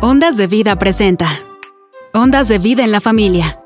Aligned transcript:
Ondas 0.00 0.36
de 0.36 0.46
Vida 0.46 0.78
presenta. 0.78 1.28
Ondas 2.14 2.46
de 2.46 2.58
Vida 2.58 2.84
en 2.84 2.92
la 2.92 3.00
Familia. 3.00 3.60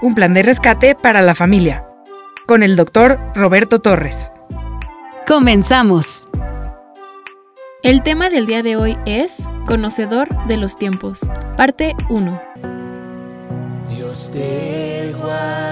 Un 0.00 0.14
plan 0.14 0.32
de 0.32 0.44
rescate 0.44 0.94
para 0.94 1.22
la 1.22 1.34
familia. 1.34 1.84
Con 2.46 2.62
el 2.62 2.76
doctor 2.76 3.18
Roberto 3.34 3.80
Torres. 3.80 4.30
Comenzamos. 5.26 6.28
El 7.82 8.04
tema 8.04 8.30
del 8.30 8.46
día 8.46 8.62
de 8.62 8.76
hoy 8.76 8.96
es 9.06 9.38
Conocedor 9.66 10.28
de 10.46 10.56
los 10.56 10.78
tiempos, 10.78 11.28
parte 11.56 11.96
1. 12.08 12.42
Dios 13.90 14.30
te 14.32 15.12
guarde 15.18 15.71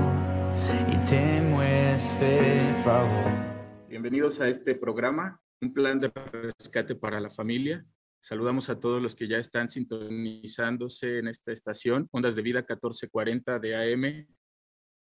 Bienvenidos 3.89 4.39
a 4.39 4.47
este 4.47 4.75
programa, 4.75 5.41
un 5.59 5.73
plan 5.73 5.99
de 5.99 6.07
rescate 6.07 6.95
para 6.95 7.19
la 7.19 7.29
familia. 7.29 7.85
Saludamos 8.21 8.69
a 8.69 8.79
todos 8.79 9.01
los 9.01 9.13
que 9.13 9.27
ya 9.27 9.37
están 9.37 9.67
sintonizándose 9.67 11.19
en 11.19 11.27
esta 11.27 11.51
estación, 11.51 12.07
Ondas 12.13 12.37
de 12.37 12.43
Vida 12.43 12.59
1440 12.59 13.59
de 13.59 13.75
AM, 13.75 14.25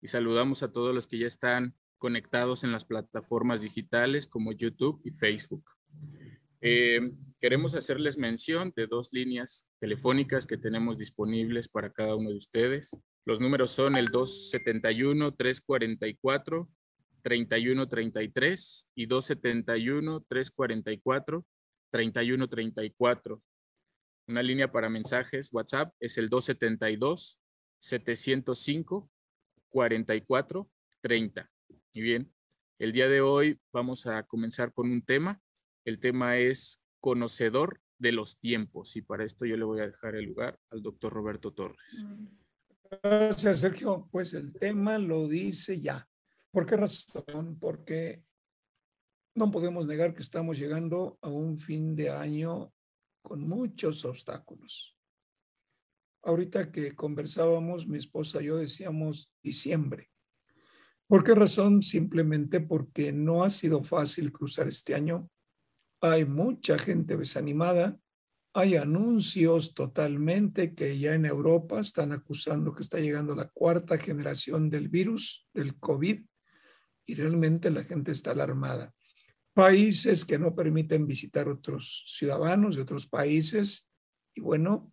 y 0.02 0.08
saludamos 0.10 0.64
a 0.64 0.74
todos 0.74 0.94
los 0.94 1.08
que 1.08 1.18
ya 1.18 1.28
están 1.28 1.74
conectados 1.98 2.66
en 2.66 2.74
las 2.74 2.84
plataformas 2.84 3.62
digitales 3.62 4.28
como 4.28 4.52
YouTube 4.52 5.00
y 5.06 5.12
Facebook. 5.12 5.64
Eh, 6.60 7.10
queremos 7.40 7.74
hacerles 7.74 8.18
mención 8.18 8.74
de 8.76 8.88
dos 8.88 9.14
líneas 9.14 9.66
telefónicas 9.80 10.46
que 10.46 10.58
tenemos 10.58 10.98
disponibles 10.98 11.70
para 11.70 11.90
cada 11.90 12.18
uno 12.18 12.32
de 12.32 12.36
ustedes. 12.36 12.92
Los 13.26 13.42
números 13.42 13.72
son 13.72 13.98
el 13.98 14.12
271-344. 14.12 16.70
3133 17.26 18.92
y 18.94 19.08
271 19.08 20.26
344 20.30 21.46
3134. 21.90 23.42
Una 24.28 24.44
línea 24.44 24.72
para 24.72 24.90
mensajes 24.90 25.50
WhatsApp 25.52 25.92
es 26.00 26.20
el 26.20 26.30
272 26.30 27.40
705 27.80 29.10
44 29.70 30.70
30. 31.02 31.52
Y 31.94 32.02
bien, 32.02 32.32
el 32.78 32.92
día 32.92 33.08
de 33.08 33.22
hoy 33.22 33.60
vamos 33.74 34.06
a 34.06 34.22
comenzar 34.22 34.72
con 34.72 34.92
un 34.92 35.02
tema. 35.02 35.42
El 35.84 36.00
tema 36.00 36.38
es 36.38 36.80
conocedor 37.00 37.82
de 37.98 38.12
los 38.12 38.38
tiempos 38.38 38.96
y 38.98 39.02
para 39.02 39.24
esto 39.24 39.48
yo 39.48 39.58
le 39.58 39.64
voy 39.64 39.80
a 39.80 39.88
dejar 39.88 40.16
el 40.16 40.26
lugar 40.26 40.60
al 40.70 40.84
doctor 40.84 41.12
Roberto 41.12 41.54
Torres. 41.54 42.06
Gracias, 42.90 43.60
Sergio. 43.62 44.08
Pues 44.12 44.34
el 44.34 44.54
tema 44.54 44.98
lo 44.98 45.28
dice 45.28 45.80
ya. 45.80 46.08
¿Por 46.52 46.66
qué 46.66 46.78
razón? 46.78 47.58
Porque 47.60 48.24
no 49.36 49.52
podemos 49.52 49.86
negar 49.86 50.14
que 50.14 50.22
estamos 50.22 50.58
llegando 50.58 51.18
a 51.22 51.30
un 51.30 51.58
fin 51.58 51.96
de 51.96 52.10
año 52.10 52.74
con 53.22 53.48
muchos 53.48 54.06
obstáculos. 54.06 54.98
Ahorita 56.24 56.72
que 56.72 56.96
conversábamos, 56.96 57.88
mi 57.88 57.98
esposa 57.98 58.42
y 58.42 58.46
yo 58.46 58.58
decíamos 58.58 59.32
diciembre. 59.44 60.10
¿Por 61.08 61.24
qué 61.24 61.36
razón? 61.36 61.82
Simplemente 61.82 62.62
porque 62.62 63.12
no 63.12 63.44
ha 63.44 63.50
sido 63.50 63.84
fácil 63.84 64.32
cruzar 64.32 64.68
este 64.68 64.96
año. 64.96 65.30
Hay 66.02 66.26
mucha 66.26 66.80
gente 66.80 67.16
desanimada. 67.16 68.00
Hay 68.58 68.78
anuncios 68.78 69.74
totalmente 69.74 70.74
que 70.74 70.98
ya 70.98 71.14
en 71.14 71.26
Europa 71.26 71.82
están 71.82 72.14
acusando 72.14 72.74
que 72.74 72.84
está 72.84 73.02
llegando 73.02 73.36
la 73.36 73.50
cuarta 73.50 73.98
generación 73.98 74.70
del 74.70 74.88
virus, 74.88 75.46
del 75.54 75.78
COVID, 75.78 76.24
y 77.06 77.16
realmente 77.16 77.70
la 77.70 77.84
gente 77.84 78.14
está 78.14 78.32
alarmada. 78.32 78.94
Países 79.54 80.24
que 80.24 80.40
no 80.40 80.56
permiten 80.56 81.06
visitar 81.06 81.50
otros 81.50 82.06
ciudadanos 82.08 82.78
de 82.78 82.84
otros 82.84 83.08
países 83.08 83.90
y 84.34 84.40
bueno, 84.40 84.90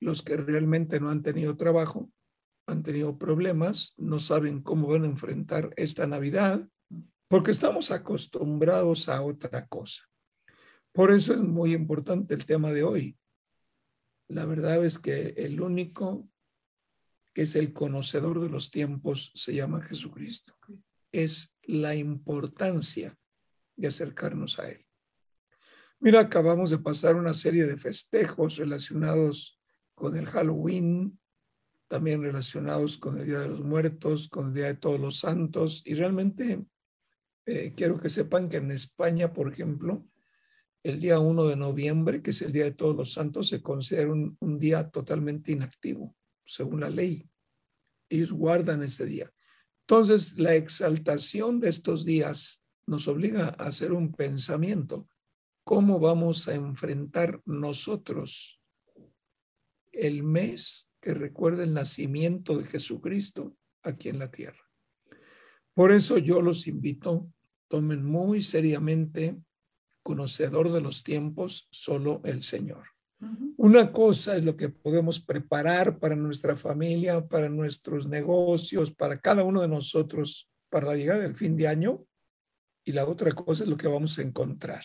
los 0.00 0.22
que 0.22 0.36
realmente 0.36 0.98
no 0.98 1.10
han 1.10 1.22
tenido 1.22 1.56
trabajo, 1.56 2.10
han 2.66 2.82
tenido 2.82 3.16
problemas, 3.16 3.94
no 3.98 4.18
saben 4.18 4.62
cómo 4.62 4.88
van 4.88 5.04
a 5.04 5.06
enfrentar 5.06 5.72
esta 5.76 6.08
Navidad, 6.08 6.68
porque 7.28 7.52
estamos 7.52 7.92
acostumbrados 7.92 9.08
a 9.08 9.22
otra 9.22 9.64
cosa. 9.68 10.02
Por 10.94 11.10
eso 11.10 11.34
es 11.34 11.40
muy 11.40 11.74
importante 11.74 12.34
el 12.34 12.46
tema 12.46 12.70
de 12.70 12.84
hoy. 12.84 13.18
La 14.28 14.46
verdad 14.46 14.84
es 14.84 15.00
que 15.00 15.34
el 15.36 15.60
único 15.60 16.30
que 17.32 17.42
es 17.42 17.56
el 17.56 17.72
conocedor 17.72 18.40
de 18.40 18.48
los 18.48 18.70
tiempos 18.70 19.32
se 19.34 19.56
llama 19.56 19.82
Jesucristo 19.82 20.56
es 21.10 21.52
la 21.64 21.96
importancia 21.96 23.18
de 23.74 23.88
acercarnos 23.88 24.60
a 24.60 24.70
Él. 24.70 24.86
Mira, 25.98 26.20
acabamos 26.20 26.70
de 26.70 26.78
pasar 26.78 27.16
una 27.16 27.34
serie 27.34 27.66
de 27.66 27.76
festejos 27.76 28.56
relacionados 28.56 29.60
con 29.96 30.16
el 30.16 30.26
Halloween, 30.26 31.18
también 31.88 32.22
relacionados 32.22 32.98
con 32.98 33.18
el 33.18 33.26
Día 33.26 33.40
de 33.40 33.48
los 33.48 33.64
Muertos, 33.64 34.28
con 34.28 34.48
el 34.48 34.54
Día 34.54 34.66
de 34.66 34.74
Todos 34.74 35.00
los 35.00 35.18
Santos, 35.18 35.82
y 35.84 35.94
realmente 35.94 36.64
eh, 37.46 37.72
quiero 37.76 37.98
que 37.98 38.10
sepan 38.10 38.48
que 38.48 38.58
en 38.58 38.70
España, 38.70 39.32
por 39.32 39.52
ejemplo, 39.52 40.08
el 40.84 41.00
día 41.00 41.18
1 41.18 41.46
de 41.46 41.56
noviembre, 41.56 42.22
que 42.22 42.30
es 42.30 42.42
el 42.42 42.52
Día 42.52 42.64
de 42.64 42.72
Todos 42.72 42.94
los 42.94 43.12
Santos, 43.12 43.48
se 43.48 43.62
considera 43.62 44.12
un, 44.12 44.36
un 44.38 44.58
día 44.58 44.90
totalmente 44.90 45.50
inactivo, 45.50 46.14
según 46.44 46.80
la 46.80 46.90
ley. 46.90 47.26
Ellos 48.10 48.30
guardan 48.30 48.82
ese 48.82 49.06
día. 49.06 49.32
Entonces, 49.88 50.38
la 50.38 50.54
exaltación 50.54 51.58
de 51.58 51.70
estos 51.70 52.04
días 52.04 52.62
nos 52.86 53.08
obliga 53.08 53.48
a 53.58 53.64
hacer 53.64 53.92
un 53.92 54.12
pensamiento. 54.12 55.08
¿Cómo 55.64 55.98
vamos 55.98 56.48
a 56.48 56.54
enfrentar 56.54 57.40
nosotros 57.46 58.60
el 59.90 60.22
mes 60.22 60.90
que 61.00 61.14
recuerda 61.14 61.64
el 61.64 61.72
nacimiento 61.72 62.58
de 62.58 62.64
Jesucristo 62.64 63.56
aquí 63.82 64.10
en 64.10 64.18
la 64.18 64.30
tierra? 64.30 64.62
Por 65.72 65.92
eso 65.92 66.18
yo 66.18 66.42
los 66.42 66.66
invito, 66.66 67.32
tomen 67.68 68.04
muy 68.04 68.42
seriamente, 68.42 69.38
conocedor 70.04 70.70
de 70.70 70.80
los 70.80 71.02
tiempos, 71.02 71.66
solo 71.72 72.20
el 72.24 72.44
Señor. 72.44 72.84
Una 73.56 73.90
cosa 73.90 74.36
es 74.36 74.44
lo 74.44 74.54
que 74.54 74.68
podemos 74.68 75.18
preparar 75.18 75.98
para 75.98 76.14
nuestra 76.14 76.54
familia, 76.56 77.26
para 77.26 77.48
nuestros 77.48 78.06
negocios, 78.06 78.94
para 78.94 79.18
cada 79.18 79.44
uno 79.44 79.62
de 79.62 79.68
nosotros, 79.68 80.50
para 80.68 80.88
la 80.88 80.96
llegada 80.96 81.20
del 81.20 81.34
fin 81.34 81.56
de 81.56 81.66
año. 81.66 82.04
Y 82.84 82.92
la 82.92 83.06
otra 83.06 83.32
cosa 83.32 83.64
es 83.64 83.70
lo 83.70 83.78
que 83.78 83.88
vamos 83.88 84.18
a 84.18 84.22
encontrar 84.22 84.84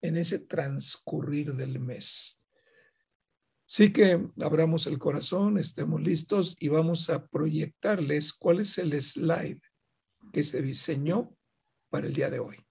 en 0.00 0.16
ese 0.16 0.38
transcurrir 0.38 1.54
del 1.54 1.80
mes. 1.80 2.40
Así 3.66 3.92
que 3.92 4.24
abramos 4.40 4.86
el 4.86 4.98
corazón, 4.98 5.58
estemos 5.58 6.00
listos 6.00 6.54
y 6.60 6.68
vamos 6.68 7.10
a 7.10 7.26
proyectarles 7.26 8.32
cuál 8.32 8.60
es 8.60 8.78
el 8.78 9.00
slide 9.02 9.60
que 10.32 10.42
se 10.44 10.62
diseñó 10.62 11.34
para 11.88 12.06
el 12.06 12.12
día 12.12 12.30
de 12.30 12.38
hoy. 12.38 12.63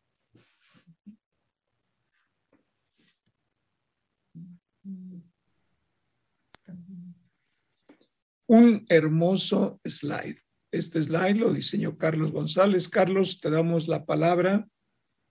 Un 8.48 8.86
hermoso 8.90 9.80
slide. 9.84 10.42
Este 10.72 11.02
slide 11.04 11.36
lo 11.36 11.54
diseñó 11.54 11.98
Carlos 11.98 12.32
González. 12.32 12.90
Carlos, 12.90 13.40
te 13.40 13.50
damos 13.50 13.88
la 13.88 14.06
palabra. 14.06 14.68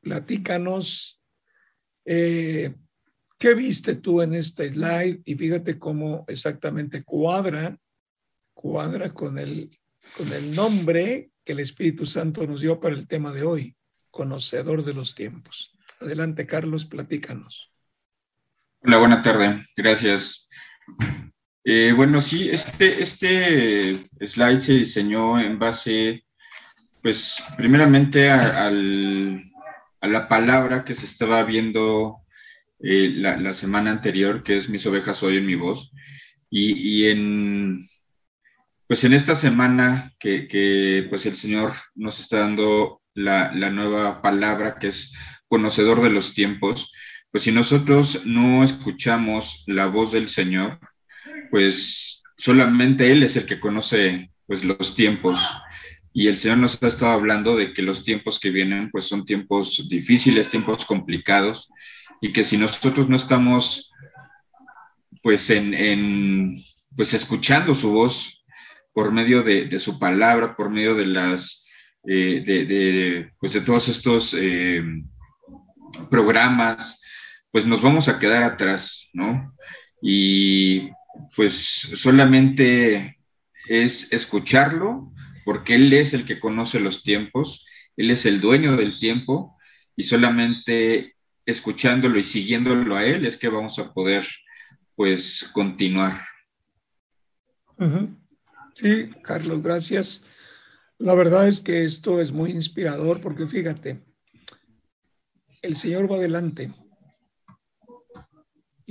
Platícanos. 0.01 1.21
Eh, 2.05 2.75
¿Qué 3.39 3.55
viste 3.55 3.97
tú 3.97 4.23
en 4.23 4.35
este 4.35 4.73
slide? 4.73 5.21
Y 5.25 5.35
fíjate 5.35 5.79
cómo 5.79 6.25
exactamente 6.29 7.03
cuadra, 7.03 7.77
cuadra 8.55 9.13
con 9.13 9.37
el, 9.37 9.77
con 10.17 10.33
el 10.33 10.55
nombre 10.55 11.33
que 11.45 11.53
el 11.53 11.61
Espíritu 11.61 12.07
Santo 12.07 12.47
nos 12.47 12.61
dio 12.61 12.79
para 12.79 12.95
el 12.95 13.09
tema 13.09 13.33
de 13.33 13.43
hoy, 13.43 13.77
conocedor 14.11 14.85
de 14.85 14.95
los 14.95 15.17
tiempos. 15.17 15.73
Adelante, 16.01 16.47
Carlos, 16.47 16.85
platícanos. 16.87 17.73
Hola, 18.81 18.99
buena 18.99 19.23
tarde. 19.23 19.65
Gracias. 19.77 20.49
Eh, 21.65 21.93
bueno, 21.95 22.21
sí, 22.21 22.49
este, 22.51 23.03
este 23.03 24.09
slide 24.21 24.61
se 24.61 24.73
diseñó 24.73 25.39
en 25.39 25.59
base 25.59 26.25
pues 27.03 27.43
primeramente 27.57 28.31
a, 28.31 28.71
la 28.71 30.29
palabra 30.29 30.85
que 30.85 30.95
se 30.95 31.07
estaba 31.07 31.43
viendo 31.45 32.19
eh, 32.81 33.13
la, 33.15 33.55
semana 33.55 33.91
anterior, 33.91 34.43
que 34.43 34.57
es 34.57 34.69
mis 34.69 34.87
ovejas 34.87 35.23
oyen 35.23 35.47
mi 35.47 35.55
voz, 35.55 35.93
y, 36.51 37.07
en, 37.07 37.89
pues 38.87 39.05
en 39.05 39.15
esta 39.15 39.35
semana 39.35 40.13
que, 40.19 41.07
pues 41.09 41.27
el 41.27 41.37
Señor 41.37 41.73
nos 41.95 42.21
está 42.21 42.41
dando 42.41 43.01
la, 43.15 43.53
la 43.55 43.71
nueva 43.71 44.21
palabra, 44.23 44.79
que 44.79 44.89
es 44.89 45.13
conocedor 45.49 46.03
de 46.03 46.11
los 46.11 46.35
tiempos, 46.35 46.93
pues 47.31 47.45
si 47.45 47.53
nosotros 47.53 48.23
no 48.25 48.65
escuchamos 48.65 49.65
la 49.67 49.87
voz 49.87 50.13
del 50.13 50.29
Señor, 50.29 50.79
pues 51.53 52.23
solamente 52.35 53.13
Él 53.13 53.23
es 53.23 53.37
el 53.37 53.45
que 53.45 53.61
conoce 53.61 54.31
pues 54.47 54.65
los 54.65 54.97
tiempos. 54.97 55.39
Y 56.15 56.29
el 56.29 56.39
Señor 56.39 56.57
nos 56.57 56.83
ha 56.83 56.89
estado 56.89 57.13
hablando 57.13 57.57
de 57.57 57.75
que 57.75 57.83
los 57.83 58.05
tiempos 58.05 58.41
que 58.41 58.49
vienen 58.49 58.91
pues 58.91 59.05
son 59.05 59.27
tiempos 59.27 59.87
difíciles, 59.87 60.49
tiempos 60.49 60.87
complicados, 60.87 61.69
y 62.23 62.33
que 62.33 62.43
si 62.43 62.57
nosotros 62.57 63.07
no 63.11 63.17
estamos 63.17 63.91
pues 65.23 65.51
en, 65.51 66.57
pues 66.97 67.13
escuchando 67.13 67.75
su 67.75 67.91
voz 67.91 68.43
por 68.95 69.13
medio 69.13 69.43
de, 69.43 69.79
su 69.79 69.99
palabra, 69.99 70.57
por 70.57 70.71
medio 70.71 70.95
de 70.95 71.07
las 71.07 71.67
eh, 72.09 72.43
de, 72.47 73.31
pues 73.39 73.53
de 73.53 73.61
todos 73.61 73.89
estos 73.89 74.35
eh, 74.39 74.83
programas, 76.11 76.99
pues 77.51 77.67
nos 77.67 77.83
vamos 77.83 78.09
a 78.09 78.19
quedar 78.19 78.43
atrás, 78.43 79.11
¿no? 79.13 79.55
Y 80.01 80.91
pues 81.35 81.55
solamente 81.95 83.19
es 83.69 84.13
escucharlo, 84.13 85.13
porque 85.45 85.75
Él 85.75 85.93
es 85.93 86.15
el 86.15 86.25
que 86.25 86.41
conoce 86.41 86.81
los 86.81 87.03
tiempos, 87.03 87.65
Él 87.97 88.11
es 88.11 88.27
el 88.27 88.41
dueño 88.41 88.77
del 88.77 88.99
tiempo, 88.99 89.57
y 89.97 90.05
solamente 90.05 91.17
escuchándolo 91.47 92.19
y 92.19 92.25
siguiéndolo 92.25 92.97
a 92.97 93.05
Él 93.05 93.27
es 93.27 93.37
que 93.37 93.49
vamos 93.49 93.79
a 93.79 93.93
poder, 93.93 94.27
pues, 94.95 95.51
continuar. 95.53 96.21
Sí, 98.75 99.11
Carlos, 99.23 99.63
gracias. 99.63 100.23
La 100.99 101.15
verdad 101.15 101.49
es 101.49 101.61
que 101.61 101.85
esto 101.85 102.21
es 102.21 102.31
muy 102.31 102.53
inspirador 102.53 103.21
porque 103.21 103.49
fíjate, 103.49 104.01
el 105.63 105.77
Señor 105.77 106.11
va 106.11 106.17
adelante. 106.17 106.73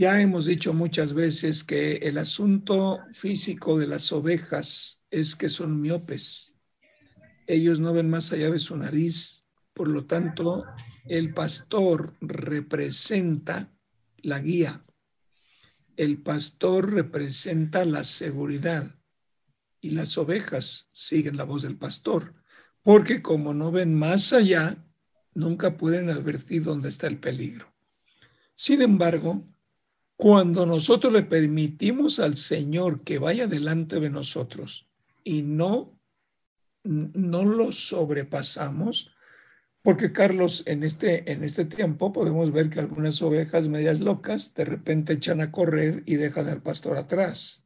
Ya 0.02 0.20
hemos 0.20 0.48
dicho 0.48 0.74
muchas 0.74 1.14
veces 1.14 1.64
que 1.64 1.98
el 1.98 2.18
asunto 2.18 3.02
físico 3.14 3.78
de 3.78 3.86
las 3.86 4.12
ovejas 4.12 5.06
es 5.12 5.36
que 5.36 5.48
son 5.48 5.80
miopes. 5.80 6.56
Ellos 7.46 7.80
no 7.80 7.94
ven 7.94 8.10
más 8.10 8.34
allá 8.34 8.50
de 8.50 8.58
su 8.58 8.76
nariz. 8.76 9.46
Por 9.76 9.88
lo 9.88 10.08
tanto, 10.08 10.66
el 11.06 11.36
pastor 11.36 12.16
representa 12.20 13.72
la 14.24 14.40
guía. 14.40 14.84
El 15.96 16.24
pastor 16.24 16.92
representa 16.92 17.86
la 17.86 18.04
seguridad. 18.04 18.96
Y 19.82 19.92
las 19.92 20.18
ovejas 20.18 20.88
siguen 20.92 21.38
la 21.38 21.44
voz 21.44 21.62
del 21.62 21.78
pastor. 21.78 22.34
Porque 22.82 23.22
como 23.22 23.54
no 23.54 23.72
ven 23.72 23.94
más 23.94 24.34
allá, 24.34 24.84
nunca 25.36 25.78
pueden 25.78 26.10
advertir 26.10 26.64
dónde 26.64 26.90
está 26.90 27.06
el 27.06 27.20
peligro. 27.20 27.72
Sin 28.56 28.82
embargo, 28.82 29.48
cuando 30.22 30.68
nosotros 30.68 31.12
le 31.12 31.24
permitimos 31.24 32.20
al 32.20 32.36
Señor 32.36 33.04
que 33.04 33.18
vaya 33.18 33.48
delante 33.48 34.00
de 34.00 34.12
nosotros 34.12 34.88
y 35.24 35.42
no, 35.42 36.00
no 36.84 37.44
lo 37.44 37.72
sobrepasamos, 37.72 39.16
porque 39.82 40.12
Carlos, 40.14 40.62
en 40.68 40.84
este, 40.84 41.32
en 41.32 41.44
este 41.44 41.66
tiempo 41.66 42.14
podemos 42.14 42.52
ver 42.52 42.70
que 42.70 42.80
algunas 42.80 43.20
ovejas 43.24 43.68
medias 43.68 44.00
locas 44.00 44.54
de 44.54 44.64
repente 44.64 45.14
echan 45.14 45.42
a 45.42 45.52
correr 45.52 46.04
y 46.06 46.18
dejan 46.18 46.50
al 46.50 46.62
pastor 46.62 46.98
atrás. 46.98 47.66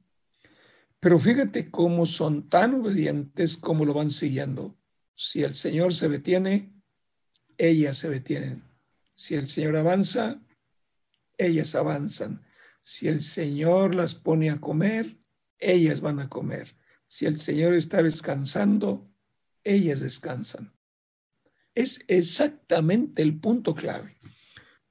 Pero 1.01 1.19
fíjate 1.19 1.69
cómo 1.69 2.05
son 2.05 2.47
tan 2.47 2.75
obedientes 2.75 3.57
como 3.57 3.83
lo 3.83 3.93
van 3.93 4.11
siguiendo. 4.11 4.77
Si 5.13 5.43
el 5.43 5.55
Señor 5.55 5.93
se 5.93 6.07
detiene, 6.07 6.71
ellas 7.57 7.97
se 7.97 8.09
detienen. 8.09 8.63
Si 9.13 9.35
el 9.35 9.49
Señor 9.49 9.75
avanza, 9.75 10.39
ellas 11.37 11.75
avanzan. 11.75 12.44
Si 12.87 13.07
el 13.07 13.23
Señor 13.23 13.95
las 13.95 14.13
pone 14.13 14.51
a 14.51 14.61
comer, 14.61 15.17
ellas 15.57 16.01
van 16.01 16.19
a 16.19 16.29
comer. 16.29 16.75
Si 17.07 17.25
el 17.25 17.39
Señor 17.39 17.73
está 17.73 18.03
descansando, 18.03 19.11
ellas 19.63 20.01
descansan. 20.01 20.71
Es 21.73 21.99
exactamente 22.07 23.23
el 23.23 23.39
punto 23.39 23.73
clave. 23.73 24.17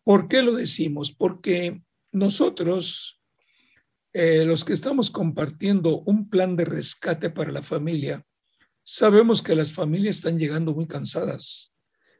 ¿Por 0.02 0.26
qué 0.26 0.42
lo 0.42 0.54
decimos? 0.54 1.12
Porque 1.12 1.84
nosotros, 2.10 3.22
eh, 4.12 4.44
los 4.44 4.64
que 4.64 4.72
estamos 4.72 5.12
compartiendo 5.12 6.00
un 6.00 6.28
plan 6.28 6.56
de 6.56 6.64
rescate 6.64 7.30
para 7.30 7.52
la 7.52 7.62
familia, 7.62 8.26
sabemos 8.82 9.40
que 9.40 9.54
las 9.54 9.72
familias 9.72 10.16
están 10.16 10.36
llegando 10.36 10.74
muy 10.74 10.88
cansadas. 10.88 11.72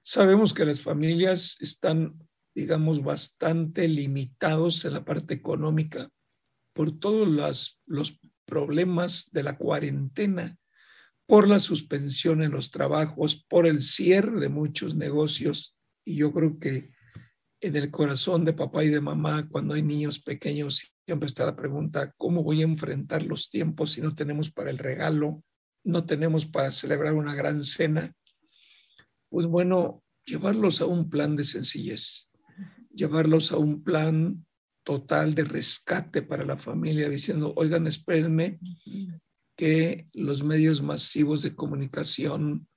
Sabemos 0.03 0.55
que 0.55 0.65
las 0.65 0.81
familias 0.81 1.57
están, 1.59 2.24
digamos, 2.55 3.03
bastante 3.03 3.89
limitados 3.89 4.85
en 4.85 4.93
la 4.93 5.05
parte 5.05 5.35
económica 5.35 6.09
por 6.73 6.99
todos 6.99 7.29
los, 7.29 7.81
los 7.87 8.19
problemas 8.45 9.29
de 9.33 9.43
la 9.43 9.57
cuarentena, 9.57 10.57
por 11.27 11.49
la 11.49 11.61
suspensión 11.61 12.43
en 12.43 12.53
los 12.53 12.71
trabajos, 12.71 13.45
por 13.49 13.67
el 13.67 13.81
cierre 13.81 14.41
de 14.41 14.49
muchos 14.49 14.95
negocios. 14.95 15.77
Y 16.05 16.17
yo 16.17 16.33
creo 16.33 16.59
que 16.59 16.91
en 17.61 17.77
el 17.77 17.91
corazón 17.91 18.45
de 18.45 18.53
papá 18.53 18.85
y 18.85 18.89
de 18.89 19.01
mamá, 19.01 19.49
cuando 19.49 19.75
hay 19.75 19.83
niños 19.83 20.19
pequeños, 20.19 20.93
siempre 21.05 21.27
está 21.27 21.47
la 21.47 21.57
pregunta, 21.57 22.13
¿cómo 22.17 22.43
voy 22.43 22.61
a 22.61 22.65
enfrentar 22.65 23.23
los 23.23 23.49
tiempos 23.49 23.93
si 23.93 24.01
no 24.01 24.15
tenemos 24.15 24.51
para 24.51 24.71
el 24.71 24.79
regalo, 24.79 25.43
no 25.83 26.05
tenemos 26.05 26.45
para 26.47 26.73
celebrar 26.73 27.15
una 27.15 27.35
gran 27.35 27.65
cena? 27.65 28.15
pues 29.35 29.49
bueno, 29.49 30.05
llevarlos 30.25 30.81
a 30.81 30.87
un 30.87 31.11
plan 31.11 31.35
de 31.35 31.43
sencillez, 31.43 32.31
llevarlos 32.95 33.53
a 33.53 33.59
un 33.59 33.83
plan 33.83 34.45
total 34.85 35.35
de 35.35 35.45
rescate 35.45 36.23
para 36.23 36.45
la 36.45 36.57
familia, 36.57 37.09
diciendo, 37.09 37.53
oigan, 37.57 37.87
espérenme 37.87 38.61
que 39.57 40.09
los 40.13 40.43
medios 40.43 40.83
masivos 40.83 41.43
de 41.43 41.55
comunicación 41.55 42.69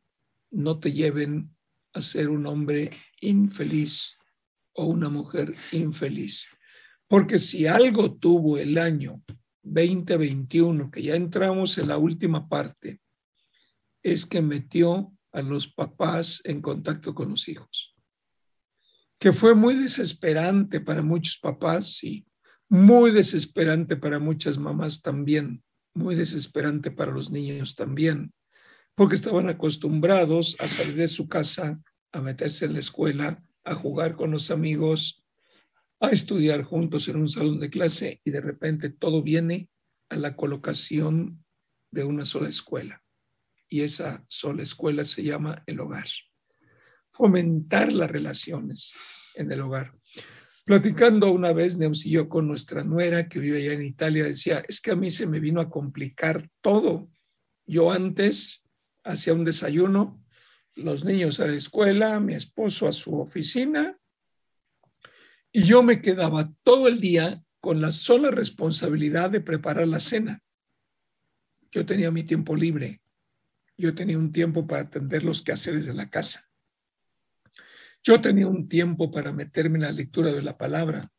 no 0.51 0.79
te 0.79 0.93
lleven 0.93 1.55
a 1.93 2.01
ser 2.01 2.29
un 2.29 2.45
hombre 2.45 2.91
infeliz 3.21 4.17
o 4.74 4.86
una 4.86 5.09
mujer 5.09 5.53
infeliz. 5.71 6.47
Porque 7.07 7.39
si 7.39 7.67
algo 7.67 8.15
tuvo 8.15 8.57
el 8.57 8.77
año 8.77 9.21
2021, 9.63 10.91
que 10.91 11.03
ya 11.03 11.15
entramos 11.15 11.77
en 11.77 11.88
la 11.89 11.97
última 11.97 12.47
parte, 12.47 13.01
es 14.03 14.25
que 14.25 14.41
metió 14.41 15.12
a 15.31 15.41
los 15.41 15.67
papás 15.67 16.41
en 16.45 16.62
contacto 16.62 17.13
con 17.13 17.29
los 17.29 17.47
hijos. 17.50 17.97
Que 19.19 19.33
fue 19.33 19.55
muy 19.55 19.75
desesperante 19.75 20.79
para 20.79 21.01
muchos 21.01 21.38
papás, 21.39 22.03
y 22.03 22.25
muy 22.69 23.12
desesperante 23.12 23.95
para 23.95 24.19
muchas 24.19 24.57
mamás 24.57 25.01
también, 25.01 25.63
muy 25.93 26.15
desesperante 26.15 26.91
para 26.91 27.12
los 27.12 27.31
niños 27.31 27.75
también, 27.75 28.33
porque 28.95 29.15
estaban 29.15 29.50
acostumbrados 29.50 30.55
a 30.59 30.67
salir 30.67 30.95
de 30.95 31.07
su 31.07 31.27
casa, 31.27 31.79
a 32.12 32.21
meterse 32.21 32.65
en 32.65 32.74
la 32.74 32.79
escuela, 32.79 33.43
a 33.63 33.75
jugar 33.75 34.15
con 34.15 34.31
los 34.31 34.51
amigos, 34.51 35.24
a 36.00 36.09
estudiar 36.09 36.63
juntos 36.63 37.07
en 37.07 37.17
un 37.17 37.29
salón 37.29 37.59
de 37.59 37.69
clase 37.69 38.21
y 38.24 38.31
de 38.31 38.41
repente 38.41 38.89
todo 38.89 39.24
viene 39.24 39.69
a 40.09 40.15
la 40.15 40.36
colocación 40.36 41.43
de 41.91 42.03
una 42.03 42.25
sola 42.25 42.50
escuela. 42.50 43.03
Y 43.69 43.81
esa 43.81 44.24
sola 44.27 44.63
escuela 44.63 45.03
se 45.03 45.24
llama 45.24 45.63
el 45.65 45.79
hogar. 45.79 46.07
Fomentar 47.17 47.91
las 47.91 48.09
relaciones 48.09 48.95
en 49.36 49.51
el 49.51 49.62
hogar. 49.62 49.93
Platicando 50.65 51.31
una 51.31 51.53
vez, 51.53 51.77
Neus 51.77 52.05
y 52.05 52.12
yo 52.12 52.29
con 52.29 52.47
nuestra 52.47 52.83
nuera 52.83 53.27
que 53.27 53.39
vive 53.39 53.59
allá 53.59 53.74
en 53.74 53.83
Italia, 53.83 54.24
decía, 54.24 54.63
es 54.67 54.81
que 54.81 54.91
a 54.91 54.95
mí 54.95 55.09
se 55.09 55.25
me 55.25 55.39
vino 55.39 55.62
a 55.62 55.69
complicar 55.69 56.50
todo. 56.62 57.09
Yo 57.65 57.91
antes 57.91 58.63
hacía 59.03 59.33
un 59.33 59.45
desayuno, 59.45 60.24
los 60.75 61.03
niños 61.03 61.39
a 61.39 61.47
la 61.47 61.53
escuela, 61.53 62.19
mi 62.19 62.33
esposo 62.33 62.88
a 62.88 62.93
su 62.93 63.19
oficina, 63.19 63.97
y 65.51 65.63
yo 65.63 65.81
me 65.81 66.01
quedaba 66.01 66.53
todo 66.63 66.88
el 66.88 67.00
día 67.00 67.43
con 67.59 67.81
la 67.81 67.91
sola 67.91 68.29
responsabilidad 68.29 69.31
de 69.31 69.41
preparar 69.41 69.88
la 69.88 70.00
cena. 70.00 70.43
Yo 71.71 71.86
tenía 71.86 72.12
mi 72.12 72.24
tiempo 72.24 72.55
libre 72.55 73.01
yo 73.77 73.93
tenía 73.93 74.17
un 74.17 74.31
tiempo 74.31 74.65
para 74.65 74.83
atender 74.83 75.24
los 75.24 75.41
quehaceres 75.41 75.86
de 75.86 75.93
la 75.93 76.09
casa. 76.09 76.47
Yo 78.07 78.21
tenía 78.21 78.47
un 78.47 78.69
tiempo 78.69 79.11
para 79.11 79.33
meterme 79.33 79.79
en 79.79 79.81
la 79.81 79.91
lectura 79.91 80.31
de 80.31 80.41
la 80.41 80.57
palabra, 80.57 81.11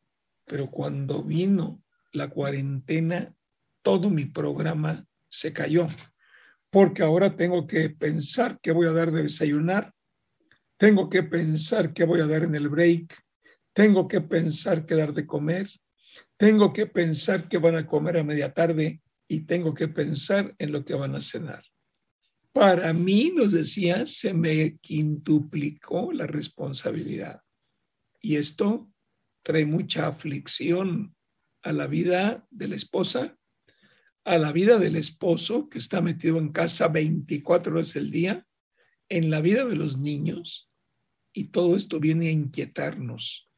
pero 0.47 0.71
cuando 0.71 1.23
vino 1.23 1.83
la 2.15 2.31
cuarentena, 2.31 3.37
todo 3.83 4.09
mi 4.09 4.25
programa 4.25 5.07
se 5.29 5.53
cayó, 5.53 5.87
porque 6.71 7.03
ahora 7.03 7.37
tengo 7.37 7.67
que 7.67 7.91
pensar 7.91 8.59
qué 8.63 8.73
voy 8.73 8.87
a 8.87 8.93
dar 8.93 9.13
de 9.13 9.25
desayunar, 9.25 9.93
tengo 10.79 11.11
que 11.11 11.23
pensar 11.23 11.93
qué 11.93 12.05
voy 12.05 12.23
a 12.23 12.27
dar 12.27 12.45
en 12.45 12.55
el 12.55 12.71
break, 12.71 13.15
tengo 13.75 14.09
que 14.09 14.23
pensar 14.23 14.87
qué 14.87 14.95
dar 14.95 15.13
de 15.13 15.27
comer, 15.27 15.69
tengo 16.39 16.73
que 16.73 16.87
pensar 16.87 17.51
qué 17.51 17.59
van 17.59 17.77
a 17.77 17.87
comer 17.87 18.17
a 18.17 18.25
media 18.25 18.55
tarde 18.55 19.03
y 19.29 19.43
tengo 19.43 19.75
que 19.75 19.89
pensar 19.89 20.55
en 20.57 20.73
lo 20.73 20.87
que 20.87 20.95
van 20.95 21.15
a 21.15 21.21
cenar. 21.21 21.68
Para 22.59 22.93
mí, 22.93 23.31
nos 23.33 23.53
decía, 23.53 24.05
se 24.09 24.35
me 24.35 24.79
quintuplicó 24.79 26.13
la 26.13 26.27
responsabilidad. 26.27 27.41
Y 28.21 28.35
esto 28.35 28.91
trae 29.45 29.65
mucha 29.65 30.09
aflicción 30.09 31.15
a 31.63 31.73
la 31.73 31.87
vida 31.87 32.45
de 32.51 32.67
la 32.67 32.75
esposa, 32.75 33.39
a 34.25 34.39
la 34.39 34.51
vida 34.51 34.81
del 34.81 34.97
esposo 34.97 35.69
que 35.69 35.79
está 35.79 36.01
metido 36.01 36.39
en 36.39 36.49
casa 36.49 36.89
24 36.89 37.75
horas 37.75 37.95
al 37.95 38.11
día, 38.11 38.45
en 39.09 39.31
la 39.31 39.41
vida 39.41 39.65
de 39.65 39.77
los 39.77 39.97
niños, 39.97 40.69
y 41.33 41.51
todo 41.51 41.77
esto 41.77 42.01
viene 42.01 42.27
a 42.27 42.33
inquietarnos. 42.33 43.49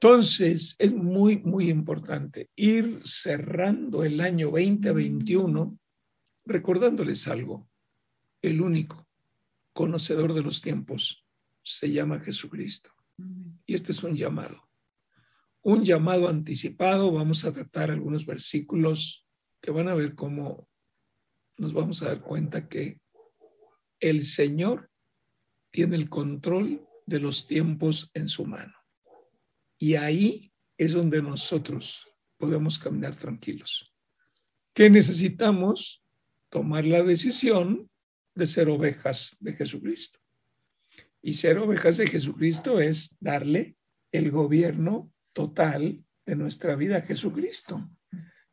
Entonces, 0.00 0.76
es 0.78 0.94
muy, 0.94 1.40
muy 1.40 1.68
importante 1.68 2.48
ir 2.56 3.02
cerrando 3.04 4.02
el 4.02 4.22
año 4.22 4.46
2021 4.46 5.78
recordándoles 6.46 7.28
algo. 7.28 7.67
El 8.42 8.60
único 8.60 9.08
conocedor 9.72 10.34
de 10.34 10.42
los 10.42 10.62
tiempos 10.62 11.24
se 11.62 11.90
llama 11.90 12.20
Jesucristo. 12.20 12.90
Y 13.66 13.74
este 13.74 13.92
es 13.92 14.02
un 14.02 14.16
llamado. 14.16 14.68
Un 15.62 15.84
llamado 15.84 16.28
anticipado. 16.28 17.12
Vamos 17.12 17.44
a 17.44 17.52
tratar 17.52 17.90
algunos 17.90 18.24
versículos 18.24 19.26
que 19.60 19.70
van 19.70 19.88
a 19.88 19.94
ver 19.94 20.14
cómo 20.14 20.68
nos 21.56 21.72
vamos 21.72 22.02
a 22.02 22.06
dar 22.06 22.20
cuenta 22.20 22.68
que 22.68 23.00
el 24.00 24.24
Señor 24.24 24.90
tiene 25.70 25.96
el 25.96 26.08
control 26.08 26.86
de 27.06 27.20
los 27.20 27.46
tiempos 27.46 28.10
en 28.14 28.28
su 28.28 28.44
mano. 28.44 28.74
Y 29.78 29.94
ahí 29.94 30.52
es 30.76 30.92
donde 30.92 31.20
nosotros 31.22 32.06
podemos 32.36 32.78
caminar 32.78 33.14
tranquilos. 33.16 33.92
¿Qué 34.72 34.88
necesitamos? 34.88 36.04
Tomar 36.48 36.84
la 36.84 37.02
decisión 37.02 37.90
de 38.38 38.46
ser 38.46 38.70
ovejas 38.70 39.36
de 39.40 39.52
Jesucristo. 39.52 40.20
Y 41.20 41.34
ser 41.34 41.58
ovejas 41.58 41.96
de 41.96 42.06
Jesucristo 42.06 42.80
es 42.80 43.16
darle 43.20 43.76
el 44.12 44.30
gobierno 44.30 45.12
total 45.32 46.04
de 46.24 46.36
nuestra 46.36 46.76
vida 46.76 46.98
a 46.98 47.02
Jesucristo. 47.02 47.90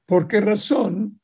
¿Por 0.05 0.27
qué 0.27 0.41
razón? 0.41 1.21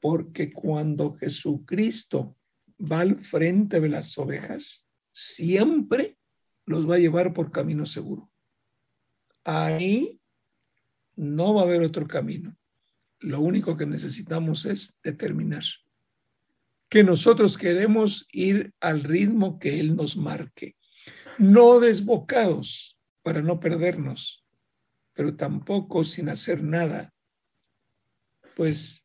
Porque 0.00 0.52
cuando 0.52 1.14
Jesucristo 1.14 2.36
va 2.80 3.00
al 3.00 3.20
frente 3.20 3.80
de 3.80 3.88
las 3.88 4.18
ovejas, 4.18 4.86
siempre 5.12 6.18
los 6.66 6.90
va 6.90 6.96
a 6.96 6.98
llevar 6.98 7.32
por 7.32 7.52
camino 7.52 7.86
seguro. 7.86 8.30
Ahí 9.44 10.20
no 11.14 11.54
va 11.54 11.62
a 11.62 11.64
haber 11.64 11.82
otro 11.82 12.08
camino. 12.08 12.56
Lo 13.20 13.40
único 13.40 13.76
que 13.76 13.86
necesitamos 13.86 14.66
es 14.66 14.98
determinar 15.02 15.62
que 16.94 17.02
nosotros 17.02 17.58
queremos 17.58 18.24
ir 18.30 18.72
al 18.78 19.02
ritmo 19.02 19.58
que 19.58 19.80
Él 19.80 19.96
nos 19.96 20.16
marque, 20.16 20.76
no 21.38 21.80
desbocados 21.80 22.96
para 23.24 23.42
no 23.42 23.58
perdernos, 23.58 24.46
pero 25.12 25.34
tampoco 25.34 26.04
sin 26.04 26.28
hacer 26.28 26.62
nada, 26.62 27.12
pues 28.54 29.04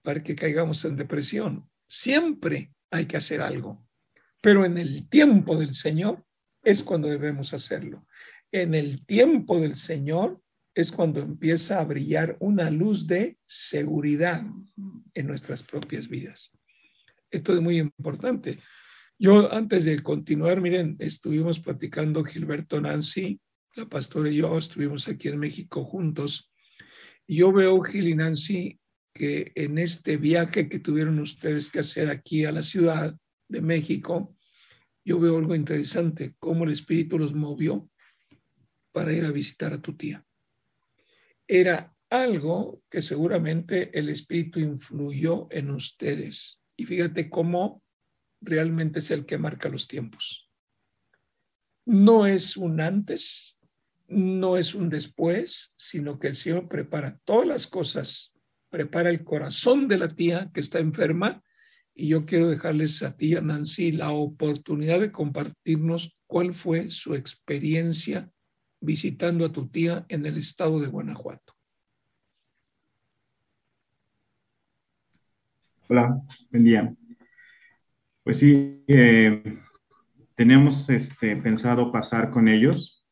para 0.00 0.22
que 0.22 0.34
caigamos 0.34 0.82
en 0.86 0.96
depresión. 0.96 1.68
Siempre 1.86 2.72
hay 2.90 3.04
que 3.04 3.18
hacer 3.18 3.42
algo, 3.42 3.86
pero 4.40 4.64
en 4.64 4.78
el 4.78 5.06
tiempo 5.10 5.58
del 5.58 5.74
Señor 5.74 6.24
es 6.64 6.82
cuando 6.82 7.08
debemos 7.08 7.52
hacerlo 7.52 8.06
en 8.52 8.74
el 8.74 9.04
tiempo 9.04 9.60
del 9.60 9.74
Señor 9.74 10.40
es 10.74 10.90
cuando 10.90 11.20
empieza 11.20 11.78
a 11.78 11.84
brillar 11.84 12.38
una 12.40 12.70
luz 12.70 13.06
de 13.06 13.36
seguridad 13.44 14.42
en 15.12 15.26
nuestras 15.26 15.62
propias 15.62 16.08
vidas. 16.08 16.57
Esto 17.30 17.54
es 17.54 17.60
muy 17.60 17.78
importante. 17.78 18.58
Yo 19.18 19.52
antes 19.52 19.84
de 19.84 19.98
continuar, 20.00 20.60
miren, 20.60 20.96
estuvimos 21.00 21.60
platicando 21.60 22.24
Gilberto 22.24 22.80
Nancy, 22.80 23.40
la 23.74 23.88
pastora 23.88 24.30
y 24.30 24.36
yo, 24.36 24.56
estuvimos 24.56 25.08
aquí 25.08 25.28
en 25.28 25.38
México 25.38 25.84
juntos. 25.84 26.50
yo 27.26 27.52
veo, 27.52 27.80
Gil 27.82 28.08
y 28.08 28.14
Nancy, 28.14 28.78
que 29.12 29.52
en 29.54 29.78
este 29.78 30.16
viaje 30.16 30.68
que 30.68 30.78
tuvieron 30.78 31.18
ustedes 31.18 31.68
que 31.68 31.80
hacer 31.80 32.08
aquí 32.08 32.44
a 32.44 32.52
la 32.52 32.62
ciudad 32.62 33.16
de 33.48 33.60
México, 33.60 34.36
yo 35.04 35.18
veo 35.18 35.36
algo 35.38 35.54
interesante, 35.54 36.34
cómo 36.38 36.64
el 36.64 36.70
Espíritu 36.70 37.18
los 37.18 37.34
movió 37.34 37.90
para 38.92 39.12
ir 39.12 39.24
a 39.24 39.32
visitar 39.32 39.72
a 39.72 39.82
tu 39.82 39.96
tía. 39.96 40.24
Era 41.46 41.94
algo 42.10 42.82
que 42.88 43.02
seguramente 43.02 43.96
el 43.98 44.08
Espíritu 44.08 44.60
influyó 44.60 45.48
en 45.50 45.70
ustedes. 45.70 46.60
Y 46.78 46.86
fíjate 46.86 47.28
cómo 47.28 47.82
realmente 48.40 49.00
es 49.00 49.10
el 49.10 49.26
que 49.26 49.36
marca 49.36 49.68
los 49.68 49.88
tiempos. 49.88 50.48
No 51.84 52.24
es 52.24 52.56
un 52.56 52.80
antes, 52.80 53.58
no 54.06 54.56
es 54.56 54.76
un 54.76 54.88
después, 54.88 55.72
sino 55.76 56.20
que 56.20 56.28
el 56.28 56.36
Señor 56.36 56.68
prepara 56.68 57.18
todas 57.24 57.48
las 57.48 57.66
cosas, 57.66 58.32
prepara 58.70 59.10
el 59.10 59.24
corazón 59.24 59.88
de 59.88 59.98
la 59.98 60.14
tía 60.14 60.52
que 60.54 60.60
está 60.60 60.78
enferma. 60.78 61.42
Y 61.94 62.06
yo 62.06 62.24
quiero 62.24 62.48
dejarles 62.48 63.02
a 63.02 63.16
ti, 63.16 63.34
Nancy, 63.34 63.90
la 63.90 64.12
oportunidad 64.12 65.00
de 65.00 65.10
compartirnos 65.10 66.16
cuál 66.28 66.54
fue 66.54 66.90
su 66.90 67.16
experiencia 67.16 68.30
visitando 68.80 69.44
a 69.44 69.52
tu 69.52 69.68
tía 69.68 70.06
en 70.08 70.24
el 70.26 70.36
estado 70.36 70.78
de 70.78 70.86
Guanajuato. 70.86 71.57
Hola, 75.90 76.20
buen 76.50 76.64
día. 76.64 76.94
Pues 78.22 78.36
sí, 78.36 78.84
eh, 78.88 79.42
teníamos 80.34 80.86
este, 80.90 81.34
pensado 81.36 81.90
pasar 81.90 82.30
con 82.30 82.46
ellos 82.46 83.06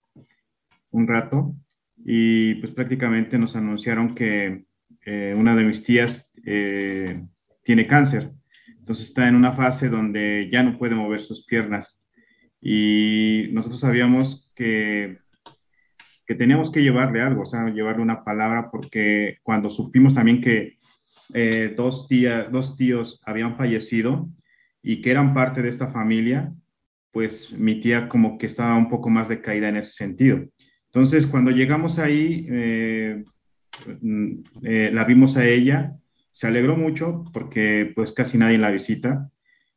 un 0.91 1.09
rato 1.09 1.55
y 1.97 2.57
pues 2.57 2.75
prácticamente 2.75 3.39
nos 3.39 3.57
anunciaron 3.57 4.15
que 4.15 4.67
eh, 5.07 5.35
una 5.35 5.57
de 5.57 5.65
mis 5.65 5.85
tías 5.85 6.31
eh, 6.45 7.25
tiene 7.65 7.87
cáncer. 7.87 8.33
Entonces 8.79 9.07
está 9.07 9.27
en 9.27 9.37
una 9.37 9.55
fase 9.55 9.89
donde 9.89 10.51
ya 10.53 10.63
no 10.63 10.77
puede 10.77 10.95
mover 10.95 11.23
sus 11.23 11.47
piernas. 11.47 12.07
Y 12.61 13.49
nosotros 13.53 13.81
sabíamos 13.81 14.53
que 14.55 15.17
que 16.27 16.35
teníamos 16.35 16.73
que 16.73 16.83
llevarle 16.83 17.23
algo, 17.23 17.43
o 17.43 17.47
sea, 17.47 17.69
llevarle 17.69 18.03
una 18.03 18.25
palabra, 18.25 18.69
porque 18.71 19.39
cuando 19.45 19.71
supimos 19.71 20.15
también 20.15 20.41
que 20.41 20.76
eh, 21.35 21.75
dos, 21.77 22.07
tía, 22.09 22.45
dos 22.45 22.77
tíos 22.77 23.21
habían 23.25 23.57
fallecido 23.57 24.29
y 24.83 25.03
que 25.03 25.11
eran 25.11 25.35
parte 25.35 25.63
de 25.63 25.69
esta 25.69 25.91
familia, 25.91 26.53
pues 27.11 27.53
mi 27.53 27.81
tía 27.81 28.09
como 28.09 28.39
que 28.39 28.47
estaba 28.47 28.77
un 28.77 28.89
poco 28.89 29.11
más 29.11 29.29
decaída 29.29 29.69
en 29.69 29.77
ese 29.77 29.93
sentido. 29.93 30.45
Entonces, 30.87 31.27
cuando 31.27 31.51
llegamos 31.51 31.99
ahí, 31.99 32.47
eh, 32.49 33.25
mm, 34.01 34.33
eh, 34.63 34.91
la 34.93 35.05
vimos 35.05 35.37
a 35.37 35.47
ella, 35.47 35.93
se 36.33 36.47
alegró 36.47 36.77
mucho 36.77 37.25
porque 37.33 37.93
pues 37.95 38.13
casi 38.13 38.39
nadie 38.39 38.59
la 38.59 38.71
visita. 38.71 39.31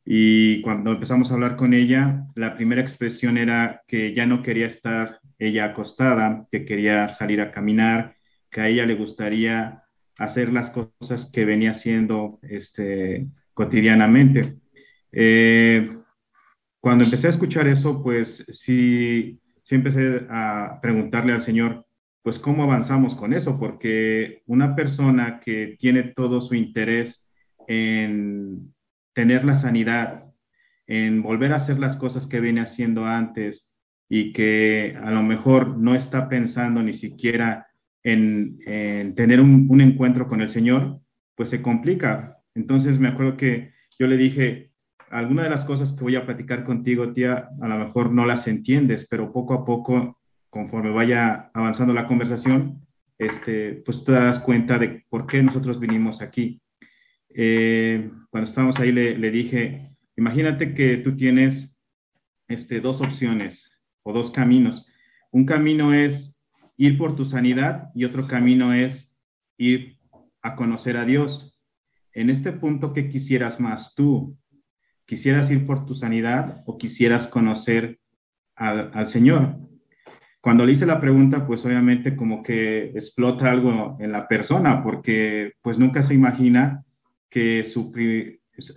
Y 0.04 0.62
cuando 0.62 0.92
empezamos 0.92 1.30
a 1.30 1.34
hablar 1.34 1.56
con 1.56 1.74
ella, 1.74 2.26
la 2.34 2.56
primera 2.56 2.82
expresión 2.82 3.38
era 3.38 3.82
que 3.86 4.14
ya 4.14 4.26
no 4.26 4.42
quería 4.42 4.66
estar 4.66 5.20
ella 5.38 5.66
acostada, 5.66 6.46
que 6.50 6.64
quería 6.64 7.08
salir 7.08 7.40
a 7.40 7.52
caminar, 7.52 8.16
que 8.50 8.60
a 8.60 8.68
ella 8.68 8.86
le 8.86 8.94
gustaría 8.94 9.82
hacer 10.20 10.52
las 10.52 10.70
cosas 10.70 11.30
que 11.32 11.46
venía 11.46 11.72
haciendo 11.72 12.38
este, 12.42 13.26
cotidianamente. 13.54 14.58
Eh, 15.12 15.88
cuando 16.78 17.04
empecé 17.04 17.26
a 17.26 17.30
escuchar 17.30 17.66
eso, 17.66 18.02
pues 18.02 18.44
sí, 18.50 19.40
sí 19.62 19.74
empecé 19.74 20.26
a 20.28 20.78
preguntarle 20.82 21.32
al 21.32 21.42
Señor, 21.42 21.86
pues 22.22 22.38
cómo 22.38 22.64
avanzamos 22.64 23.16
con 23.16 23.32
eso, 23.32 23.58
porque 23.58 24.42
una 24.46 24.76
persona 24.76 25.40
que 25.40 25.76
tiene 25.78 26.02
todo 26.02 26.42
su 26.42 26.54
interés 26.54 27.26
en 27.66 28.74
tener 29.14 29.44
la 29.44 29.56
sanidad, 29.56 30.24
en 30.86 31.22
volver 31.22 31.54
a 31.54 31.56
hacer 31.56 31.78
las 31.78 31.96
cosas 31.96 32.26
que 32.26 32.40
viene 32.40 32.60
haciendo 32.60 33.06
antes, 33.06 33.74
y 34.06 34.34
que 34.34 34.98
a 35.02 35.10
lo 35.12 35.22
mejor 35.22 35.78
no 35.78 35.94
está 35.94 36.28
pensando 36.28 36.82
ni 36.82 36.92
siquiera 36.92 37.68
en, 38.02 39.14
tener 39.14 39.40
un, 39.40 39.80
encuentro 39.80 40.28
con 40.28 40.40
el 40.40 40.50
Señor, 40.50 41.00
pues 41.34 41.50
se 41.50 41.62
complica. 41.62 42.38
Entonces 42.54 42.98
me 42.98 43.08
acuerdo 43.08 43.36
que 43.36 43.72
yo 43.98 44.06
le 44.06 44.16
dije, 44.16 44.72
alguna 45.10 45.44
de 45.44 45.50
las 45.50 45.64
cosas 45.64 45.92
que 45.92 46.04
voy 46.04 46.16
a 46.16 46.24
platicar 46.24 46.64
contigo, 46.64 47.12
tía, 47.12 47.48
a 47.60 47.68
lo 47.68 47.78
mejor 47.78 48.12
no 48.12 48.26
las 48.26 48.46
entiendes, 48.46 49.06
pero 49.10 49.32
poco 49.32 49.54
a 49.54 49.64
poco, 49.64 50.18
conforme 50.48 50.90
vaya 50.90 51.50
avanzando 51.54 51.92
la 51.92 52.06
conversación, 52.06 52.86
este, 53.18 53.82
pues 53.84 54.04
te 54.04 54.12
das 54.12 54.40
cuenta 54.40 54.78
de 54.78 55.04
por 55.08 55.26
qué 55.26 55.42
nosotros 55.42 55.78
vinimos 55.78 56.22
aquí. 56.22 56.62
eh, 57.32 58.10
cuando 58.30 58.48
estábamos 58.48 58.78
ahí 58.80 58.92
le, 58.92 59.16
le, 59.16 59.30
dije, 59.30 59.94
imagínate 60.16 60.74
que 60.74 60.96
tú 60.98 61.16
tienes 61.16 61.76
este, 62.48 62.80
dos 62.80 63.00
opciones 63.00 63.70
o 64.02 64.12
dos 64.12 64.32
caminos. 64.32 64.86
Un 65.30 65.46
camino 65.46 65.94
es 65.94 66.29
ir 66.80 66.96
por 66.96 67.14
tu 67.14 67.26
sanidad 67.26 67.90
y 67.94 68.06
otro 68.06 68.26
camino 68.26 68.72
es 68.72 69.14
ir 69.58 69.98
a 70.40 70.56
conocer 70.56 70.96
a 70.96 71.04
Dios. 71.04 71.54
En 72.14 72.30
este 72.30 72.52
punto, 72.52 72.94
¿qué 72.94 73.10
quisieras 73.10 73.60
más 73.60 73.94
tú? 73.94 74.38
¿Quisieras 75.04 75.50
ir 75.50 75.66
por 75.66 75.84
tu 75.84 75.94
sanidad 75.94 76.62
o 76.64 76.78
quisieras 76.78 77.26
conocer 77.26 77.98
al, 78.56 79.06
Señor? 79.08 79.58
Cuando 80.40 80.64
le 80.64 80.72
hice 80.72 80.86
la 80.86 81.02
pregunta, 81.02 81.46
pues 81.46 81.62
obviamente 81.66 82.16
como 82.16 82.42
que 82.42 82.84
explota 82.94 83.50
algo 83.50 83.98
en 84.00 84.10
la 84.10 84.26
persona, 84.26 84.82
porque 84.82 85.52
pues 85.60 85.78
nunca 85.78 86.02
se 86.02 86.14
imagina 86.14 86.82
que 87.28 87.64
su, 87.64 87.92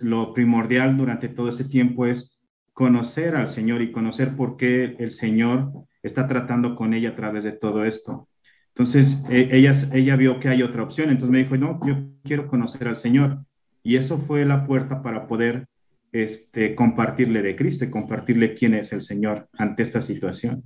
lo 0.02 0.34
primordial 0.34 0.98
durante 0.98 1.30
todo 1.30 1.48
ese 1.48 1.64
tiempo 1.64 2.04
es 2.04 2.38
conocer 2.74 3.34
al 3.34 3.48
Señor 3.48 3.80
y 3.80 3.92
conocer 3.92 4.36
por 4.36 4.58
qué 4.58 4.94
el 4.98 5.12
Señor 5.12 5.72
está 6.04 6.28
tratando 6.28 6.76
con 6.76 6.94
ella 6.94 7.10
a 7.10 7.16
través 7.16 7.42
de 7.42 7.52
todo 7.52 7.84
esto. 7.84 8.28
Entonces, 8.68 9.20
e, 9.28 9.48
ella, 9.52 9.74
ella 9.92 10.16
vio 10.16 10.38
que 10.38 10.48
hay 10.48 10.62
otra 10.62 10.82
opción, 10.82 11.10
entonces 11.10 11.30
me 11.30 11.38
dijo, 11.38 11.56
no, 11.56 11.80
yo 11.86 11.96
quiero 12.22 12.46
conocer 12.46 12.86
al 12.86 12.96
Señor. 12.96 13.44
Y 13.82 13.96
eso 13.96 14.18
fue 14.18 14.44
la 14.44 14.66
puerta 14.66 15.02
para 15.02 15.26
poder 15.26 15.66
este, 16.12 16.74
compartirle 16.74 17.42
de 17.42 17.56
Cristo, 17.56 17.90
compartirle 17.90 18.54
quién 18.54 18.74
es 18.74 18.92
el 18.92 19.02
Señor 19.02 19.48
ante 19.58 19.82
esta 19.82 20.00
situación. 20.00 20.62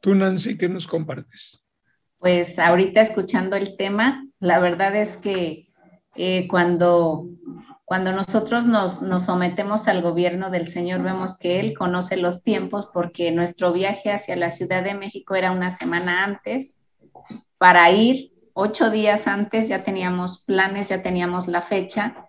Tú, 0.00 0.14
Nancy, 0.14 0.56
¿qué 0.56 0.68
nos 0.68 0.86
compartes? 0.86 1.64
Pues 2.18 2.58
ahorita 2.58 3.00
escuchando 3.00 3.56
el 3.56 3.76
tema, 3.76 4.24
la 4.38 4.60
verdad 4.60 4.94
es 4.94 5.16
que 5.16 5.68
eh, 6.14 6.46
cuando, 6.48 7.28
cuando 7.84 8.12
nosotros 8.12 8.66
nos, 8.66 9.00
sometemos 9.24 9.88
al 9.88 10.02
gobierno 10.02 10.50
del 10.50 10.68
Señor, 10.68 11.02
vemos 11.02 11.36
que 11.38 11.60
Él 11.60 11.76
conoce 11.76 12.16
los 12.16 12.42
tiempos 12.42 12.90
porque 12.92 13.30
nuestro 13.30 13.72
viaje 13.72 14.10
hacia 14.10 14.36
la 14.36 14.50
Ciudad 14.50 14.82
de 14.82 14.94
México 14.94 15.34
era 15.34 15.52
una 15.52 15.76
semana 15.76 16.24
antes. 16.24 16.80
Para 17.58 17.90
ir 17.90 18.32
ocho 18.52 18.90
días 18.90 19.26
antes 19.26 19.68
ya 19.68 19.84
teníamos 19.84 20.42
planes, 20.44 20.88
ya 20.88 21.02
teníamos 21.02 21.46
la 21.46 21.62
fecha 21.62 22.28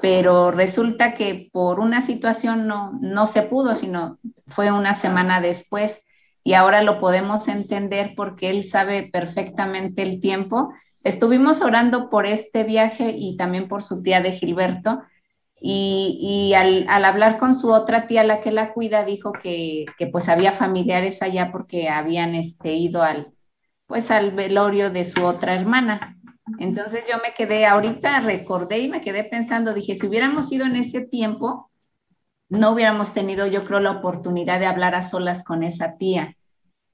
pero 0.00 0.50
resulta 0.50 1.14
que 1.14 1.48
por 1.52 1.80
una 1.80 2.00
situación 2.00 2.66
no, 2.66 2.92
no 3.00 3.26
se 3.26 3.42
pudo, 3.42 3.74
sino 3.74 4.18
fue 4.48 4.70
una 4.70 4.94
semana 4.94 5.40
después 5.40 5.98
y 6.42 6.52
ahora 6.54 6.82
lo 6.82 7.00
podemos 7.00 7.48
entender 7.48 8.12
porque 8.14 8.50
él 8.50 8.64
sabe 8.64 9.08
perfectamente 9.10 10.02
el 10.02 10.20
tiempo. 10.20 10.74
Estuvimos 11.04 11.60
orando 11.60 12.10
por 12.10 12.26
este 12.26 12.64
viaje 12.64 13.14
y 13.16 13.36
también 13.36 13.68
por 13.68 13.82
su 13.82 14.02
tía 14.02 14.20
de 14.20 14.32
Gilberto 14.32 15.02
y, 15.60 16.52
al, 16.54 16.86
hablar 17.04 17.38
con 17.38 17.54
su 17.54 17.72
otra 17.72 18.06
tía, 18.06 18.24
la 18.24 18.40
que 18.40 18.50
la 18.50 18.72
cuida, 18.72 19.04
dijo 19.04 19.32
que, 19.32 19.86
que 19.96 20.06
pues 20.06 20.28
había 20.28 20.52
familiares 20.52 21.22
allá 21.22 21.50
porque 21.52 21.88
habían 21.88 22.34
este, 22.34 22.74
ido 22.74 23.02
al, 23.02 23.32
pues 23.86 24.10
al 24.10 24.32
velorio 24.32 24.90
de 24.90 25.04
su 25.04 25.24
otra 25.24 25.54
hermana. 25.54 26.18
Entonces 26.58 27.04
yo 27.10 27.16
me 27.22 27.34
quedé, 27.34 27.64
ahorita 27.66 28.20
recordé 28.20 28.80
y 28.80 28.88
me 28.88 29.00
quedé 29.00 29.24
pensando, 29.24 29.72
dije, 29.72 29.96
si 29.96 30.06
hubiéramos 30.06 30.52
ido 30.52 30.66
en 30.66 30.76
ese 30.76 31.00
tiempo, 31.00 31.70
no 32.48 32.72
hubiéramos 32.72 33.14
tenido, 33.14 33.46
yo 33.46 33.64
creo, 33.64 33.80
la 33.80 33.92
oportunidad 33.92 34.60
de 34.60 34.66
hablar 34.66 34.94
a 34.94 35.02
solas 35.02 35.44
con 35.44 35.62
esa 35.62 35.96
tía. 35.96 36.36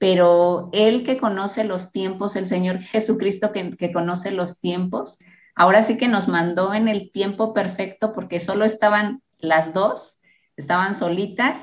Pero 0.01 0.71
él 0.73 1.03
que 1.03 1.19
conoce 1.19 1.63
los 1.63 1.91
tiempos, 1.91 2.35
el 2.35 2.47
Señor 2.47 2.79
Jesucristo 2.79 3.51
que, 3.51 3.77
que 3.77 3.91
conoce 3.91 4.31
los 4.31 4.59
tiempos, 4.59 5.19
ahora 5.55 5.83
sí 5.83 5.95
que 5.95 6.07
nos 6.07 6.27
mandó 6.27 6.73
en 6.73 6.87
el 6.87 7.11
tiempo 7.11 7.53
perfecto 7.53 8.11
porque 8.11 8.39
solo 8.39 8.65
estaban 8.65 9.21
las 9.37 9.75
dos, 9.75 10.17
estaban 10.57 10.95
solitas 10.95 11.59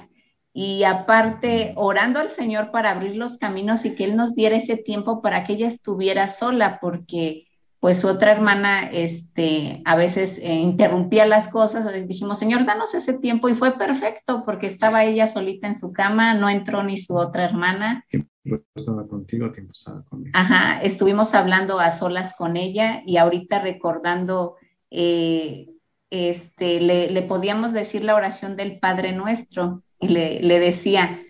y 0.52 0.85
aparte 0.85 1.73
orando 1.75 2.20
al 2.20 2.31
Señor 2.31 2.70
para 2.70 2.92
abrir 2.92 3.16
los 3.16 3.38
caminos 3.38 3.85
y 3.85 3.96
que 3.96 4.05
Él 4.05 4.14
nos 4.14 4.37
diera 4.37 4.55
ese 4.55 4.77
tiempo 4.77 5.20
para 5.20 5.44
que 5.44 5.55
ella 5.55 5.66
estuviera 5.66 6.29
sola, 6.29 6.79
porque 6.81 7.47
pues 7.80 8.00
su 8.00 8.08
otra 8.08 8.32
hermana 8.32 8.90
este, 8.90 9.82
a 9.84 9.94
veces 9.94 10.38
eh, 10.38 10.54
interrumpía 10.54 11.26
las 11.26 11.48
cosas, 11.48 11.86
dijimos, 12.08 12.38
Señor, 12.38 12.64
danos 12.64 12.92
ese 12.94 13.14
tiempo 13.14 13.48
y 13.48 13.54
fue 13.54 13.78
perfecto 13.78 14.42
porque 14.44 14.66
estaba 14.66 15.04
ella 15.04 15.28
solita 15.28 15.68
en 15.68 15.76
su 15.76 15.92
cama, 15.92 16.34
no 16.34 16.48
entró 16.48 16.82
ni 16.82 16.98
su 16.98 17.14
otra 17.16 17.44
hermana. 17.44 18.04
Tiempo 18.08 18.28
estaba 18.74 19.06
contigo, 19.06 19.52
tiempo 19.52 19.72
estaba 19.74 20.02
conmigo. 20.04 20.32
Ajá, 20.34 20.80
estuvimos 20.82 21.34
hablando 21.34 21.78
a 21.78 21.92
solas 21.92 22.34
con 22.36 22.56
ella 22.56 23.02
y 23.06 23.16
ahorita 23.16 23.60
recordando, 23.60 24.56
eh, 24.90 25.68
este, 26.10 26.80
le, 26.80 27.10
le, 27.10 27.22
podíamos 27.22 27.72
decir 27.72 28.02
la 28.02 28.16
oración 28.16 28.56
del 28.56 28.80
Padre 28.80 29.12
Nuestro 29.12 29.84
y 30.00 30.08
le, 30.08 30.42
le 30.42 30.58
decía, 30.58 31.20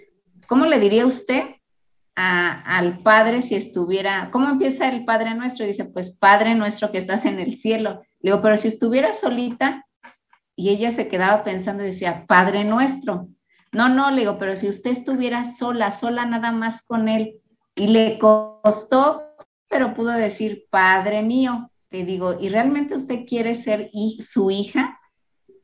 ¿cómo 0.47 0.65
le 0.65 0.81
diría 0.81 1.05
usted 1.05 1.43
al 2.21 2.99
Padre 2.99 3.43
si 3.43 3.55
estuviera, 3.55 4.31
¿cómo 4.33 4.49
empieza 4.49 4.89
el 4.89 5.05
Padre 5.05 5.35
nuestro? 5.35 5.65
Dice, 5.65 5.85
pues 5.85 6.11
Padre 6.11 6.57
nuestro 6.57 6.91
que 6.91 6.99
estás 6.99 7.25
en 7.25 7.39
el 7.39 7.57
cielo. 7.59 8.03
Le 8.21 8.33
digo, 8.33 8.43
pero 8.43 8.59
si 8.59 8.67
estuviera 8.69 9.13
solita, 9.13 9.87
y 10.57 10.71
ella 10.71 10.91
se 10.91 11.07
quedaba 11.07 11.45
pensando 11.45 11.85
decía, 11.85 12.27
Padre 12.27 12.65
nuestro. 12.65 13.29
No, 13.71 13.89
no, 13.89 14.11
le 14.11 14.23
digo, 14.23 14.39
pero 14.39 14.57
si 14.57 14.69
usted 14.69 14.91
estuviera 14.91 15.45
sola, 15.45 15.93
sola 15.93 16.27
nada 16.27 16.51
más 16.51 16.83
con 16.83 17.09
él, 17.09 17.37
y 17.77 17.87
le 17.87 18.19
costó, 18.19 19.23
pero 19.69 19.95
pudo 19.95 20.11
decir, 20.11 20.65
Padre 20.71 21.23
mío, 21.23 21.71
le 21.91 22.05
digo, 22.05 22.37
¿y 22.41 22.49
realmente 22.49 22.97
usted 22.97 23.27
quiere 23.27 23.55
ser 23.55 23.91
su 24.21 24.51
hija? 24.51 24.99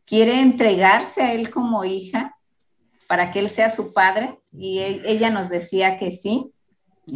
¿Quiere 0.05 0.41
entregarse 0.41 1.23
a 1.23 1.33
él 1.33 1.51
como 1.51 1.85
hija? 1.85 2.37
Para 3.15 3.31
que 3.31 3.39
él 3.39 3.49
sea 3.49 3.71
su 3.71 3.93
padre 3.93 4.41
y 4.51 4.81
ella 4.81 5.31
nos 5.31 5.49
decía 5.49 6.01
que 6.01 6.11
sí. 6.11 6.51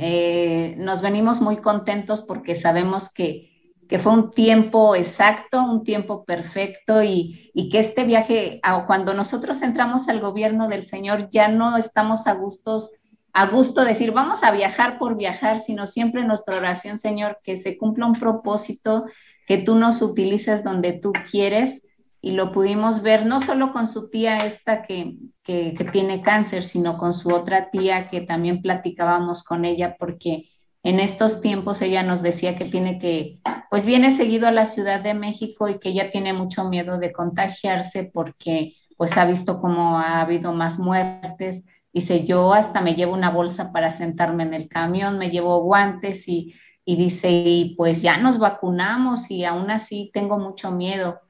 Eh, 0.00 0.76
nos 0.78 1.02
venimos 1.02 1.40
muy 1.40 1.56
contentos 1.56 2.22
porque 2.22 2.54
sabemos 2.54 3.12
que, 3.12 3.72
que, 3.88 3.98
fue 3.98 4.12
un 4.12 4.30
tiempo 4.30 4.94
exacto, 4.94 5.60
un 5.60 5.82
tiempo 5.82 6.24
perfecto 6.24 7.02
y, 7.02 7.50
y 7.52 7.68
que 7.68 7.80
este 7.80 8.04
viaje, 8.04 8.60
cuando 8.86 9.12
nosotros 9.12 9.60
entramos 9.60 10.08
al 10.08 10.20
gobierno 10.20 10.68
del 10.68 10.84
Señor, 10.84 11.30
ya 11.30 11.48
no 11.48 11.76
estamos 11.76 12.28
a 12.28 12.34
gustos 12.34 12.92
a 13.32 13.46
gusto 13.46 13.84
decir, 13.84 14.12
vamos 14.12 14.44
a 14.44 14.52
viajar 14.52 15.00
por 15.00 15.16
viajar, 15.16 15.58
sino 15.58 15.88
siempre 15.88 16.24
nuestra 16.24 16.58
oración, 16.58 16.96
Señor, 16.96 17.40
que 17.42 17.56
se 17.56 17.76
cumpla 17.76 18.06
un 18.06 18.20
propósito, 18.20 19.06
que 19.48 19.58
tú 19.58 19.74
nos 19.74 20.00
utilices 20.00 20.62
donde 20.62 20.92
tú 20.92 21.12
quieres 21.28 21.82
y 22.20 22.32
lo 22.32 22.52
pudimos 22.52 23.02
ver 23.02 23.26
no 23.26 23.40
solo 23.40 23.72
con 23.72 23.86
su 23.86 24.10
tía 24.10 24.44
esta 24.44 24.82
que, 24.82 25.16
que, 25.44 25.88
tiene 25.92 26.20
cáncer, 26.20 26.64
sino 26.64 26.98
con 26.98 27.14
su 27.14 27.30
otra 27.30 27.70
tía 27.70 28.08
que 28.08 28.22
también 28.22 28.60
platicábamos 28.60 29.44
con 29.44 29.64
ella 29.64 29.96
porque 29.98 30.48
en 30.82 31.00
estos 31.00 31.40
tiempos 31.40 31.80
ella 31.80 32.02
nos 32.02 32.22
decía 32.22 32.56
que 32.56 32.64
tiene 32.64 32.98
que, 32.98 33.40
pues 33.70 33.84
viene 33.84 34.10
seguido 34.10 34.48
a 34.48 34.52
la 34.52 34.66
Ciudad 34.66 35.00
de 35.00 35.14
México 35.14 35.68
y 35.68 35.78
que 35.78 35.90
ella 35.90 36.10
tiene 36.10 36.32
mucho 36.32 36.64
miedo 36.64 36.98
de 36.98 37.12
contagiarse 37.12 38.04
porque 38.04 38.74
pues 38.96 39.16
ha 39.16 39.24
visto 39.24 39.60
cómo 39.60 39.98
ha 39.98 40.20
habido 40.20 40.52
más 40.52 40.78
muertes. 40.78 41.64
Dice, 41.92 42.24
yo 42.26 42.52
hasta 42.52 42.80
me 42.80 42.94
llevo 42.94 43.14
una 43.14 43.30
bolsa 43.30 43.72
para 43.72 43.92
sentarme 43.92 44.42
en 44.42 44.54
el 44.54 44.68
camión, 44.68 45.18
me 45.18 45.30
llevo 45.30 45.62
guantes 45.62 46.26
y, 46.28 46.54
y 46.84 46.96
dice, 46.96 47.30
y 47.30 47.74
pues 47.76 48.02
ya 48.02 48.16
nos 48.16 48.38
vacunamos 48.38 49.30
y 49.30 49.44
aún 49.44 49.70
así 49.70 50.10
tengo 50.12 50.38
mucho 50.38 50.72
miedo 50.72 51.20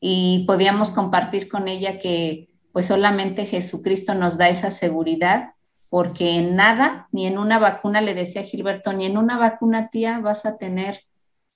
y 0.00 0.44
podíamos 0.46 0.92
compartir 0.92 1.48
con 1.48 1.68
ella 1.68 1.98
que 1.98 2.48
pues 2.72 2.86
solamente 2.86 3.46
Jesucristo 3.46 4.14
nos 4.14 4.36
da 4.36 4.48
esa 4.48 4.70
seguridad, 4.70 5.54
porque 5.88 6.36
en 6.36 6.54
nada, 6.54 7.08
ni 7.12 7.26
en 7.26 7.38
una 7.38 7.58
vacuna, 7.58 8.00
le 8.00 8.14
decía 8.14 8.42
Gilberto, 8.42 8.92
ni 8.92 9.06
en 9.06 9.16
una 9.16 9.38
vacuna, 9.38 9.88
tía, 9.90 10.20
vas 10.20 10.44
a 10.46 10.58
tener 10.58 11.00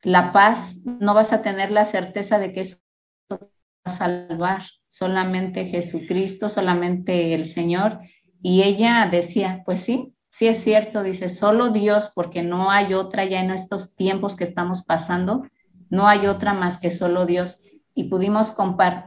la 0.02 0.32
paz, 0.32 0.76
no 0.84 1.14
vas 1.14 1.32
a 1.32 1.42
tener 1.42 1.70
la 1.70 1.84
certeza 1.84 2.38
de 2.38 2.52
que 2.52 2.62
eso 2.62 2.78
va 3.30 3.38
a 3.84 3.90
salvar, 3.90 4.62
solamente 4.88 5.66
Jesucristo, 5.66 6.48
solamente 6.48 7.34
el 7.34 7.44
Señor. 7.44 8.00
Y 8.42 8.62
ella 8.62 9.08
decía, 9.10 9.62
pues 9.64 9.82
sí, 9.82 10.14
sí 10.30 10.48
es 10.48 10.64
cierto, 10.64 11.02
dice, 11.02 11.28
solo 11.28 11.70
Dios, 11.70 12.10
porque 12.14 12.42
no 12.42 12.70
hay 12.70 12.94
otra 12.94 13.24
ya 13.26 13.40
en 13.40 13.50
estos 13.50 13.94
tiempos 13.94 14.34
que 14.34 14.44
estamos 14.44 14.82
pasando, 14.84 15.46
no 15.90 16.08
hay 16.08 16.26
otra 16.26 16.54
más 16.54 16.78
que 16.78 16.90
solo 16.90 17.26
Dios 17.26 17.61
y 17.94 18.04
pudimos 18.04 18.54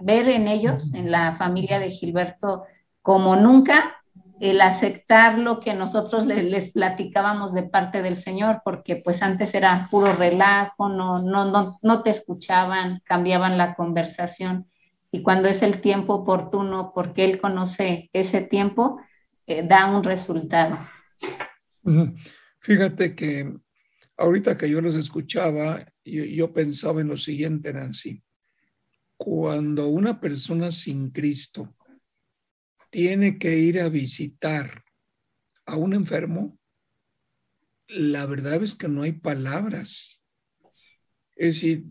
ver 0.02 0.30
en 0.30 0.48
ellos, 0.48 0.94
en 0.94 1.12
la 1.12 1.36
familia 1.36 1.80
de 1.80 1.90
Gilberto, 1.90 2.66
como 3.02 3.36
nunca, 3.36 3.96
el 4.40 4.60
aceptar 4.62 5.40
lo 5.40 5.60
que 5.60 5.74
nosotros 5.74 6.26
les, 6.26 6.44
les, 6.44 6.72
platicábamos 6.72 7.54
de 7.54 7.64
parte 7.64 8.02
del 8.02 8.16
Señor, 8.16 8.62
porque 8.66 8.98
pues 8.98 9.22
antes 9.22 9.54
era 9.54 9.88
puro 9.90 10.14
relajo, 10.14 10.90
no, 10.90 11.22
no, 11.22 11.46
no, 11.50 11.78
no 11.82 12.04
te 12.04 12.10
escuchaban, 12.10 13.02
cambiaban 13.06 13.58
la 13.58 13.76
conversación. 13.76 14.68
Y 15.12 15.22
cuando 15.22 15.48
es 15.48 15.62
el 15.62 15.80
tiempo 15.80 16.16
oportuno, 16.16 16.92
porque 16.94 17.24
Él 17.24 17.40
conoce 17.40 18.10
ese 18.12 18.42
tiempo, 18.42 19.00
eh, 19.48 19.66
da 19.66 19.86
un 19.86 20.04
resultado. 20.04 20.78
Fíjate 22.60 23.16
que 23.16 23.56
ahorita 24.18 24.58
que 24.58 24.70
yo 24.70 24.82
los 24.82 24.96
escuchaba, 24.96 25.86
yo, 26.04 26.26
yo 26.26 26.52
pensaba 26.52 27.00
en 27.00 27.08
lo 27.08 27.18
siguiente, 27.18 27.72
Nancy. 27.72 28.25
Cuando 29.18 29.88
una 29.88 30.20
persona 30.20 30.72
sin 30.72 31.10
Cristo 31.10 31.76
tiene 32.90 33.38
que 33.38 33.58
ir 33.58 33.80
a 33.80 33.90
visitar 33.90 34.84
a 35.66 35.76
un 35.76 35.94
enfermo, 35.94 36.60
la 37.88 38.26
verdad 38.26 38.62
es 38.64 38.76
que 38.76 38.88
no 38.88 39.04
hay 39.04 39.14
palabras. 39.14 40.22
Es 41.36 41.56
decir, 41.56 41.86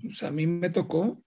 pues, 0.00 0.22
a 0.22 0.30
mí 0.30 0.46
me 0.46 0.70
tocó, 0.70 1.22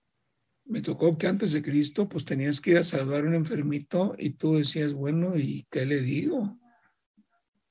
me 0.65 0.82
tocó 0.82 1.17
que 1.17 1.28
antes 1.28 1.52
de 1.52 1.62
Cristo, 1.62 2.08
pues 2.08 2.25
tenías 2.25 2.62
que 2.62 2.71
ir 2.71 2.78
a 2.78 2.84
salvar 2.84 3.23
a 3.23 3.28
un 3.28 3.36
enfermito 3.36 4.15
y 4.17 4.32
tú 4.32 4.56
decías, 4.56 4.93
bueno, 4.93 5.38
¿y 5.38 5.67
qué 5.69 5.86
le 5.86 5.99
digo? 6.02 6.60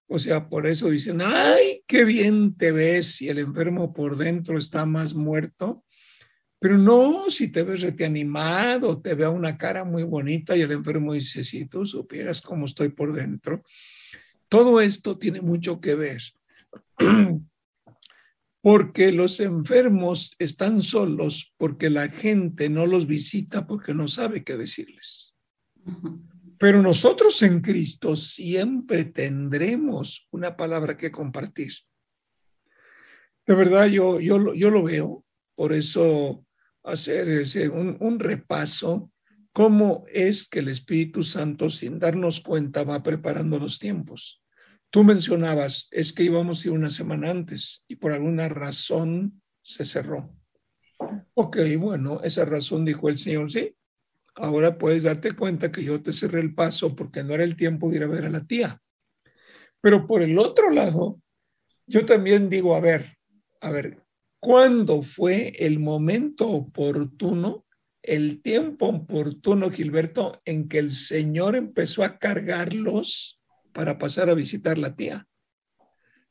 O 0.07 0.19
sea, 0.19 0.49
por 0.49 0.67
eso 0.67 0.89
dicen, 0.89 1.21
ay, 1.23 1.85
qué 1.87 2.05
bien 2.05 2.57
te 2.57 2.73
ves 2.73 3.21
y 3.21 3.29
el 3.29 3.39
enfermo 3.39 3.93
por 3.93 4.17
dentro 4.17 4.59
está 4.59 4.87
más 4.87 5.15
muerto. 5.15 5.85
Pero 6.61 6.77
no, 6.77 7.31
si 7.31 7.49
te 7.49 7.63
ves 7.63 7.83
reanimado, 7.83 9.01
te 9.01 9.15
vea 9.15 9.31
una 9.31 9.57
cara 9.57 9.85
muy 9.85 10.03
bonita 10.03 10.57
y 10.57 10.63
el 10.63 10.73
enfermo 10.73 11.13
dice, 11.13 11.45
si 11.45 11.67
tú 11.67 11.87
supieras 11.87 12.41
cómo 12.41 12.67
estoy 12.67 12.89
por 12.89 13.13
dentro. 13.13 13.63
Todo 14.49 14.81
esto 14.81 15.19
tiene 15.19 15.41
mucho 15.41 15.81
que 15.81 15.95
ver 15.95 16.21
porque 18.61 19.13
los 19.13 19.39
enfermos 19.39 20.35
están 20.39 20.83
solos, 20.83 21.55
porque 21.59 21.91
la 21.91 22.09
gente 22.09 22.69
no 22.69 22.87
los 22.87 23.07
visita 23.07 23.67
porque 23.67 23.95
no 23.95 24.09
sabe 24.09 24.43
qué 24.43 24.57
decirles. 24.57 25.37
Pero 26.59 26.83
nosotros 26.83 27.41
en 27.43 27.61
Cristo 27.61 28.17
siempre 28.17 29.05
tendremos 29.05 30.27
una 30.33 30.57
palabra 30.57 30.97
que 30.97 31.13
compartir. 31.13 31.73
De 33.47 33.55
verdad, 33.55 33.87
yo, 33.87 34.19
yo, 34.19 34.55
yo 34.55 34.71
lo 34.71 34.83
veo, 34.83 35.25
por 35.55 35.73
eso 35.73 36.45
hacer 36.85 37.29
ese, 37.29 37.69
un, 37.69 37.97
un 38.01 38.19
repaso, 38.19 39.11
cómo 39.53 40.05
es 40.13 40.47
que 40.47 40.61
el 40.61 40.69
Espíritu 40.69 41.23
Santo, 41.23 41.71
sin 41.71 41.99
darnos 41.99 42.41
cuenta, 42.41 42.85
va 42.85 43.03
preparando 43.03 43.59
los 43.59 43.79
tiempos. 43.79 44.43
Tú 44.91 45.05
mencionabas, 45.05 45.89
es 45.91 46.13
que 46.13 46.25
íbamos 46.25 46.65
a 46.65 46.69
ir 46.69 46.73
una 46.73 46.91
semana 46.91 47.31
antes 47.31 47.85
y 47.89 47.97
por 47.97 48.13
alguna 48.13 48.49
razón 48.49 49.43
se 49.63 49.85
cerró. 49.85 50.35
Ok, 51.35 51.59
bueno, 51.79 52.21
esa 52.23 52.45
razón 52.45 52.85
dijo 52.85 53.09
el 53.09 53.19
Señor, 53.19 53.51
sí. 53.51 53.77
Ahora 54.35 54.79
puedes 54.79 55.03
darte 55.03 55.33
cuenta 55.33 55.71
que 55.71 55.85
yo 55.85 56.03
te 56.03 56.13
cerré 56.13 56.41
el 56.41 56.55
paso 56.55 56.95
porque 56.95 57.23
no 57.23 57.35
era 57.35 57.45
el 57.45 57.57
tiempo 57.57 57.91
de 57.91 57.97
ir 57.97 58.05
a 58.05 58.07
ver 58.07 58.27
a 58.27 58.31
la 58.31 58.45
tía. 58.45 58.81
Pero 59.81 60.07
por 60.07 60.23
el 60.23 60.39
otro 60.39 60.71
lado, 60.71 61.21
yo 61.87 62.07
también 62.07 62.49
digo, 62.49 62.75
a 62.75 62.81
ver, 62.81 63.19
a 63.61 63.71
ver, 63.71 64.03
¿cuándo 64.41 65.03
fue 65.03 65.53
el 65.59 65.79
momento 65.79 66.49
oportuno, 66.49 67.67
el 68.03 68.41
tiempo 68.43 68.87
oportuno, 68.87 69.71
Gilberto, 69.71 70.39
en 70.45 70.69
que 70.69 70.79
el 70.79 70.91
Señor 70.91 71.57
empezó 71.57 72.05
a 72.05 72.19
cargarlos 72.19 73.39
para 73.73 73.99
pasar 73.99 74.29
a 74.29 74.35
visitar 74.35 74.79
la 74.79 74.97
tía. 74.97 75.27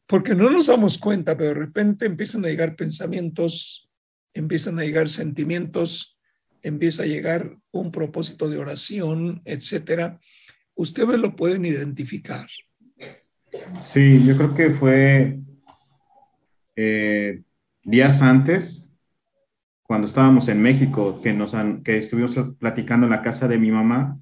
Porque 0.05 0.35
no 0.35 0.49
nos 0.49 0.67
damos 0.67 0.97
cuenta, 0.97 1.37
pero 1.37 1.49
de 1.49 1.55
repente 1.55 2.05
empiezan 2.05 2.45
a 2.45 2.49
llegar 2.49 2.75
pensamientos, 2.75 3.89
empiezan 4.33 4.79
a 4.79 4.83
llegar 4.83 5.09
sentimientos, 5.09 6.17
empieza 6.61 7.03
a 7.03 7.07
llegar 7.07 7.57
un 7.71 7.91
propósito 7.91 8.49
de 8.49 8.57
oración, 8.57 9.41
etcétera. 9.45 10.19
Ustedes 10.75 11.19
lo 11.19 11.35
pueden 11.35 11.65
identificar. 11.65 12.47
Sí, 13.81 14.25
yo 14.25 14.35
creo 14.37 14.53
que 14.53 14.69
fue 14.71 15.39
eh, 16.75 17.43
días 17.87 18.21
antes, 18.21 18.85
cuando 19.83 20.07
estábamos 20.07 20.49
en 20.49 20.61
México, 20.61 21.21
que, 21.23 21.33
nos 21.33 21.53
han, 21.53 21.83
que 21.83 21.97
estuvimos 21.97 22.35
platicando 22.59 23.07
en 23.07 23.11
la 23.11 23.21
casa 23.21 23.47
de 23.47 23.57
mi 23.57 23.71
mamá, 23.71 24.17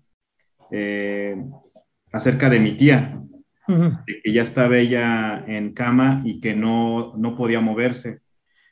eh, 0.69 1.35
acerca 2.11 2.49
de 2.51 2.59
mi 2.59 2.77
tía, 2.77 3.19
que 4.23 4.31
ya 4.31 4.43
estaba 4.43 4.77
ella 4.77 5.43
en 5.47 5.73
cama 5.73 6.21
y 6.23 6.39
que 6.41 6.55
no, 6.55 7.13
no 7.17 7.35
podía 7.35 7.59
moverse. 7.59 8.19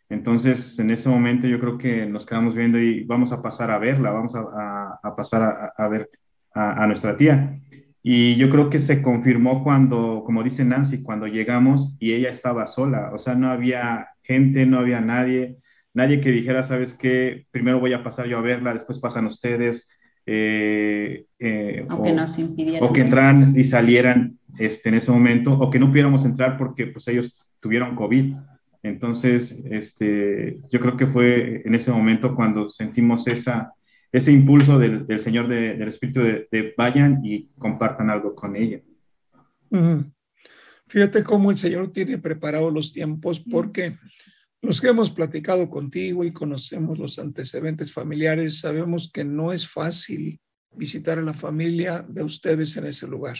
Entonces, 0.09 0.77
en 0.77 0.91
ese 0.91 1.09
momento 1.09 1.47
yo 1.47 1.59
creo 1.59 1.79
que 1.79 2.05
nos 2.05 2.27
quedamos 2.27 2.53
viendo 2.53 2.77
y 2.77 3.03
vamos 3.03 3.31
a 3.31 3.41
pasar 3.41 3.71
a 3.71 3.79
verla, 3.79 4.11
vamos 4.11 4.35
a, 4.35 4.99
a, 5.01 5.15
pasar 5.15 5.73
a, 5.75 5.87
ver 5.87 6.07
a, 6.53 6.85
nuestra 6.85 7.17
tía. 7.17 7.59
Y 8.03 8.35
yo 8.35 8.51
creo 8.51 8.69
que 8.69 8.79
se 8.79 9.01
confirmó 9.01 9.63
cuando, 9.63 10.21
como 10.23 10.43
dice 10.43 10.63
Nancy, 10.63 11.01
cuando 11.01 11.25
llegamos 11.25 11.95
y 11.97 12.13
ella 12.13 12.29
estaba 12.29 12.67
sola, 12.67 13.09
o 13.11 13.17
sea, 13.17 13.33
no 13.33 13.49
había 13.49 14.12
gente, 14.23 14.65
no 14.65 14.79
había 14.79 15.01
nadie, 15.01 15.57
nadie 15.93 16.21
que 16.21 16.31
dijera, 16.31 16.63
sabes 16.63 16.93
qué, 16.93 17.45
primero 17.51 17.79
voy 17.79 17.93
a 17.93 18.03
pasar 18.03 18.27
yo 18.27 18.37
a 18.37 18.41
verla, 18.41 18.73
después 18.73 18.99
pasan 18.99 19.27
ustedes, 19.27 19.87
eh, 20.25 21.25
eh, 21.39 21.85
o, 21.89 22.01
que 22.01 22.13
nos 22.13 22.37
impidieran. 22.39 22.89
O 22.89 22.93
que 22.93 23.01
entraran 23.01 23.53
y 23.57 23.65
salieran 23.65 24.39
este, 24.57 24.89
en 24.89 24.95
ese 24.95 25.11
momento, 25.11 25.53
o 25.53 25.69
que 25.69 25.79
no 25.79 25.89
pudiéramos 25.89 26.25
entrar 26.25 26.57
porque 26.57 26.87
pues 26.87 27.07
ellos 27.07 27.37
tuvieron 27.59 27.95
COVID. 27.95 28.35
Entonces, 28.83 29.51
este, 29.69 30.59
yo 30.69 30.79
creo 30.79 30.97
que 30.97 31.07
fue 31.07 31.61
en 31.65 31.75
ese 31.75 31.91
momento 31.91 32.35
cuando 32.35 32.69
sentimos 32.69 33.27
esa, 33.27 33.73
ese 34.11 34.31
impulso 34.31 34.77
del, 34.77 35.07
del 35.07 35.19
Señor, 35.19 35.47
de, 35.47 35.75
del 35.75 35.87
Espíritu, 35.87 36.21
de, 36.21 36.73
vayan 36.77 37.21
y 37.23 37.49
compartan 37.57 38.09
algo 38.09 38.35
con 38.35 38.55
ella. 38.55 38.81
Fíjate 40.93 41.23
cómo 41.23 41.49
el 41.49 41.57
Señor 41.57 41.91
tiene 41.91 42.19
preparados 42.19 42.71
los 42.71 42.93
tiempos, 42.93 43.39
porque 43.39 43.97
los 44.61 44.79
que 44.79 44.89
hemos 44.89 45.09
platicado 45.09 45.67
contigo 45.67 46.23
y 46.23 46.31
conocemos 46.31 46.99
los 46.99 47.17
antecedentes 47.17 47.91
familiares, 47.91 48.59
sabemos 48.59 49.09
que 49.11 49.23
no 49.23 49.51
es 49.51 49.67
fácil 49.67 50.39
visitar 50.71 51.17
a 51.17 51.23
la 51.23 51.33
familia 51.33 52.05
de 52.07 52.21
ustedes 52.21 52.77
en 52.77 52.85
ese 52.85 53.07
lugar. 53.07 53.39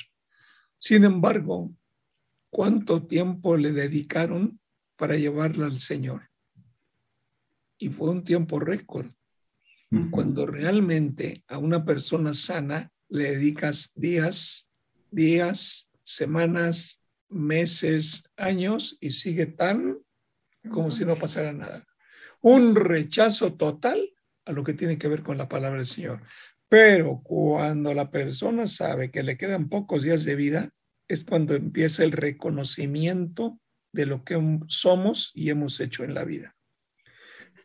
Sin 0.80 1.04
embargo, 1.04 1.72
¿cuánto 2.50 3.06
tiempo 3.06 3.56
le 3.56 3.72
dedicaron 3.72 4.60
para 4.96 5.16
llevarla 5.16 5.68
al 5.68 5.80
Señor? 5.80 6.32
Y 7.78 7.89
fue 7.89 8.10
un 8.10 8.24
tiempo 8.24 8.60
récord. 8.60 9.12
Cuando 10.10 10.48
realmente 10.48 11.44
a 11.48 11.60
una 11.60 11.86
persona 11.86 12.34
sana 12.34 12.92
le 13.10 13.36
dedicas 13.36 13.92
días, 13.94 14.68
días, 15.12 15.88
semanas, 16.02 17.00
meses, 17.34 18.24
años 18.38 18.98
y 19.00 19.12
sigue 19.12 19.46
tan 19.46 20.00
como 20.72 20.91
si 20.91 21.06
no 21.06 21.15
pasara 21.15 21.52
nada. 21.52 21.86
Un 22.41 22.76
rechazo 22.76 23.54
total 23.54 24.13
a 24.46 24.52
lo 24.52 24.63
que 24.63 24.74
tiene 24.74 24.98
que 24.98 25.08
ver 25.08 25.24
con 25.24 25.38
la 25.38 25.50
palabra 25.50 25.80
del 25.80 25.88
Señor. 25.88 26.22
Pero 26.69 27.22
cuando 27.24 27.93
la 27.93 28.10
persona 28.10 28.67
sabe 28.67 29.12
que 29.12 29.24
le 29.24 29.38
quedan 29.38 29.69
pocos 29.69 30.04
días 30.04 30.24
de 30.24 30.36
vida, 30.36 30.69
es 31.08 31.26
cuando 31.26 31.54
empieza 31.54 32.04
el 32.04 32.12
reconocimiento 32.12 33.60
de 33.91 34.06
lo 34.06 34.24
que 34.24 34.39
somos 34.67 35.32
y 35.36 35.50
hemos 35.50 35.80
hecho 35.80 36.04
en 36.04 36.13
la 36.13 36.24
vida. 36.24 36.56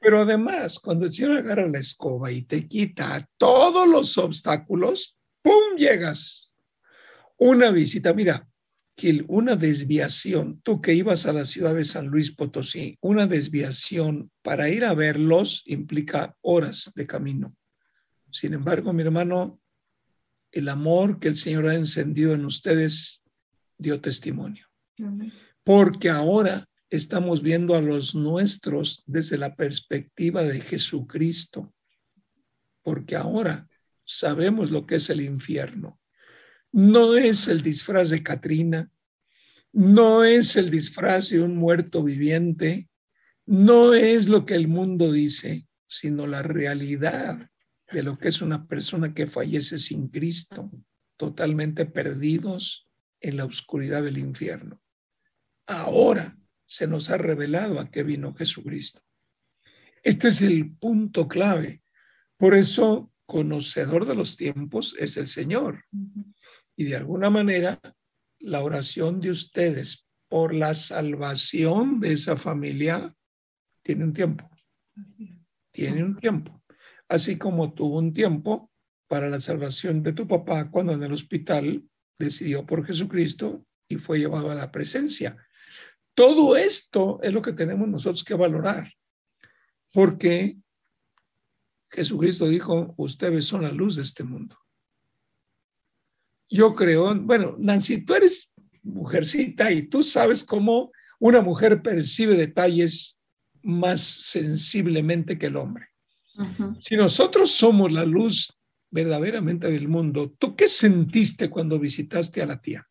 Pero 0.00 0.22
además, 0.22 0.78
cuando 0.78 1.07
el 1.07 1.12
Señor 1.12 1.38
agarra 1.38 1.66
la 1.66 1.78
escoba 1.78 2.31
y 2.31 2.42
te 2.42 2.68
quita 2.68 3.26
todos 3.37 3.88
los 3.88 4.16
obstáculos, 4.18 5.16
¡pum! 5.42 5.76
llegas. 5.76 6.54
Una 7.37 7.70
visita, 7.70 8.12
mira, 8.14 8.47
una 9.28 9.54
desviación, 9.54 10.61
tú 10.62 10.80
que 10.80 10.94
ibas 10.94 11.26
a 11.26 11.32
la 11.32 11.46
ciudad 11.46 11.74
de 11.74 11.84
San 11.84 12.08
Luis 12.08 12.32
Potosí, 12.34 12.98
una 13.00 13.26
desviación 13.26 14.30
para 14.42 14.68
ir 14.70 14.84
a 14.84 14.94
verlos 14.94 15.62
implica 15.66 16.34
horas 16.40 16.92
de 16.96 17.06
camino. 17.06 17.54
Sin 18.32 18.54
embargo, 18.54 18.92
mi 18.92 19.02
hermano, 19.02 19.61
el 20.50 20.68
amor 20.68 21.20
que 21.20 21.28
el 21.28 21.37
Señor 21.37 21.68
ha 21.68 21.74
encendido 21.74 22.34
en 22.34 22.44
ustedes 22.44 23.22
dio 23.76 24.00
testimonio. 24.00 24.66
Porque 25.62 26.08
ahora 26.08 26.68
estamos 26.90 27.42
viendo 27.42 27.74
a 27.76 27.82
los 27.82 28.14
nuestros 28.14 29.04
desde 29.06 29.38
la 29.38 29.54
perspectiva 29.54 30.42
de 30.42 30.61
Jesucristo. 30.61 31.72
Porque 32.82 33.14
ahora 33.14 33.68
sabemos 34.04 34.70
lo 34.70 34.87
que 34.87 34.96
es 34.96 35.08
el 35.11 35.20
infierno 35.20 36.00
no 36.72 37.16
es 37.16 37.48
el 37.48 37.62
disfraz 37.62 38.11
de 38.11 38.22
Katrina, 38.22 38.90
no 39.72 40.24
es 40.24 40.57
el 40.57 40.70
disfraz 40.70 41.31
de 41.31 41.42
un 41.42 41.57
muerto 41.57 42.02
viviente, 42.02 42.88
no 43.46 43.94
es 43.94 44.28
lo 44.28 44.44
que 44.44 44.54
el 44.54 44.68
mundo 44.68 45.12
dice, 45.12 45.66
sino 45.87 46.26
la 46.26 46.42
realidad 46.42 47.50
de 47.90 48.02
lo 48.02 48.18
que 48.18 48.28
es 48.28 48.42
una 48.42 48.66
persona 48.66 49.14
que 49.14 49.26
fallece 49.26 49.78
sin 49.78 50.09
Cristo, 50.09 50.70
totalmente 51.16 51.87
perdidos 51.87 52.87
en 53.20 53.37
la 53.38 53.44
oscuridad 53.44 54.02
del 54.02 54.18
infierno. 54.18 54.81
Ahora 55.66 56.38
se 56.66 56.87
nos 56.87 57.11
ha 57.11 57.16
revelado 57.16 57.81
a 57.81 57.90
qué 57.90 58.02
vino 58.02 58.35
Jesucristo. 58.35 59.00
Este 60.02 60.28
es 60.28 60.42
el 60.42 60.76
punto 60.76 61.26
clave. 61.26 61.83
Por 62.37 62.54
eso, 62.54 63.11
conocedor 63.28 64.06
de 64.06 64.14
los 64.14 64.36
tiempos 64.36 64.96
es 64.98 65.18
el 65.18 65.26
Señor. 65.26 65.84
Y 66.74 66.84
de 66.84 66.96
alguna 66.96 67.28
manera, 67.28 67.78
la 68.40 68.62
oración 68.62 69.20
de 69.20 69.30
ustedes 69.30 70.06
por 70.28 70.54
la 70.54 70.72
salvación 70.72 72.00
de 72.00 72.12
esa 72.12 72.38
familia 72.38 73.14
tiene 73.82 74.04
un 74.04 74.14
tiempo. 74.14 74.48
Tiene 75.70 76.02
un 76.04 76.16
tiempo. 76.16 76.62
Así 77.06 77.36
como 77.36 77.74
tuvo 77.74 77.98
un 77.98 78.14
tiempo 78.14 78.72
para 79.06 79.28
la 79.28 79.40
salvación 79.40 80.02
de 80.02 80.14
tu 80.14 80.26
papá 80.26 80.70
cuando 80.70 80.94
en 80.94 81.02
el 81.02 81.12
hospital 81.12 81.84
decidió 82.18 82.64
por 82.64 82.86
Jesucristo 82.86 83.66
y 83.88 83.96
fue 83.96 84.20
llevado 84.20 84.50
a 84.50 84.54
la 84.54 84.72
presencia. 84.72 85.36
Todo 86.14 86.56
esto 86.56 87.20
es 87.22 87.32
lo 87.34 87.42
que 87.42 87.52
tenemos 87.52 87.88
nosotros 87.88 88.24
que 88.24 88.34
valorar, 88.34 88.90
porque 89.92 90.56
Jesucristo 91.90 92.46
dijo, 92.48 92.94
ustedes 92.96 93.46
son 93.46 93.62
la 93.62 93.72
luz 93.72 93.96
de 93.96 94.03
este 94.03 94.24
mundo. 94.24 94.57
Yo 96.51 96.74
creo, 96.74 97.14
bueno, 97.14 97.57
Nancy, 97.59 98.05
tú 98.05 98.14
eres 98.14 98.51
mujercita 98.83 99.70
y 99.70 99.83
tú 99.83 100.03
sabes 100.03 100.44
cómo 100.44 100.92
una 101.18 101.42
mujer 101.42 101.83
percibe 101.83 102.37
detalles 102.37 103.18
más 103.62 104.01
sensiblemente 104.01 105.38
que 105.38 105.46
el 105.46 105.57
hombre. 105.57 105.88
Si 106.79 106.96
nosotros 106.96 107.51
somos 107.51 107.90
la 107.90 108.05
luz 108.05 108.57
verdaderamente 108.90 109.70
del 109.70 109.88
mundo, 109.88 110.33
¿tú 110.38 110.55
qué 110.55 110.68
sentiste 110.68 111.51
cuando 111.51 111.79
visitaste 111.79 112.40
a 112.40 112.46
la 112.46 112.61
tía? 112.61 112.88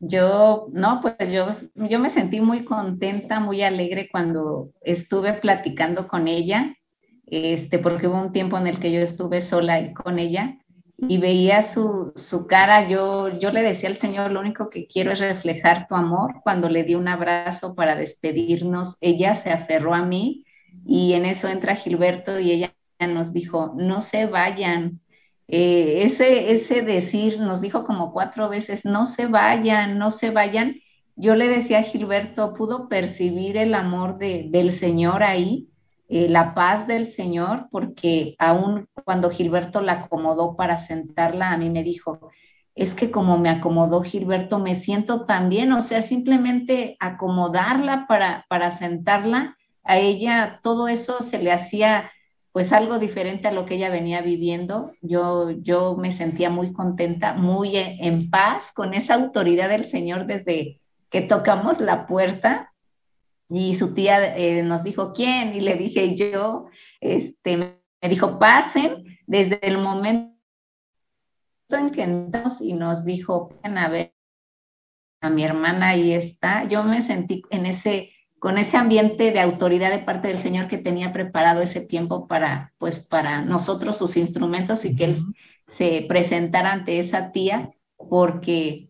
Yo, 0.00 0.68
no, 0.72 1.00
pues 1.02 1.16
yo, 1.30 1.48
yo 1.74 1.98
me 1.98 2.08
sentí 2.08 2.40
muy 2.40 2.64
contenta, 2.64 3.40
muy 3.40 3.62
alegre 3.62 4.08
cuando 4.10 4.72
estuve 4.80 5.34
platicando 5.34 6.08
con 6.08 6.28
ella, 6.28 6.74
este, 7.30 7.78
porque 7.78 8.08
hubo 8.08 8.20
un 8.20 8.32
tiempo 8.32 8.58
en 8.58 8.66
el 8.66 8.78
que 8.80 8.92
yo 8.92 9.00
estuve 9.00 9.40
sola 9.40 9.92
con 9.92 10.18
ella 10.18 10.58
y 10.96 11.18
veía 11.18 11.62
su, 11.62 12.12
su, 12.16 12.46
cara, 12.46 12.88
yo, 12.88 13.38
yo 13.38 13.52
le 13.52 13.62
decía 13.62 13.88
al 13.88 13.98
Señor, 13.98 14.32
lo 14.32 14.40
único 14.40 14.68
que 14.68 14.88
quiero 14.88 15.12
es 15.12 15.20
reflejar 15.20 15.86
tu 15.86 15.94
amor. 15.94 16.40
Cuando 16.42 16.68
le 16.68 16.82
di 16.82 16.96
un 16.96 17.06
abrazo 17.06 17.74
para 17.76 17.94
despedirnos, 17.94 18.96
ella 19.00 19.36
se 19.36 19.50
aferró 19.50 19.94
a 19.94 20.04
mí 20.04 20.44
y 20.84 21.12
en 21.12 21.24
eso 21.24 21.48
entra 21.48 21.76
Gilberto 21.76 22.40
y 22.40 22.50
ella 22.50 22.74
nos 22.98 23.32
dijo, 23.32 23.74
no 23.76 24.00
se 24.00 24.26
vayan. 24.26 25.00
Eh, 25.46 26.02
ese, 26.02 26.52
ese 26.52 26.82
decir 26.82 27.38
nos 27.38 27.60
dijo 27.60 27.84
como 27.84 28.12
cuatro 28.12 28.48
veces, 28.48 28.84
no 28.84 29.06
se 29.06 29.26
vayan, 29.26 29.98
no 29.98 30.10
se 30.10 30.30
vayan. 30.30 30.80
Yo 31.14 31.36
le 31.36 31.46
decía 31.48 31.78
a 31.78 31.82
Gilberto, 31.84 32.54
pudo 32.54 32.88
percibir 32.88 33.56
el 33.56 33.74
amor 33.74 34.18
de, 34.18 34.46
del 34.50 34.72
Señor 34.72 35.22
ahí 35.22 35.68
eh, 36.08 36.28
la 36.28 36.54
paz 36.54 36.86
del 36.86 37.06
Señor, 37.08 37.68
porque 37.70 38.34
aún 38.38 38.88
cuando 39.04 39.30
Gilberto 39.30 39.82
la 39.82 39.92
acomodó 39.92 40.56
para 40.56 40.78
sentarla, 40.78 41.52
a 41.52 41.58
mí 41.58 41.68
me 41.70 41.82
dijo, 41.82 42.30
es 42.74 42.94
que 42.94 43.10
como 43.10 43.38
me 43.38 43.50
acomodó 43.50 44.02
Gilberto, 44.02 44.58
me 44.58 44.74
siento 44.74 45.26
tan 45.26 45.48
bien, 45.48 45.72
o 45.72 45.82
sea, 45.82 46.00
simplemente 46.00 46.96
acomodarla 47.00 48.06
para, 48.06 48.46
para 48.48 48.70
sentarla, 48.70 49.56
a 49.84 49.98
ella 49.98 50.60
todo 50.62 50.88
eso 50.88 51.22
se 51.22 51.42
le 51.42 51.52
hacía 51.52 52.10
pues 52.52 52.72
algo 52.72 52.98
diferente 52.98 53.48
a 53.48 53.52
lo 53.52 53.66
que 53.66 53.76
ella 53.76 53.90
venía 53.90 54.20
viviendo. 54.20 54.92
Yo, 55.00 55.50
yo 55.50 55.96
me 55.96 56.12
sentía 56.12 56.50
muy 56.50 56.72
contenta, 56.72 57.34
muy 57.34 57.76
en 57.76 58.30
paz 58.30 58.72
con 58.72 58.94
esa 58.94 59.14
autoridad 59.14 59.68
del 59.68 59.84
Señor 59.84 60.26
desde 60.26 60.80
que 61.10 61.20
tocamos 61.22 61.80
la 61.80 62.06
puerta 62.06 62.72
y 63.48 63.74
su 63.74 63.94
tía 63.94 64.36
eh, 64.36 64.62
nos 64.62 64.84
dijo, 64.84 65.12
¿quién? 65.12 65.54
Y 65.54 65.60
le 65.60 65.74
dije 65.76 66.14
yo, 66.14 66.66
este, 67.00 67.56
me 67.56 68.08
dijo, 68.08 68.38
pasen 68.38 69.04
desde 69.26 69.58
el 69.62 69.78
momento 69.78 70.34
en 71.70 71.90
que 71.90 72.02
entramos 72.02 72.60
y 72.60 72.74
nos 72.74 73.04
dijo, 73.04 73.50
ven 73.62 73.78
a 73.78 73.88
ver 73.88 74.14
a 75.20 75.30
mi 75.30 75.44
hermana 75.44 75.90
ahí 75.90 76.12
está. 76.12 76.64
Yo 76.64 76.84
me 76.84 77.02
sentí 77.02 77.42
en 77.50 77.66
ese, 77.66 78.12
con 78.38 78.58
ese 78.58 78.76
ambiente 78.76 79.32
de 79.32 79.40
autoridad 79.40 79.90
de 79.90 80.04
parte 80.04 80.28
del 80.28 80.38
Señor 80.38 80.68
que 80.68 80.78
tenía 80.78 81.12
preparado 81.12 81.60
ese 81.60 81.80
tiempo 81.80 82.28
para, 82.28 82.72
pues, 82.78 83.00
para 83.00 83.42
nosotros 83.42 83.96
sus 83.96 84.16
instrumentos 84.16 84.84
y 84.84 84.94
que 84.94 85.04
Él 85.04 85.16
se 85.66 86.04
presentara 86.08 86.72
ante 86.72 86.98
esa 86.98 87.32
tía, 87.32 87.70
porque 87.96 88.87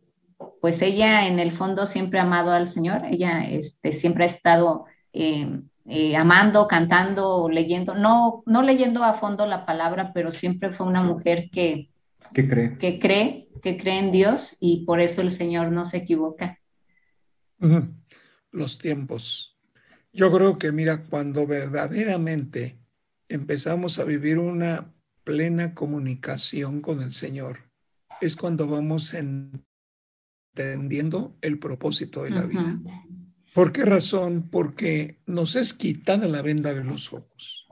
pues 0.60 0.82
ella 0.82 1.26
en 1.26 1.38
el 1.38 1.52
fondo 1.52 1.86
siempre 1.86 2.18
ha 2.18 2.22
amado 2.22 2.50
al 2.50 2.68
Señor, 2.68 3.02
ella 3.10 3.48
este, 3.48 3.92
siempre 3.92 4.24
ha 4.24 4.28
estado 4.28 4.86
eh, 5.12 5.60
eh, 5.86 6.16
amando, 6.16 6.68
cantando, 6.68 7.48
leyendo, 7.48 7.94
no, 7.94 8.42
no 8.46 8.62
leyendo 8.62 9.04
a 9.04 9.14
fondo 9.14 9.46
la 9.46 9.66
palabra, 9.66 10.12
pero 10.12 10.32
siempre 10.32 10.70
fue 10.70 10.86
una 10.86 11.02
mujer 11.02 11.48
que, 11.50 11.90
que 12.34 12.48
cree. 12.48 12.78
que 12.78 12.98
cree, 12.98 13.48
que 13.62 13.78
cree 13.78 13.98
en 13.98 14.12
Dios 14.12 14.56
y 14.60 14.84
por 14.84 15.00
eso 15.00 15.20
el 15.22 15.30
Señor 15.30 15.72
no 15.72 15.84
se 15.84 15.98
equivoca. 15.98 16.58
Los 18.50 18.78
tiempos. 18.78 19.56
Yo 20.12 20.30
creo 20.32 20.58
que, 20.58 20.72
mira, 20.72 21.04
cuando 21.04 21.46
verdaderamente 21.46 22.78
empezamos 23.28 23.98
a 23.98 24.04
vivir 24.04 24.38
una 24.38 24.92
plena 25.24 25.74
comunicación 25.74 26.80
con 26.80 27.02
el 27.02 27.12
Señor, 27.12 27.58
es 28.20 28.36
cuando 28.36 28.66
vamos 28.66 29.14
en 29.14 29.64
entendiendo 30.62 31.36
el 31.40 31.58
propósito 31.58 32.24
de 32.24 32.30
la 32.30 32.42
vida. 32.42 32.78
¿Por 33.54 33.72
qué 33.72 33.84
razón? 33.84 34.48
Porque 34.50 35.18
nos 35.26 35.56
es 35.56 35.74
quitada 35.74 36.28
la 36.28 36.42
venda 36.42 36.74
de 36.74 36.84
los 36.84 37.12
ojos. 37.12 37.66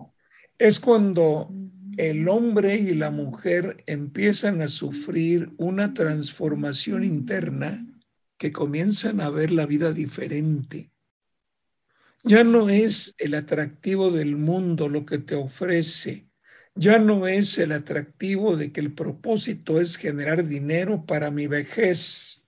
Es 0.58 0.80
cuando 0.80 1.50
el 1.96 2.28
hombre 2.28 2.76
y 2.76 2.94
la 2.94 3.10
mujer 3.10 3.82
empiezan 3.86 4.62
a 4.62 4.68
sufrir 4.68 5.52
una 5.56 5.94
transformación 5.94 7.04
interna 7.04 7.86
que 8.38 8.52
comienzan 8.52 9.20
a 9.20 9.30
ver 9.30 9.50
la 9.50 9.66
vida 9.66 9.92
diferente. 9.92 10.90
Ya 12.22 12.42
no 12.42 12.68
es 12.68 13.14
el 13.18 13.34
atractivo 13.34 14.10
del 14.10 14.36
mundo 14.36 14.88
lo 14.88 15.06
que 15.06 15.18
te 15.18 15.36
ofrece, 15.36 16.26
ya 16.78 16.98
no 16.98 17.26
es 17.26 17.56
el 17.56 17.72
atractivo 17.72 18.56
de 18.56 18.70
que 18.70 18.80
el 18.80 18.92
propósito 18.92 19.80
es 19.80 19.96
generar 19.96 20.46
dinero 20.46 21.06
para 21.06 21.30
mi 21.30 21.46
vejez. 21.46 22.44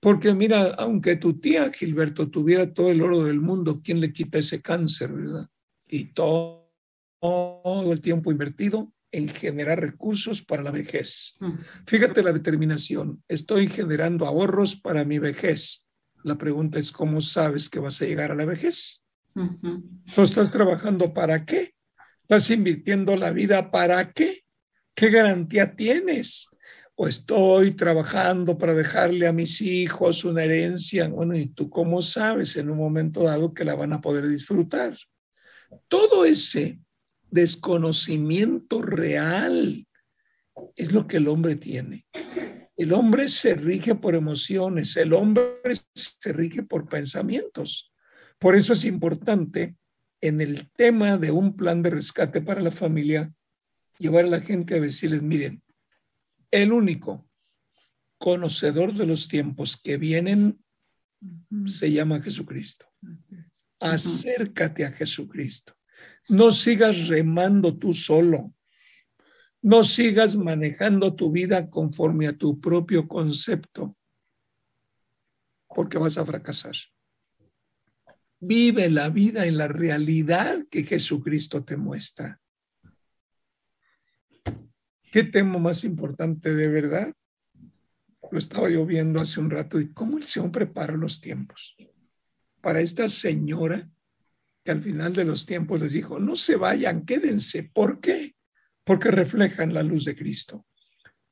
Porque 0.00 0.34
mira, 0.34 0.74
aunque 0.78 1.16
tu 1.16 1.38
tía 1.38 1.70
Gilberto 1.70 2.30
tuviera 2.30 2.72
todo 2.72 2.90
el 2.90 3.02
oro 3.02 3.24
del 3.24 3.40
mundo, 3.40 3.80
¿quién 3.84 4.00
le 4.00 4.12
quita 4.12 4.38
ese 4.38 4.62
cáncer, 4.62 5.12
verdad? 5.12 5.48
Y 5.86 6.12
todo, 6.14 6.72
todo 7.20 7.92
el 7.92 8.00
tiempo 8.00 8.32
invertido 8.32 8.92
en 9.12 9.28
generar 9.28 9.80
recursos 9.80 10.42
para 10.42 10.62
la 10.62 10.70
vejez. 10.70 11.36
Fíjate 11.86 12.22
la 12.22 12.32
determinación. 12.32 13.22
Estoy 13.28 13.68
generando 13.68 14.26
ahorros 14.26 14.76
para 14.76 15.04
mi 15.04 15.18
vejez. 15.18 15.84
La 16.22 16.38
pregunta 16.38 16.78
es, 16.78 16.92
¿cómo 16.92 17.20
sabes 17.20 17.68
que 17.68 17.80
vas 17.80 18.00
a 18.00 18.06
llegar 18.06 18.30
a 18.30 18.36
la 18.36 18.44
vejez? 18.44 19.02
¿No 20.16 20.22
estás 20.22 20.50
trabajando 20.50 21.12
para 21.12 21.44
qué? 21.44 21.74
¿Estás 22.22 22.50
invirtiendo 22.50 23.16
la 23.16 23.32
vida 23.32 23.70
para 23.70 24.12
qué? 24.12 24.42
¿Qué 24.94 25.10
garantía 25.10 25.74
tienes? 25.74 26.49
O 27.02 27.08
estoy 27.08 27.70
trabajando 27.70 28.58
para 28.58 28.74
dejarle 28.74 29.26
a 29.26 29.32
mis 29.32 29.62
hijos 29.62 30.22
una 30.22 30.44
herencia. 30.44 31.08
Bueno, 31.08 31.34
¿y 31.34 31.46
tú 31.46 31.70
cómo 31.70 32.02
sabes 32.02 32.56
en 32.56 32.68
un 32.68 32.76
momento 32.76 33.22
dado 33.22 33.54
que 33.54 33.64
la 33.64 33.74
van 33.74 33.94
a 33.94 34.02
poder 34.02 34.28
disfrutar? 34.28 34.98
Todo 35.88 36.26
ese 36.26 36.78
desconocimiento 37.30 38.82
real 38.82 39.86
es 40.76 40.92
lo 40.92 41.06
que 41.06 41.16
el 41.16 41.28
hombre 41.28 41.56
tiene. 41.56 42.04
El 42.76 42.92
hombre 42.92 43.30
se 43.30 43.54
rige 43.54 43.94
por 43.94 44.14
emociones, 44.14 44.94
el 44.98 45.14
hombre 45.14 45.54
se 45.94 46.34
rige 46.34 46.64
por 46.64 46.86
pensamientos. 46.86 47.94
Por 48.38 48.54
eso 48.54 48.74
es 48.74 48.84
importante 48.84 49.74
en 50.20 50.42
el 50.42 50.70
tema 50.72 51.16
de 51.16 51.30
un 51.30 51.56
plan 51.56 51.80
de 51.80 51.88
rescate 51.88 52.42
para 52.42 52.60
la 52.60 52.72
familia 52.72 53.32
llevar 53.96 54.26
a 54.26 54.28
la 54.28 54.40
gente 54.40 54.74
a 54.74 54.80
decirles, 54.80 55.22
miren, 55.22 55.62
el 56.50 56.72
único 56.72 57.28
conocedor 58.18 58.94
de 58.94 59.06
los 59.06 59.28
tiempos 59.28 59.76
que 59.76 59.96
vienen 59.96 60.62
se 61.66 61.92
llama 61.92 62.20
Jesucristo. 62.20 62.86
Acércate 63.78 64.84
a 64.84 64.92
Jesucristo. 64.92 65.74
No 66.28 66.50
sigas 66.50 67.08
remando 67.08 67.76
tú 67.78 67.94
solo. 67.94 68.54
No 69.62 69.84
sigas 69.84 70.36
manejando 70.36 71.14
tu 71.14 71.30
vida 71.30 71.68
conforme 71.68 72.26
a 72.26 72.36
tu 72.36 72.60
propio 72.60 73.06
concepto, 73.06 73.96
porque 75.68 75.98
vas 75.98 76.16
a 76.16 76.24
fracasar. 76.24 76.74
Vive 78.38 78.88
la 78.88 79.10
vida 79.10 79.46
en 79.46 79.58
la 79.58 79.68
realidad 79.68 80.66
que 80.70 80.84
Jesucristo 80.84 81.62
te 81.62 81.76
muestra. 81.76 82.39
¿Qué 85.10 85.24
tema 85.24 85.58
más 85.58 85.82
importante 85.82 86.54
de 86.54 86.68
verdad? 86.68 87.12
Lo 88.30 88.38
estaba 88.38 88.70
yo 88.70 88.86
viendo 88.86 89.20
hace 89.20 89.40
un 89.40 89.50
rato 89.50 89.80
y 89.80 89.92
cómo 89.92 90.18
el 90.18 90.24
Señor 90.24 90.52
prepara 90.52 90.96
los 90.96 91.20
tiempos. 91.20 91.76
Para 92.60 92.80
esta 92.80 93.08
señora 93.08 93.90
que 94.62 94.70
al 94.70 94.82
final 94.82 95.14
de 95.14 95.24
los 95.24 95.46
tiempos 95.46 95.80
les 95.80 95.94
dijo, 95.94 96.20
no 96.20 96.36
se 96.36 96.54
vayan, 96.54 97.04
quédense. 97.04 97.64
¿Por 97.64 98.00
qué? 98.00 98.36
Porque 98.84 99.10
reflejan 99.10 99.74
la 99.74 99.82
luz 99.82 100.04
de 100.04 100.14
Cristo, 100.14 100.66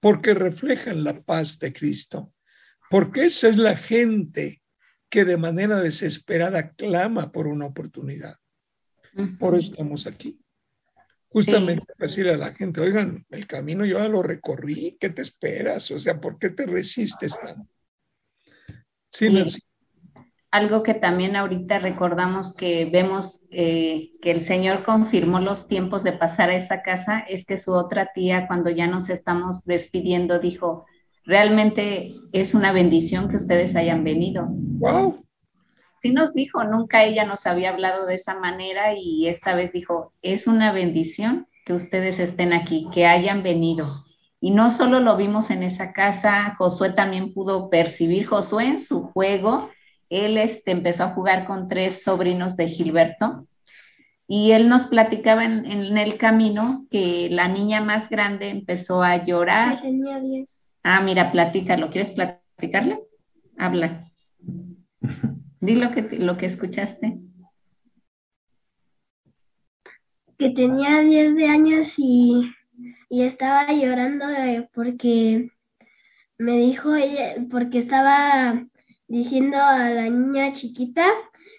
porque 0.00 0.34
reflejan 0.34 1.04
la 1.04 1.22
paz 1.22 1.58
de 1.58 1.72
Cristo, 1.72 2.32
porque 2.90 3.26
esa 3.26 3.48
es 3.48 3.56
la 3.56 3.76
gente 3.76 4.62
que 5.08 5.24
de 5.24 5.36
manera 5.36 5.80
desesperada 5.80 6.72
clama 6.72 7.30
por 7.30 7.46
una 7.46 7.66
oportunidad. 7.66 8.36
Por 9.38 9.58
eso 9.58 9.70
estamos 9.70 10.06
aquí. 10.06 10.40
Justamente 11.30 11.84
para 11.86 12.08
decirle 12.08 12.32
a 12.32 12.38
la 12.38 12.54
gente, 12.54 12.80
oigan, 12.80 13.26
el 13.30 13.46
camino 13.46 13.84
yo 13.84 13.98
ya 13.98 14.08
lo 14.08 14.22
recorrí, 14.22 14.96
¿qué 14.98 15.10
te 15.10 15.22
esperas? 15.22 15.90
O 15.90 16.00
sea, 16.00 16.20
¿por 16.20 16.38
qué 16.38 16.50
te 16.50 16.66
resistes 16.66 17.38
tanto? 17.38 17.68
Sí, 19.10 19.28
Algo 20.50 20.82
que 20.82 20.94
también 20.94 21.36
ahorita 21.36 21.78
recordamos 21.80 22.54
que 22.54 22.86
vemos 22.86 23.42
eh, 23.50 24.10
que 24.22 24.30
el 24.30 24.44
Señor 24.44 24.84
confirmó 24.84 25.40
los 25.40 25.68
tiempos 25.68 26.02
de 26.02 26.12
pasar 26.12 26.50
a 26.50 26.56
esa 26.56 26.82
casa 26.82 27.20
es 27.20 27.44
que 27.44 27.58
su 27.58 27.72
otra 27.72 28.12
tía, 28.14 28.46
cuando 28.46 28.70
ya 28.70 28.86
nos 28.86 29.10
estamos 29.10 29.64
despidiendo, 29.64 30.38
dijo, 30.38 30.86
realmente 31.24 32.14
es 32.32 32.54
una 32.54 32.72
bendición 32.72 33.28
que 33.28 33.36
ustedes 33.36 33.76
hayan 33.76 34.02
venido. 34.02 34.46
¡Wow! 34.48 35.27
Sí 36.00 36.12
nos 36.12 36.34
dijo, 36.34 36.62
nunca 36.64 37.04
ella 37.04 37.24
nos 37.24 37.46
había 37.46 37.70
hablado 37.70 38.06
de 38.06 38.14
esa 38.14 38.38
manera 38.38 38.94
y 38.94 39.26
esta 39.28 39.54
vez 39.54 39.72
dijo, 39.72 40.12
es 40.22 40.46
una 40.46 40.72
bendición 40.72 41.48
que 41.64 41.72
ustedes 41.72 42.18
estén 42.18 42.52
aquí, 42.52 42.88
que 42.92 43.06
hayan 43.06 43.42
venido. 43.42 44.04
Y 44.40 44.52
no 44.52 44.70
solo 44.70 45.00
lo 45.00 45.16
vimos 45.16 45.50
en 45.50 45.62
esa 45.62 45.92
casa, 45.92 46.54
Josué 46.56 46.92
también 46.92 47.34
pudo 47.34 47.68
percibir, 47.70 48.26
Josué 48.26 48.66
en 48.66 48.80
su 48.80 49.02
juego, 49.02 49.68
él 50.08 50.38
este, 50.38 50.70
empezó 50.70 51.04
a 51.04 51.14
jugar 51.14 51.46
con 51.46 51.68
tres 51.68 52.02
sobrinos 52.02 52.56
de 52.56 52.68
Gilberto 52.68 53.46
y 54.26 54.52
él 54.52 54.68
nos 54.68 54.86
platicaba 54.86 55.44
en, 55.44 55.66
el 55.96 56.18
camino 56.18 56.86
que 56.90 57.28
la 57.30 57.48
niña 57.48 57.80
más 57.80 58.08
grande 58.10 58.50
empezó 58.50 59.02
a 59.02 59.24
llorar. 59.24 59.80
tenía 59.80 60.20
diez. 60.20 60.62
Ah, 60.84 61.00
mira, 61.00 61.32
platícalo. 61.32 61.90
¿Quieres 61.90 62.10
platicarle? 62.10 63.00
Habla. 63.56 64.10
Di 65.60 65.74
lo 65.74 65.90
que, 65.90 66.02
lo 66.18 66.36
que 66.36 66.46
escuchaste. 66.46 67.18
Que 70.38 70.50
tenía 70.50 71.00
10 71.00 71.34
de 71.34 71.46
años 71.46 71.94
y, 71.98 72.52
estaba 73.10 73.72
llorando 73.72 74.28
eh, 74.30 74.68
porque 74.72 75.50
me 76.38 76.58
dijo 76.58 76.94
ella, 76.94 77.34
porque 77.50 77.78
estaba 77.78 78.64
diciendo 79.08 79.56
a 79.56 79.90
la 79.90 80.08
niña 80.08 80.52
chiquita, 80.52 81.06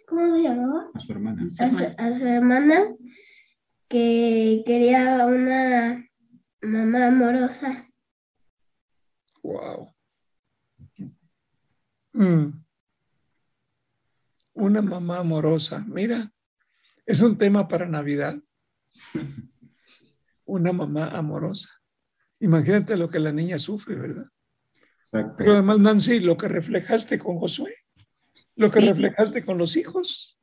¿cómo 0.07 0.33
se 0.33 0.43
llamaba? 0.43 0.89
A 0.93 0.99
su 0.99 1.12
hermana. 1.12 1.49
a 1.97 2.15
su 2.15 2.25
hermana 2.25 2.95
que 3.89 4.63
quería 4.65 5.25
una 5.25 6.07
mamá 6.62 7.07
amorosa. 7.07 7.89
Wow. 9.43 9.91
Mm. 12.13 12.68
Una 14.59 14.81
mamá 14.81 15.19
amorosa. 15.19 15.85
Mira, 15.87 16.31
es 17.05 17.21
un 17.21 17.37
tema 17.37 17.67
para 17.67 17.87
Navidad. 17.87 18.37
Una 20.45 20.73
mamá 20.73 21.07
amorosa. 21.07 21.69
Imagínate 22.39 22.97
lo 22.97 23.09
que 23.09 23.19
la 23.19 23.31
niña 23.31 23.57
sufre, 23.59 23.95
¿verdad? 23.95 24.25
Pero 25.37 25.53
además, 25.53 25.79
Nancy, 25.79 26.19
lo 26.19 26.37
que 26.37 26.47
reflejaste 26.47 27.17
con 27.17 27.39
Josué, 27.39 27.73
lo 28.55 28.69
que 28.69 28.79
reflejaste 28.79 29.43
con 29.43 29.57
los 29.57 29.75
hijos 29.75 30.39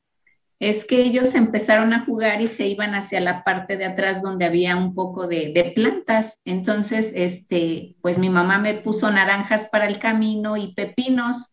es 0.58 0.86
que 0.86 1.02
ellos 1.02 1.34
empezaron 1.34 1.92
a 1.92 2.04
jugar 2.04 2.40
y 2.40 2.46
se 2.46 2.66
iban 2.66 2.94
hacia 2.94 3.20
la 3.20 3.44
parte 3.44 3.76
de 3.76 3.84
atrás 3.84 4.22
donde 4.22 4.46
había 4.46 4.76
un 4.76 4.94
poco 4.94 5.26
de, 5.28 5.72
plantas. 5.74 6.38
Entonces, 6.44 7.12
este, 7.14 7.96
pues 8.00 8.18
mi 8.18 8.30
mamá 8.30 8.58
me 8.58 8.74
puso 8.74 9.10
naranjas 9.10 9.68
para 9.68 9.86
el 9.86 9.98
camino 9.98 10.56
y 10.56 10.72
pepinos 10.74 11.50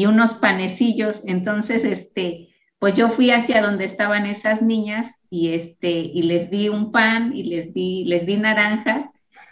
y 0.00 0.06
unos 0.06 0.32
panecillos. 0.32 1.20
Entonces, 1.26 1.84
este, 1.84 2.48
pues 2.78 2.94
yo 2.94 3.10
fui 3.10 3.30
hacia 3.30 3.60
donde 3.60 3.84
estaban 3.84 4.24
esas 4.24 4.62
niñas 4.62 5.14
y 5.28 5.52
este, 5.52 5.90
y 5.90 6.22
les 6.22 6.50
di 6.50 6.70
un 6.70 6.90
pan 6.90 7.36
y 7.36 7.42
les 7.42 7.74
di, 7.74 8.06
les 8.06 8.24
di 8.24 8.38
naranjas 8.38 9.04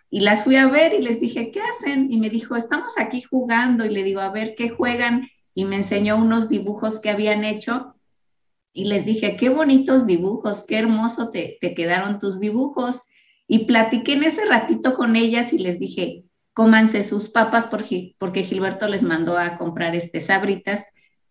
y 0.09 0.21
las 0.21 0.45
fui 0.45 0.57
a 0.57 0.67
ver 0.67 0.95
y 0.95 1.03
les 1.03 1.21
dije, 1.21 1.51
¿qué 1.51 1.61
hacen? 1.61 2.11
Y 2.11 2.19
me 2.19 2.31
dijo, 2.31 2.57
estamos 2.57 2.99
aquí 2.99 3.21
jugando 3.21 3.85
y 3.85 3.91
le 3.91 4.03
digo, 4.03 4.23
a 4.23 4.31
ver, 4.31 4.55
¿qué 4.57 4.71
juegan? 4.71 5.29
Y 5.55 5.67
me 5.67 5.77
enseñó 5.77 6.17
unos 6.17 6.49
dibujos 6.49 6.99
que 6.99 7.11
habían 7.11 7.45
hecho 7.45 7.95
y 8.73 8.85
les 8.85 9.05
dije, 9.05 9.37
qué 9.37 9.51
bonitos 9.51 10.07
dibujos, 10.07 10.65
qué 10.67 10.79
hermoso 10.79 11.29
te, 11.29 11.59
quedaron 11.61 12.19
tus 12.19 12.41
dibujos. 12.41 13.03
Y 13.47 13.67
platiqué 13.67 14.15
en 14.15 14.25
ese 14.25 14.47
ratito 14.47 14.95
con 14.95 15.15
ellas 15.15 15.53
y 15.53 15.59
les 15.59 15.79
dije, 15.79 16.25
cómanse 16.59 17.05
sus 17.05 17.29
papas 17.29 17.67
porque, 17.67 18.17
porque 18.19 18.43
Gilberto 18.43 18.89
les 18.89 19.05
mandó 19.05 19.39
a 19.39 19.59
comprar 19.59 19.95
este 19.95 20.21
sabritas 20.21 20.85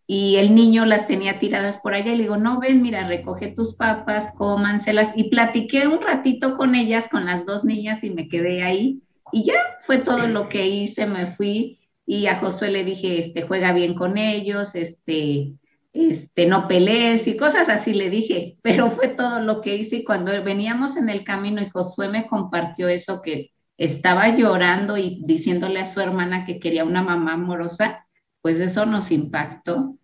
y 0.07 0.37
el 0.37 0.55
niño 0.55 0.85
las 0.85 1.05
tenía 1.05 1.37
tiradas 1.37 1.79
por 1.79 1.93
allá 1.93 2.13
y 2.13 2.15
le 2.15 2.23
digo, 2.23 2.37
no 2.37 2.61
ven, 2.61 2.81
mira, 2.81 3.05
recoge 3.05 3.47
tus 3.47 3.75
papas, 3.75 4.31
cómanselas 4.37 5.11
y 5.17 5.29
platiqué 5.29 5.85
un 5.85 6.01
ratito 6.01 6.55
con 6.55 6.75
ellas, 6.75 7.09
con 7.09 7.25
las 7.25 7.45
dos 7.45 7.65
niñas 7.65 8.05
y 8.05 8.11
me 8.11 8.29
quedé 8.29 8.63
ahí 8.63 9.01
y 9.33 9.43
ya 9.43 9.55
fue 9.81 9.97
todo 9.97 10.27
lo 10.27 10.47
que 10.47 10.65
hice, 10.65 11.05
me 11.05 11.35
fui 11.35 11.77
y 12.05 12.27
a 12.27 12.39
Josué 12.39 12.71
le 12.71 12.85
dije, 12.85 13.19
este, 13.19 13.41
juega 13.41 13.73
bien 13.73 13.95
con 13.95 14.17
ellos, 14.17 14.75
este, 14.75 15.55
este, 15.91 16.45
no 16.45 16.69
pelees 16.69 17.27
y 17.27 17.35
cosas 17.35 17.67
así 17.67 17.93
le 17.93 18.09
dije, 18.09 18.59
pero 18.61 18.91
fue 18.91 19.09
todo 19.09 19.41
lo 19.41 19.59
que 19.59 19.75
hice 19.75 19.97
y 19.97 20.03
cuando 20.05 20.31
veníamos 20.41 20.95
en 20.95 21.09
el 21.09 21.25
camino 21.25 21.61
y 21.61 21.69
Josué 21.69 22.07
me 22.07 22.27
compartió 22.27 22.87
eso 22.87 23.21
que 23.21 23.51
estaba 23.77 24.35
llorando 24.35 24.97
y 24.97 25.21
diciéndole 25.25 25.79
a 25.79 25.85
su 25.85 25.99
hermana 25.99 26.45
que 26.45 26.59
quería 26.59 26.83
una 26.83 27.03
mamá 27.03 27.33
amorosa, 27.33 28.07
pues 28.41 28.59
eso 28.59 28.85
nos 28.85 29.11
impactó. 29.11 29.97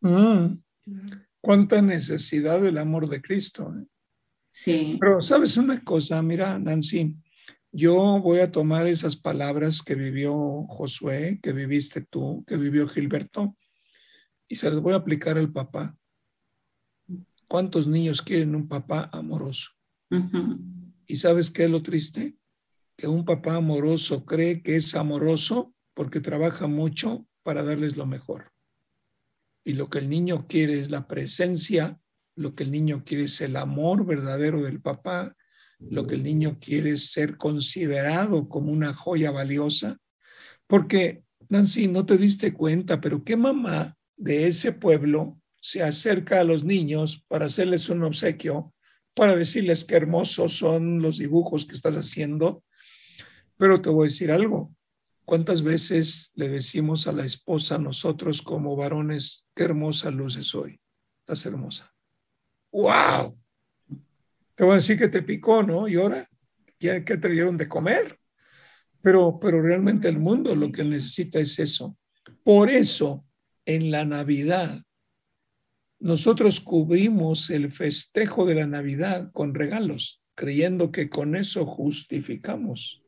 Mm. 0.00 0.58
Cuánta 1.40 1.80
necesidad 1.80 2.60
del 2.60 2.78
amor 2.78 3.08
de 3.08 3.22
Cristo. 3.22 3.74
¿eh? 3.76 3.86
Sí. 4.50 4.98
Pero 5.00 5.20
sabes 5.20 5.56
una 5.56 5.82
cosa, 5.82 6.22
mira, 6.22 6.58
Nancy, 6.58 7.16
yo 7.72 8.20
voy 8.20 8.40
a 8.40 8.52
tomar 8.52 8.86
esas 8.86 9.16
palabras 9.16 9.82
que 9.82 9.94
vivió 9.94 10.66
Josué, 10.68 11.40
que 11.42 11.52
viviste 11.52 12.02
tú, 12.02 12.44
que 12.46 12.58
vivió 12.58 12.86
Gilberto, 12.86 13.56
y 14.46 14.56
se 14.56 14.70
les 14.70 14.80
voy 14.80 14.92
a 14.92 14.96
aplicar 14.96 15.38
al 15.38 15.50
papá. 15.50 15.96
¿Cuántos 17.48 17.86
niños 17.86 18.20
quieren 18.20 18.54
un 18.54 18.68
papá 18.68 19.08
amoroso? 19.12 19.70
¿Y 21.06 21.16
sabes 21.16 21.50
qué 21.50 21.64
es 21.64 21.70
lo 21.70 21.82
triste? 21.82 22.36
Que 22.96 23.06
un 23.06 23.24
papá 23.24 23.56
amoroso 23.56 24.24
cree 24.24 24.62
que 24.62 24.76
es 24.76 24.94
amoroso 24.94 25.74
porque 25.94 26.20
trabaja 26.20 26.66
mucho 26.66 27.26
para 27.42 27.62
darles 27.62 27.96
lo 27.96 28.06
mejor. 28.06 28.52
Y 29.64 29.74
lo 29.74 29.88
que 29.88 29.98
el 29.98 30.08
niño 30.08 30.46
quiere 30.48 30.80
es 30.80 30.90
la 30.90 31.06
presencia, 31.06 32.00
lo 32.34 32.54
que 32.54 32.64
el 32.64 32.70
niño 32.70 33.04
quiere 33.04 33.24
es 33.24 33.40
el 33.40 33.56
amor 33.56 34.06
verdadero 34.06 34.62
del 34.62 34.80
papá, 34.80 35.36
lo 35.78 36.06
que 36.06 36.14
el 36.14 36.22
niño 36.22 36.58
quiere 36.60 36.92
es 36.92 37.12
ser 37.12 37.36
considerado 37.36 38.48
como 38.48 38.72
una 38.72 38.94
joya 38.94 39.30
valiosa. 39.30 39.98
Porque, 40.66 41.24
Nancy, 41.48 41.88
no 41.88 42.06
te 42.06 42.16
diste 42.16 42.52
cuenta, 42.52 43.00
pero 43.00 43.24
¿qué 43.24 43.36
mamá 43.36 43.96
de 44.16 44.46
ese 44.46 44.72
pueblo 44.72 45.40
se 45.60 45.82
acerca 45.82 46.40
a 46.40 46.44
los 46.44 46.64
niños 46.64 47.24
para 47.28 47.46
hacerles 47.46 47.88
un 47.88 48.02
obsequio, 48.02 48.71
para 49.14 49.36
decirles 49.36 49.84
qué 49.84 49.96
hermosos 49.96 50.56
son 50.56 51.02
los 51.02 51.18
dibujos 51.18 51.64
que 51.66 51.74
estás 51.74 51.96
haciendo. 51.96 52.64
Pero 53.56 53.80
te 53.80 53.90
voy 53.90 54.06
a 54.06 54.10
decir 54.10 54.32
algo. 54.32 54.74
¿Cuántas 55.24 55.62
veces 55.62 56.32
le 56.34 56.48
decimos 56.48 57.06
a 57.06 57.12
la 57.12 57.24
esposa 57.24 57.78
nosotros 57.78 58.42
como 58.42 58.76
varones, 58.76 59.46
qué 59.54 59.64
hermosa 59.64 60.10
luces 60.10 60.54
hoy? 60.54 60.80
Estás 61.20 61.46
hermosa. 61.46 61.92
¡Wow! 62.72 63.38
Te 64.54 64.64
voy 64.64 64.72
a 64.72 64.76
decir 64.76 64.98
que 64.98 65.08
te 65.08 65.22
picó, 65.22 65.62
¿no? 65.62 65.86
Y 65.86 65.96
ahora, 65.96 66.26
¿qué, 66.78 67.00
te 67.00 67.28
dieron 67.28 67.56
de 67.56 67.68
comer? 67.68 68.18
Pero, 69.00 69.38
pero 69.40 69.62
realmente 69.62 70.08
el 70.08 70.18
mundo 70.18 70.54
lo 70.54 70.72
que 70.72 70.84
necesita 70.84 71.38
es 71.38 71.58
eso. 71.58 71.96
Por 72.42 72.70
eso 72.70 73.24
en 73.64 73.90
la 73.90 74.04
Navidad. 74.04 74.82
Nosotros 76.02 76.60
cubrimos 76.60 77.48
el 77.48 77.70
festejo 77.70 78.44
de 78.44 78.56
la 78.56 78.66
Navidad 78.66 79.30
con 79.30 79.54
regalos, 79.54 80.20
creyendo 80.34 80.90
que 80.90 81.08
con 81.08 81.36
eso 81.36 81.64
justificamos. 81.64 83.04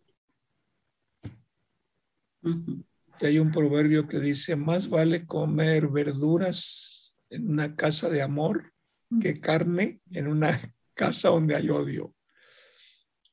Y 2.45 3.27
hay 3.27 3.41
un 3.41 3.51
proverbio 3.51 4.07
que 4.07 4.21
dice, 4.21 4.55
más 4.55 4.89
vale 4.89 5.27
comer 5.27 5.89
verduras 5.89 7.19
en 7.31 7.51
una 7.51 7.75
casa 7.75 8.09
de 8.09 8.23
amor 8.23 8.73
que 9.21 9.41
carne 9.41 10.01
en 10.13 10.29
una 10.29 10.57
casa 10.95 11.31
donde 11.31 11.57
hay 11.57 11.71
odio. 11.71 12.15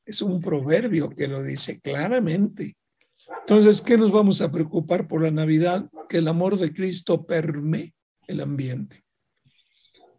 Es 0.04 0.22
un 0.22 0.40
proverbio 0.40 1.08
que 1.10 1.28
lo 1.28 1.40
dice 1.40 1.80
claramente. 1.80 2.76
Entonces, 3.42 3.80
¿qué 3.80 3.96
nos 3.96 4.10
vamos 4.10 4.40
a 4.40 4.50
preocupar 4.50 5.06
por 5.06 5.22
la 5.22 5.30
Navidad? 5.30 5.88
Que 6.08 6.16
el 6.16 6.26
amor 6.26 6.58
de 6.58 6.74
Cristo 6.74 7.24
permee 7.24 7.94
el 8.26 8.40
ambiente. 8.40 9.01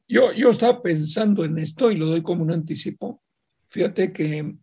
Yo, 0.08 0.32
yo 0.34 0.49
estaba 0.49 0.82
pensando 0.82 1.45
en 1.45 1.58
esto 1.58 1.91
y 1.91 1.95
lo 1.95 2.08
doy 2.08 2.22
como 2.22 2.43
un 2.43 2.51
anticipo. 2.51 3.22
Fíjate 3.70 4.14
que 4.14 4.56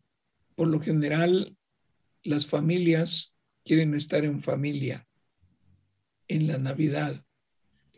por 0.55 0.69
lo 0.69 0.81
general 0.81 1.57
las 2.23 2.47
familias 2.47 3.35
quieren 3.65 3.95
estar 3.95 4.25
en 4.25 4.43
familia. 4.43 5.07
en 6.29 6.47
la 6.47 6.59
Navidad. 6.59 7.25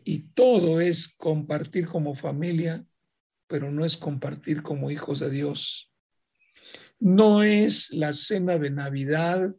Y 0.03 0.19
todo 0.33 0.81
es 0.81 1.07
compartir 1.17 1.85
como 1.87 2.15
familia, 2.15 2.83
pero 3.47 3.71
no 3.71 3.85
es 3.85 3.95
compartir 3.95 4.63
como 4.63 4.89
hijos 4.89 5.19
de 5.19 5.29
Dios. 5.29 5.91
No 6.99 7.43
es 7.43 7.91
la 7.91 8.13
cena 8.13 8.57
de 8.57 8.71
Navidad 8.71 9.55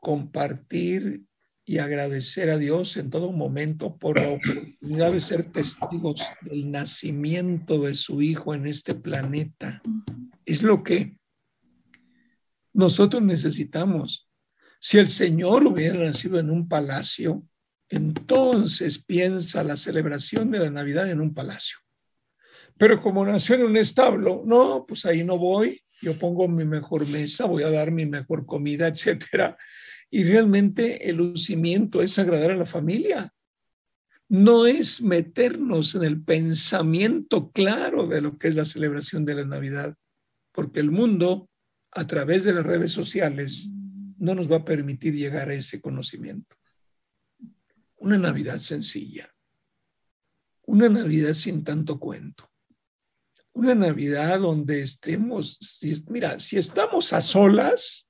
compartir 0.00 1.24
y 1.68 1.76
agradecer 1.76 2.48
a 2.48 2.56
Dios 2.56 2.96
en 2.96 3.10
todo 3.10 3.30
momento 3.30 3.98
por 3.98 4.18
la 4.18 4.30
oportunidad 4.30 5.12
de 5.12 5.20
ser 5.20 5.52
testigos 5.52 6.22
del 6.40 6.70
nacimiento 6.70 7.82
de 7.82 7.94
su 7.94 8.22
Hijo 8.22 8.54
en 8.54 8.66
este 8.66 8.94
planeta. 8.94 9.82
Es 10.46 10.62
lo 10.62 10.82
que 10.82 11.18
nosotros 12.72 13.22
necesitamos. 13.22 14.30
Si 14.80 14.96
el 14.96 15.10
Señor 15.10 15.66
hubiera 15.66 15.98
nacido 15.98 16.38
en 16.38 16.48
un 16.48 16.70
palacio, 16.70 17.46
entonces 17.90 19.04
piensa 19.04 19.62
la 19.62 19.76
celebración 19.76 20.50
de 20.50 20.60
la 20.60 20.70
Navidad 20.70 21.10
en 21.10 21.20
un 21.20 21.34
palacio. 21.34 21.76
Pero 22.78 23.02
como 23.02 23.26
nació 23.26 23.56
en 23.56 23.64
un 23.64 23.76
establo, 23.76 24.42
no, 24.46 24.86
pues 24.88 25.04
ahí 25.04 25.22
no 25.22 25.36
voy, 25.36 25.82
yo 26.00 26.18
pongo 26.18 26.48
mi 26.48 26.64
mejor 26.64 27.06
mesa, 27.06 27.44
voy 27.44 27.62
a 27.62 27.70
dar 27.70 27.90
mi 27.90 28.06
mejor 28.06 28.46
comida, 28.46 28.88
etcétera. 28.88 29.58
Y 30.10 30.24
realmente 30.24 31.08
el 31.08 31.16
lucimiento 31.16 32.00
es 32.00 32.18
agradar 32.18 32.52
a 32.52 32.56
la 32.56 32.66
familia. 32.66 33.32
No 34.28 34.66
es 34.66 35.00
meternos 35.00 35.94
en 35.94 36.04
el 36.04 36.22
pensamiento 36.22 37.50
claro 37.50 38.06
de 38.06 38.20
lo 38.20 38.38
que 38.38 38.48
es 38.48 38.54
la 38.54 38.64
celebración 38.64 39.24
de 39.24 39.34
la 39.34 39.44
Navidad, 39.44 39.96
porque 40.52 40.80
el 40.80 40.90
mundo, 40.90 41.50
a 41.92 42.06
través 42.06 42.44
de 42.44 42.52
las 42.52 42.66
redes 42.66 42.92
sociales, 42.92 43.70
no 44.18 44.34
nos 44.34 44.50
va 44.50 44.56
a 44.56 44.64
permitir 44.64 45.14
llegar 45.14 45.48
a 45.48 45.54
ese 45.54 45.80
conocimiento. 45.80 46.56
Una 47.96 48.18
Navidad 48.18 48.58
sencilla, 48.58 49.32
una 50.66 50.88
Navidad 50.88 51.34
sin 51.34 51.64
tanto 51.64 51.98
cuento, 51.98 52.50
una 53.52 53.74
Navidad 53.74 54.40
donde 54.40 54.82
estemos, 54.82 55.80
mira, 56.08 56.38
si 56.38 56.58
estamos 56.58 57.12
a 57.12 57.20
solas, 57.20 58.07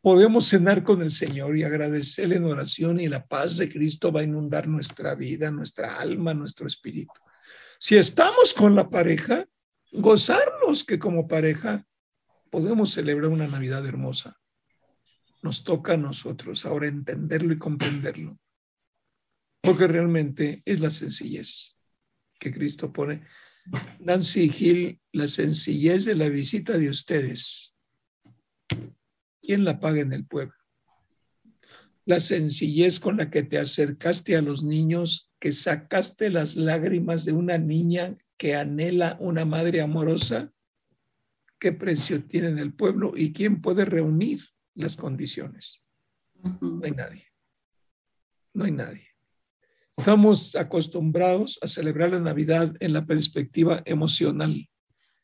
podemos 0.00 0.48
cenar 0.48 0.82
con 0.82 1.02
el 1.02 1.10
Señor 1.10 1.56
y 1.56 1.62
agradecerle 1.62 2.36
en 2.36 2.44
oración 2.44 3.00
y 3.00 3.08
la 3.08 3.26
paz 3.26 3.56
de 3.56 3.68
Cristo 3.68 4.10
va 4.10 4.20
a 4.20 4.24
inundar 4.24 4.66
nuestra 4.66 5.14
vida, 5.14 5.50
nuestra 5.50 5.98
alma, 5.98 6.32
nuestro 6.32 6.66
espíritu. 6.66 7.12
Si 7.78 7.96
estamos 7.96 8.54
con 8.54 8.74
la 8.74 8.88
pareja, 8.88 9.46
gozarnos 9.92 10.84
que 10.84 10.98
como 10.98 11.28
pareja 11.28 11.84
podemos 12.50 12.92
celebrar 12.92 13.30
una 13.30 13.46
Navidad 13.46 13.86
hermosa. 13.86 14.38
Nos 15.42 15.64
toca 15.64 15.94
a 15.94 15.98
nosotros 15.98 16.66
ahora 16.66 16.86
entenderlo 16.86 17.52
y 17.54 17.58
comprenderlo, 17.58 18.38
porque 19.62 19.86
realmente 19.86 20.62
es 20.64 20.80
la 20.80 20.90
sencillez 20.90 21.76
que 22.38 22.52
Cristo 22.52 22.92
pone. 22.92 23.24
Nancy 24.00 24.48
Gil, 24.48 25.00
la 25.12 25.26
sencillez 25.26 26.04
de 26.04 26.14
la 26.14 26.28
visita 26.28 26.76
de 26.76 26.88
ustedes 26.88 27.76
¿quién 29.50 29.64
la 29.64 29.80
paga 29.80 30.00
en 30.00 30.12
el 30.12 30.24
pueblo? 30.26 30.54
La 32.04 32.20
sencillez 32.20 33.00
con 33.00 33.16
la 33.16 33.32
que 33.32 33.42
te 33.42 33.58
acercaste 33.58 34.36
a 34.36 34.42
los 34.42 34.62
niños, 34.62 35.28
que 35.40 35.50
sacaste 35.50 36.30
las 36.30 36.54
lágrimas 36.54 37.24
de 37.24 37.32
una 37.32 37.58
niña 37.58 38.16
que 38.36 38.54
anhela 38.54 39.16
una 39.18 39.44
madre 39.44 39.80
amorosa, 39.80 40.52
¿qué 41.58 41.72
precio 41.72 42.22
tiene 42.26 42.46
en 42.46 42.60
el 42.60 42.74
pueblo 42.74 43.14
y 43.16 43.32
quién 43.32 43.60
puede 43.60 43.84
reunir 43.84 44.40
las 44.76 44.94
condiciones? 44.94 45.82
No 46.60 46.82
hay 46.84 46.92
nadie. 46.92 47.26
No 48.54 48.66
hay 48.66 48.70
nadie. 48.70 49.08
Estamos 49.96 50.54
acostumbrados 50.54 51.58
a 51.60 51.66
celebrar 51.66 52.12
la 52.12 52.20
Navidad 52.20 52.76
en 52.78 52.92
la 52.92 53.04
perspectiva 53.04 53.82
emocional. 53.84 54.70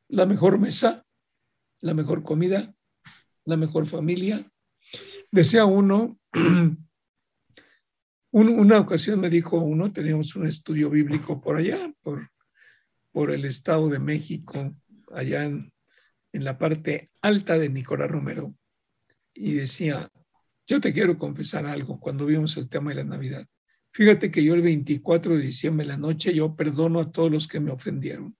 La 0.08 0.26
mejor 0.26 0.58
mesa, 0.58 1.06
la 1.80 1.94
mejor 1.94 2.24
comida, 2.24 2.75
la 3.46 3.56
mejor 3.56 3.86
familia. 3.86 4.50
Decía 5.30 5.64
uno, 5.64 6.18
una 8.32 8.78
ocasión 8.78 9.20
me 9.20 9.30
dijo 9.30 9.58
uno, 9.58 9.92
teníamos 9.92 10.36
un 10.36 10.46
estudio 10.46 10.90
bíblico 10.90 11.40
por 11.40 11.56
allá, 11.56 11.92
por, 12.02 12.30
por 13.12 13.30
el 13.30 13.44
Estado 13.44 13.88
de 13.88 13.98
México, 13.98 14.76
allá 15.12 15.44
en, 15.44 15.72
en 16.32 16.44
la 16.44 16.58
parte 16.58 17.10
alta 17.22 17.58
de 17.58 17.70
Nicolás 17.70 18.10
Romero, 18.10 18.54
y 19.32 19.54
decía, 19.54 20.10
yo 20.66 20.80
te 20.80 20.92
quiero 20.92 21.18
confesar 21.18 21.66
algo 21.66 21.98
cuando 22.00 22.26
vimos 22.26 22.56
el 22.56 22.68
tema 22.68 22.90
de 22.90 22.96
la 22.96 23.04
Navidad. 23.04 23.46
Fíjate 23.92 24.30
que 24.30 24.44
yo 24.44 24.54
el 24.54 24.62
24 24.62 25.36
de 25.36 25.42
diciembre, 25.42 25.86
la 25.86 25.96
noche, 25.96 26.34
yo 26.34 26.54
perdono 26.54 27.00
a 27.00 27.10
todos 27.10 27.30
los 27.30 27.48
que 27.48 27.60
me 27.60 27.70
ofendieron. 27.70 28.36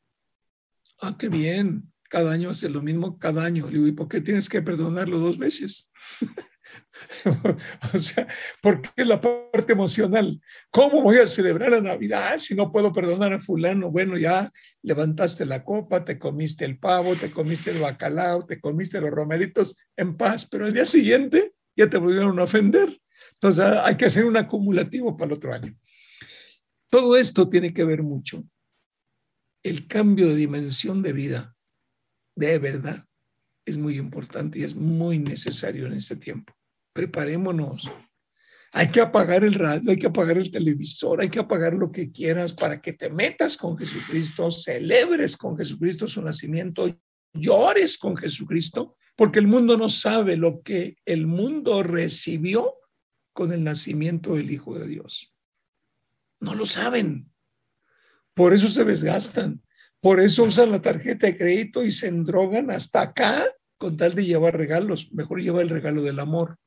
Ah, 1.01 1.17
qué 1.19 1.29
bien 1.29 1.93
cada 2.09 2.33
año 2.33 2.51
hace 2.51 2.69
lo 2.69 2.83
mismo 2.83 3.19
cada 3.19 3.45
año. 3.45 3.67
Le 3.67 3.75
digo, 3.75 3.87
¿y 3.87 3.93
por 3.93 4.09
qué 4.09 4.21
tienes 4.21 4.49
que 4.49 4.63
perdonarlo 4.63 5.19
dos 5.19 5.39
veces? 5.39 5.89
o 7.95 7.99
sea, 7.99 8.27
¿por 8.63 8.83
qué 8.83 9.05
la 9.05 9.21
parte 9.21 9.73
emocional? 9.73 10.41
¿Cómo 10.71 11.03
voy 11.03 11.19
a 11.19 11.27
celebrar 11.27 11.71
la 11.71 11.81
Navidad 11.81 12.39
si 12.39 12.55
no 12.55 12.73
puedo 12.73 12.93
perdonar 12.93 13.33
a 13.33 13.41
fulano? 13.41 13.91
Bueno, 13.91 14.17
ya 14.17 14.53
levantaste 14.83 15.45
la 15.47 15.65
copa, 15.65 16.05
te 16.05 16.19
comiste 16.19 16.65
el 16.65 16.79
pavo, 16.79 17.15
te 17.17 17.31
comiste 17.31 17.71
el 17.71 17.81
bacalao, 17.81 18.43
te 18.43 18.61
comiste 18.61 19.01
los 19.01 19.11
romeritos 19.11 19.77
en 19.97 20.17
paz, 20.17 20.47
pero 20.47 20.67
el 20.67 20.75
día 20.75 20.87
siguiente 20.87 21.53
ya 21.77 21.89
te 21.89 21.99
volvieron 21.99 22.39
a 22.39 22.45
ofender. 22.45 23.01
Entonces 23.35 23.65
hay 23.65 23.97
que 23.97 24.07
hacer 24.07 24.25
un 24.25 24.37
acumulativo 24.37 25.17
para 25.17 25.33
el 25.33 25.37
otro 25.37 25.53
año. 25.53 25.77
Todo 26.89 27.17
esto 27.17 27.49
tiene 27.49 27.75
que 27.75 27.85
ver 27.85 28.03
mucho. 28.03 28.43
El 29.63 29.89
cambio 29.89 30.29
de 30.29 30.37
dimensión 30.37 31.03
de 31.03 31.13
vida 31.13 31.56
de 32.37 32.59
verdad 32.59 33.05
es 33.65 33.77
muy 33.77 33.99
importante 33.99 34.61
y 34.61 34.63
es 34.63 34.77
muy 34.77 35.19
necesario 35.19 35.87
en 35.87 35.95
este 35.95 36.17
tiempo. 36.17 36.55
Preparémonos. 36.93 37.91
Hay 38.73 38.91
que 38.91 39.01
apagar 39.01 39.43
el 39.43 39.55
radio, 39.55 39.91
hay 39.91 39.97
que 39.97 40.07
apagar 40.07 40.37
el 40.37 40.51
televisor, 40.51 41.21
hay 41.21 41.31
que 41.31 41.39
apagar 41.39 41.75
lo 41.75 41.91
que 41.91 42.13
quieras 42.13 42.53
para 42.53 42.81
que 42.81 42.93
te 42.93 43.11
metas 43.11 43.57
con 43.57 43.77
Jesucristo, 43.77 44.51
celebres 44.51 45.37
con 45.37 45.57
Jesucristo 45.57 46.07
su 46.07 46.21
nacimiento, 46.23 46.97
llores 47.33 47.97
con 47.97 48.17
Jesucristo, 48.17 48.97
porque 49.17 49.39
el 49.39 49.47
mundo 49.47 49.77
no 49.77 49.89
sabe 49.89 50.37
lo 50.37 50.63
que 50.63 50.99
el 51.05 51.27
mundo 51.27 51.83
recibió 51.83 52.75
con 53.33 53.53
el 53.53 53.65
nacimiento 53.65 54.35
del 54.35 54.51
Hijo 54.51 54.79
de 54.79 54.87
Dios. 54.87 55.33
No 56.41 56.55
lo 56.55 56.67
saben. 56.67 57.31
Por 58.35 58.53
eso 58.53 58.69
se 58.69 58.85
desgastan. 58.85 59.63
Por 60.07 60.21
eso 60.21 60.45
usan 60.45 60.71
la 60.71 60.81
tarjeta 60.81 61.27
de 61.27 61.37
crédito 61.37 61.85
y 61.85 61.91
se 61.91 62.07
endrogan 62.07 62.71
hasta 62.71 63.01
acá 63.01 63.45
con 63.77 63.97
tal 63.97 64.15
de 64.15 64.25
llevar 64.25 64.57
regalos. 64.57 65.13
Mejor 65.13 65.43
lleva 65.43 65.63
el 65.63 65.69
regalo 65.69 66.01
del 66.01 66.21
amor. 66.21 66.59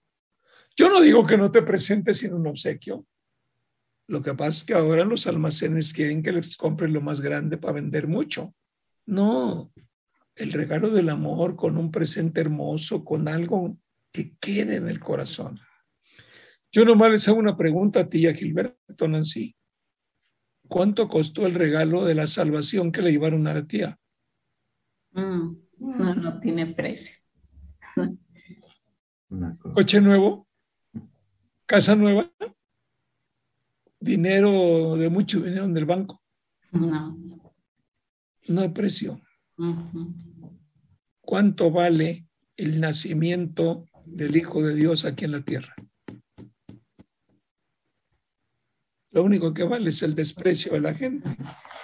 Yo 0.75 0.89
no 0.89 0.99
digo 0.99 1.25
que 1.25 1.37
no 1.37 1.49
te 1.49 1.61
presentes 1.61 2.17
sin 2.17 2.33
un 2.33 2.47
obsequio. 2.47 3.05
Lo 4.07 4.21
que 4.21 4.33
pasa 4.33 4.49
es 4.49 4.63
que 4.65 4.73
ahora 4.73 5.05
los 5.05 5.25
almacenes 5.25 5.93
quieren 5.93 6.21
que 6.21 6.33
les 6.33 6.57
compres 6.57 6.91
lo 6.91 6.99
más 6.99 7.21
grande 7.21 7.57
para 7.57 7.75
vender 7.75 8.09
mucho. 8.09 8.53
No, 9.05 9.71
el 10.35 10.51
regalo 10.51 10.89
del 10.89 11.07
amor 11.07 11.55
con 11.55 11.77
un 11.77 11.91
presente 11.91 12.41
hermoso, 12.41 13.05
con 13.05 13.29
algo 13.29 13.77
que 14.11 14.35
quede 14.37 14.75
en 14.75 14.89
el 14.89 14.99
corazón. 14.99 15.61
Yo 16.73 16.83
nomás 16.83 17.09
les 17.09 17.25
hago 17.29 17.39
una 17.39 17.55
pregunta 17.55 18.01
a 18.01 18.09
ti, 18.09 18.27
a 18.27 18.33
Gilberto 18.33 19.07
Nancy. 19.07 19.55
¿Cuánto 20.69 21.07
costó 21.07 21.47
el 21.47 21.55
regalo 21.55 22.05
de 22.05 22.13
la 22.13 22.27
salvación 22.27 22.91
que 22.91 23.01
le 23.01 23.11
llevaron 23.11 23.47
a 23.47 23.55
la 23.55 23.65
tía? 23.65 23.99
Mm, 25.11 25.55
no, 25.79 26.15
no 26.15 26.39
tiene 26.39 26.67
precio. 26.67 27.15
¿Coche 29.73 29.99
nuevo? 29.99 30.47
¿Casa 31.65 31.95
nueva? 31.95 32.31
¿Dinero 33.99 34.95
de 34.95 35.09
mucho 35.09 35.41
dinero 35.41 35.65
en 35.65 35.75
el 35.75 35.85
banco? 35.85 36.21
No. 36.71 37.17
No 38.47 38.61
hay 38.61 38.69
precio. 38.69 39.19
¿Cuánto 41.19 41.71
vale 41.71 42.27
el 42.57 42.79
nacimiento 42.79 43.85
del 44.05 44.37
Hijo 44.37 44.61
de 44.61 44.75
Dios 44.75 45.03
aquí 45.03 45.25
en 45.25 45.31
la 45.31 45.41
tierra? 45.41 45.73
Lo 49.11 49.23
único 49.23 49.53
que 49.53 49.63
vale 49.63 49.89
es 49.89 50.01
el 50.03 50.13
desprecio 50.13 50.73
de 50.73 50.81
la 50.81 50.93
gente. 50.93 51.35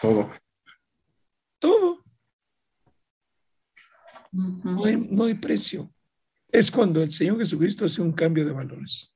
Todo. 0.01 0.31
Todo. 1.59 2.03
No 4.31 4.85
hay, 4.85 4.97
no 4.97 5.23
hay 5.23 5.35
precio. 5.35 5.91
Es 6.49 6.69
cuando 6.69 7.01
el 7.01 7.11
Señor 7.11 7.37
Jesucristo 7.39 7.85
hace 7.85 8.01
un 8.01 8.11
cambio 8.11 8.45
de 8.45 8.51
valores. 8.51 9.15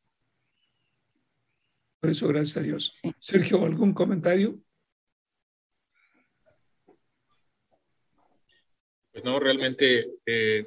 Por 2.00 2.10
eso, 2.10 2.28
gracias 2.28 2.58
a 2.58 2.62
Dios. 2.62 3.00
Sergio, 3.20 3.64
¿algún 3.66 3.94
comentario? 3.94 4.60
Pues 9.12 9.24
no, 9.24 9.40
realmente, 9.40 10.08
eh, 10.26 10.66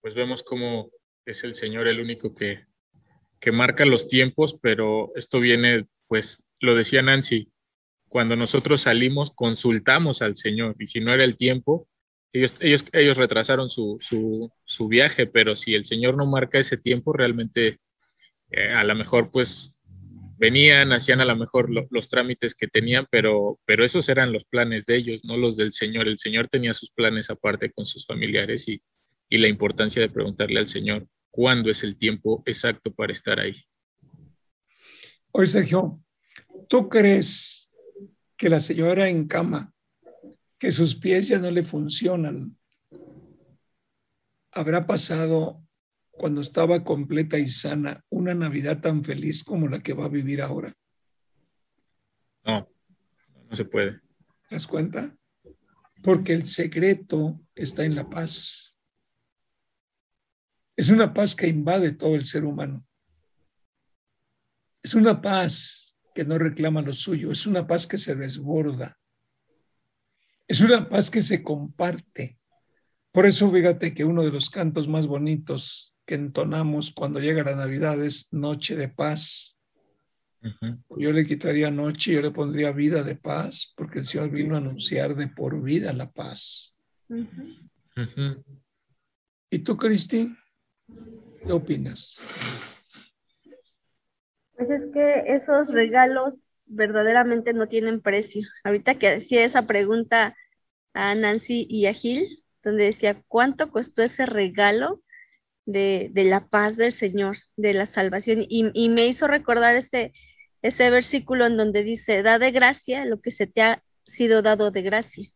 pues 0.00 0.14
vemos 0.14 0.42
cómo 0.42 0.90
es 1.24 1.44
el 1.44 1.54
Señor 1.54 1.86
el 1.86 2.00
único 2.00 2.34
que, 2.34 2.66
que 3.42 3.50
marca 3.50 3.84
los 3.84 4.06
tiempos, 4.06 4.56
pero 4.62 5.10
esto 5.16 5.40
viene, 5.40 5.86
pues, 6.06 6.44
lo 6.60 6.76
decía 6.76 7.02
Nancy, 7.02 7.50
cuando 8.08 8.36
nosotros 8.36 8.82
salimos, 8.82 9.32
consultamos 9.32 10.22
al 10.22 10.36
Señor 10.36 10.76
y 10.78 10.86
si 10.86 11.00
no 11.00 11.12
era 11.12 11.24
el 11.24 11.34
tiempo, 11.34 11.88
ellos, 12.32 12.54
ellos, 12.60 12.84
ellos 12.92 13.16
retrasaron 13.16 13.68
su, 13.68 13.96
su, 14.00 14.52
su 14.64 14.86
viaje, 14.86 15.26
pero 15.26 15.56
si 15.56 15.74
el 15.74 15.84
Señor 15.84 16.16
no 16.16 16.24
marca 16.24 16.60
ese 16.60 16.76
tiempo, 16.76 17.12
realmente 17.12 17.78
eh, 18.52 18.70
a 18.70 18.84
lo 18.84 18.94
mejor 18.94 19.32
pues 19.32 19.74
venían, 20.38 20.92
hacían 20.92 21.20
a 21.20 21.24
lo 21.24 21.34
mejor 21.34 21.68
los 21.68 22.08
trámites 22.08 22.54
que 22.54 22.68
tenían, 22.68 23.08
pero, 23.10 23.58
pero 23.64 23.84
esos 23.84 24.08
eran 24.08 24.32
los 24.32 24.44
planes 24.44 24.86
de 24.86 24.96
ellos, 24.96 25.24
no 25.24 25.36
los 25.36 25.56
del 25.56 25.72
Señor. 25.72 26.06
El 26.06 26.18
Señor 26.18 26.46
tenía 26.46 26.74
sus 26.74 26.92
planes 26.92 27.28
aparte 27.28 27.72
con 27.72 27.86
sus 27.86 28.06
familiares 28.06 28.68
y, 28.68 28.80
y 29.28 29.38
la 29.38 29.48
importancia 29.48 30.00
de 30.00 30.08
preguntarle 30.08 30.60
al 30.60 30.68
Señor 30.68 31.08
cuándo 31.32 31.68
es 31.68 31.82
el 31.82 31.96
tiempo 31.96 32.44
exacto 32.46 32.94
para 32.94 33.10
estar 33.10 33.40
ahí. 33.40 33.56
Oye, 35.32 35.48
Sergio, 35.48 36.00
¿tú 36.68 36.88
crees 36.88 37.72
que 38.36 38.48
la 38.48 38.60
señora 38.60 39.08
en 39.08 39.26
cama 39.26 39.72
que 40.62 40.70
sus 40.70 40.94
pies 40.94 41.26
ya 41.26 41.40
no 41.40 41.50
le 41.50 41.64
funcionan. 41.64 42.56
¿Habrá 44.52 44.86
pasado 44.86 45.60
cuando 46.12 46.40
estaba 46.40 46.84
completa 46.84 47.36
y 47.36 47.48
sana 47.48 48.04
una 48.10 48.32
Navidad 48.32 48.80
tan 48.80 49.02
feliz 49.02 49.42
como 49.42 49.66
la 49.66 49.80
que 49.80 49.92
va 49.92 50.04
a 50.04 50.08
vivir 50.08 50.40
ahora? 50.40 50.72
No, 52.44 52.68
no 53.48 53.56
se 53.56 53.64
puede. 53.64 54.00
¿Te 54.48 54.54
das 54.54 54.68
cuenta? 54.68 55.16
Porque 56.00 56.32
el 56.32 56.46
secreto 56.46 57.40
está 57.56 57.84
en 57.84 57.96
la 57.96 58.08
paz. 58.08 58.71
Es 60.76 60.88
una 60.88 61.12
paz 61.12 61.34
que 61.34 61.48
invade 61.48 61.92
todo 61.92 62.14
el 62.14 62.24
ser 62.24 62.44
humano. 62.44 62.84
Es 64.82 64.94
una 64.94 65.20
paz 65.20 65.94
que 66.14 66.24
no 66.24 66.38
reclama 66.38 66.82
lo 66.82 66.92
suyo, 66.92 67.32
es 67.32 67.46
una 67.46 67.66
paz 67.66 67.86
que 67.86 67.98
se 67.98 68.14
desborda. 68.14 68.98
Es 70.48 70.60
una 70.60 70.88
paz 70.88 71.10
que 71.10 71.22
se 71.22 71.42
comparte. 71.42 72.38
Por 73.12 73.26
eso 73.26 73.50
fíjate 73.50 73.94
que 73.94 74.04
uno 74.04 74.22
de 74.22 74.30
los 74.30 74.50
cantos 74.50 74.88
más 74.88 75.06
bonitos 75.06 75.94
que 76.04 76.14
entonamos 76.14 76.90
cuando 76.90 77.20
llega 77.20 77.44
la 77.44 77.56
Navidad 77.56 78.02
es 78.04 78.32
Noche 78.32 78.74
de 78.76 78.88
Paz. 78.88 79.58
Yo 80.98 81.12
le 81.12 81.24
quitaría 81.24 81.70
noche, 81.70 82.12
yo 82.12 82.20
le 82.20 82.32
pondría 82.32 82.72
vida 82.72 83.04
de 83.04 83.14
paz, 83.14 83.72
porque 83.76 84.00
el 84.00 84.06
Señor 84.06 84.30
vino 84.30 84.56
a 84.56 84.58
anunciar 84.58 85.14
de 85.14 85.28
por 85.28 85.62
vida 85.62 85.92
la 85.92 86.10
paz. 86.10 86.74
¿Y 89.50 89.58
tú, 89.60 89.76
Cristi? 89.76 90.34
¿Qué 91.44 91.52
opinas? 91.52 92.20
Pues 94.56 94.70
es 94.70 94.86
que 94.92 95.24
esos 95.26 95.68
regalos 95.68 96.34
verdaderamente 96.66 97.52
no 97.52 97.68
tienen 97.68 98.00
precio. 98.00 98.46
Ahorita 98.64 98.94
que 98.94 99.08
hacía 99.08 99.44
esa 99.44 99.66
pregunta 99.66 100.36
a 100.94 101.14
Nancy 101.14 101.66
y 101.68 101.86
a 101.86 101.92
Gil, 101.92 102.26
donde 102.62 102.84
decía, 102.84 103.22
¿cuánto 103.26 103.70
costó 103.70 104.02
ese 104.02 104.24
regalo 104.26 105.02
de, 105.64 106.10
la 106.14 106.46
paz 106.46 106.76
del 106.76 106.92
Señor, 106.92 107.38
de 107.56 107.74
la 107.74 107.86
salvación? 107.86 108.44
Y, 108.48 108.88
me 108.88 109.06
hizo 109.06 109.26
recordar 109.26 109.74
ese, 109.74 110.12
ese 110.62 110.90
versículo 110.90 111.46
en 111.46 111.56
donde 111.56 111.82
dice, 111.82 112.22
da 112.22 112.38
de 112.38 112.52
gracia 112.52 113.04
lo 113.04 113.20
que 113.20 113.32
se 113.32 113.48
te 113.48 113.62
ha 113.62 113.82
sido 114.04 114.42
dado 114.42 114.70
de 114.70 114.82
gracia. 114.82 115.28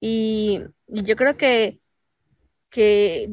Y, 0.00 0.62
y 0.88 1.02
yo 1.04 1.14
creo 1.16 1.36
que, 1.36 1.78
que 2.70 3.28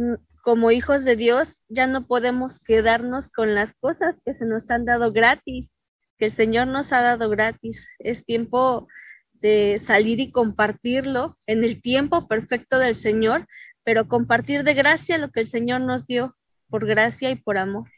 como 0.46 0.70
hijos 0.70 1.04
de 1.04 1.16
Dios 1.16 1.64
ya 1.70 1.88
no 1.88 2.06
podemos 2.06 2.60
quedarnos 2.60 3.32
con 3.32 3.56
las 3.56 3.74
cosas 3.74 4.16
que 4.24 4.36
se 4.36 4.46
nos 4.46 4.70
han 4.70 4.86
dado 4.86 5.12
gratis 5.12 5.74
que 6.20 6.26
el 6.26 6.32
Señor 6.32 6.68
nos 6.68 6.93
ha 6.93 7.02
dado 7.02 7.32
gratis. 7.32 7.88
Es 7.98 8.24
tiempo 8.24 8.88
de 9.34 9.82
salir 9.84 10.20
y 10.20 10.30
compartirlo 10.30 11.36
en 11.48 11.64
el 11.64 11.82
tiempo 11.82 12.28
perfecto 12.28 12.78
del 12.78 12.96
Señor, 12.96 13.48
pero 13.84 14.08
compartir 14.08 14.64
de 14.64 14.76
gracia 14.76 15.18
lo 15.18 15.32
que 15.32 15.39
el 15.39 15.48
Señor 15.48 15.82
nos 15.82 16.06
dio 16.06 16.38
por 16.70 16.86
gracia 16.86 17.32
y 17.32 17.36
por 17.38 17.58
amor. 17.58 17.89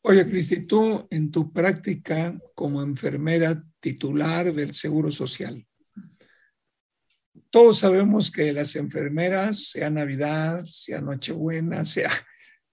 Oye, 0.00 0.26
Cristi, 0.26 0.62
tú 0.62 1.06
en 1.10 1.30
tu 1.30 1.52
práctica 1.52 2.34
como 2.54 2.80
enfermera 2.80 3.62
titular 3.80 4.54
del 4.54 4.72
Seguro 4.72 5.12
Social, 5.12 5.66
todos 7.50 7.80
sabemos 7.80 8.30
que 8.30 8.52
las 8.52 8.76
enfermeras, 8.76 9.70
sea 9.70 9.90
Navidad, 9.90 10.64
sea 10.66 11.00
Nochebuena, 11.00 11.84
sea 11.84 12.10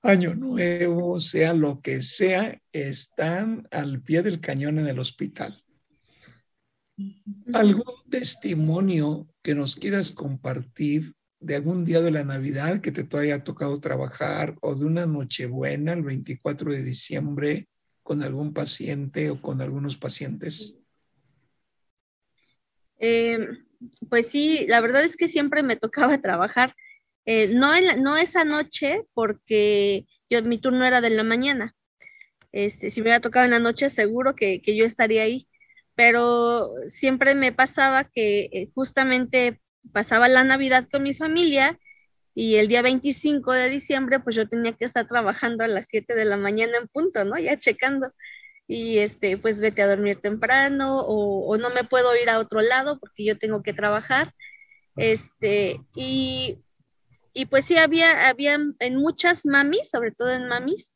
Año 0.04 0.36
Nuevo, 0.36 1.20
sea 1.20 1.54
lo 1.54 1.82
que 1.82 2.04
sea, 2.04 2.62
están 2.72 3.68
al 3.72 4.02
pie 4.02 4.22
del 4.22 4.40
cañón 4.40 4.80
en 4.80 4.88
el 4.88 5.00
hospital. 5.00 5.64
¿Algún 7.54 7.96
testimonio 8.10 9.28
que 9.42 9.56
nos 9.56 9.76
quieras 9.76 10.12
compartir 10.12 11.14
de 11.40 11.56
algún 11.56 11.84
día 11.84 12.02
de 12.02 12.12
la 12.12 12.24
Navidad 12.24 12.80
que 12.80 12.92
te 12.92 13.06
haya 13.18 13.44
tocado 13.44 13.80
trabajar 13.80 14.56
o 14.62 14.76
de 14.76 14.86
una 14.86 15.06
Nochebuena 15.06 15.94
el 15.94 16.04
24 16.04 16.72
de 16.72 16.84
diciembre 16.84 17.68
con 18.04 18.24
algún 18.24 18.54
paciente 18.54 19.30
o 19.30 19.42
con 19.42 19.62
algunos 19.62 19.98
pacientes? 19.98 20.76
Em, 22.98 23.67
pues 24.10 24.28
sí, 24.28 24.66
la 24.68 24.82
verdad 24.82 25.04
es 25.04 25.18
que 25.18 25.28
siempre 25.28 25.64
me 25.64 25.76
tocaba 25.76 26.18
trabajar 26.22 26.76
eh, 27.28 27.50
no, 27.54 27.76
en 27.76 28.02
no 28.04 28.18
esa 28.18 28.46
noche, 28.46 29.04
porque 29.14 30.06
yo, 30.30 30.42
mi 30.44 30.60
turno 30.60 30.86
era 30.86 31.02
de 31.02 31.10
la 31.10 31.24
mañana. 31.24 31.76
Este, 32.54 32.92
si 32.92 33.02
me 33.02 33.06
hubiera 33.06 33.22
tocado 33.22 33.46
en 33.46 33.52
la 33.52 33.60
noche, 33.60 33.90
seguro 33.90 34.36
que, 34.36 34.62
yo 34.66 34.86
estaría 34.86 35.24
ahí. 35.24 35.48
Pero 35.96 36.72
siempre 36.88 37.36
me 37.36 37.52
pasaba 37.54 38.06
que 38.06 38.50
eh, 38.54 38.70
justamente 38.76 39.62
pasaba 39.94 40.28
la 40.30 40.44
Navidad 40.44 40.88
con 40.92 41.04
mi 41.04 41.14
familia 41.14 41.80
y 42.36 42.56
el 42.58 42.68
día 42.70 42.82
25 42.84 43.52
de 43.54 43.70
diciembre, 43.70 44.20
pues 44.20 44.36
yo 44.36 44.48
tenía 44.48 44.74
que 44.74 44.86
estar 44.86 45.08
trabajando 45.08 45.64
a 45.64 45.68
las 45.68 45.88
7 45.90 46.16
de 46.16 46.26
la 46.26 46.38
mañana 46.38 46.78
en 46.78 46.88
punto, 46.88 47.26
¿no? 47.26 47.38
Ya 47.40 47.58
checando. 47.58 48.14
Y 48.68 49.00
este, 49.00 49.38
pues 49.38 49.62
vete 49.62 49.82
a 49.82 49.88
dormir 49.88 50.20
temprano 50.22 51.00
o, 51.00 51.48
o 51.48 51.58
no 51.58 51.70
me 51.70 51.84
puedo 51.84 52.16
ir 52.16 52.30
a 52.30 52.40
otro 52.40 52.62
lado 52.62 53.00
porque 53.00 53.24
yo 53.24 53.38
tengo 53.38 53.64
que 53.64 53.74
trabajar. 53.74 54.34
Este, 54.96 55.80
y 55.96 56.60
y 57.38 57.46
pues 57.46 57.66
sí, 57.66 57.78
había, 57.78 58.28
había 58.30 58.58
en 58.80 58.96
muchas 58.96 59.46
mamis, 59.46 59.92
sobre 59.92 60.12
todo 60.12 60.34
en 60.34 60.48
mamis, 60.48 60.96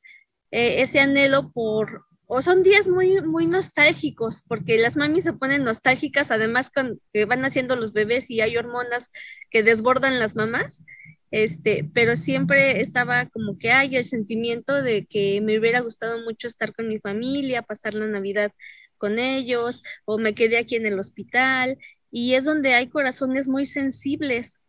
eh, 0.50 0.82
ese 0.82 1.00
anhelo 1.00 1.52
por, 1.52 2.06
o 2.26 2.42
son 2.42 2.64
días 2.64 2.88
muy, 2.88 3.22
muy 3.22 3.46
nostálgicos, 3.46 4.42
porque 4.48 4.80
las 4.80 4.96
mamis 4.96 5.26
se 5.26 5.34
ponen 5.34 5.64
nostálgicas, 5.64 6.32
además 6.32 6.72
que 7.14 7.26
van 7.26 7.46
haciendo 7.46 7.76
los 7.76 7.94
bebés 7.94 8.28
y 8.32 8.42
hay 8.42 8.58
hormonas 8.58 9.12
que 9.52 9.62
desbordan 9.62 10.18
las 10.18 10.36
mamás, 10.36 10.84
este, 11.32 11.90
pero 11.94 12.18
siempre 12.18 12.82
estaba 12.82 13.28
como 13.28 13.58
que 13.58 13.72
hay 13.72 13.96
el 13.96 14.06
sentimiento 14.06 14.82
de 14.84 15.06
que 15.06 15.40
me 15.42 15.58
hubiera 15.58 15.80
gustado 15.80 16.22
mucho 16.22 16.48
estar 16.48 16.74
con 16.74 16.90
mi 16.90 17.00
familia, 17.00 17.62
pasar 17.62 17.94
la 17.94 18.08
Navidad 18.08 18.52
con 18.98 19.18
ellos, 19.18 19.82
o 20.06 20.20
me 20.20 20.36
quedé 20.36 20.58
aquí 20.58 20.76
en 20.76 20.86
el 20.86 21.00
hospital, 21.00 21.78
y 22.12 22.34
es 22.36 22.46
donde 22.46 22.74
hay 22.74 22.88
corazones 22.90 23.48
muy 23.48 23.66
sensibles. 23.66 24.60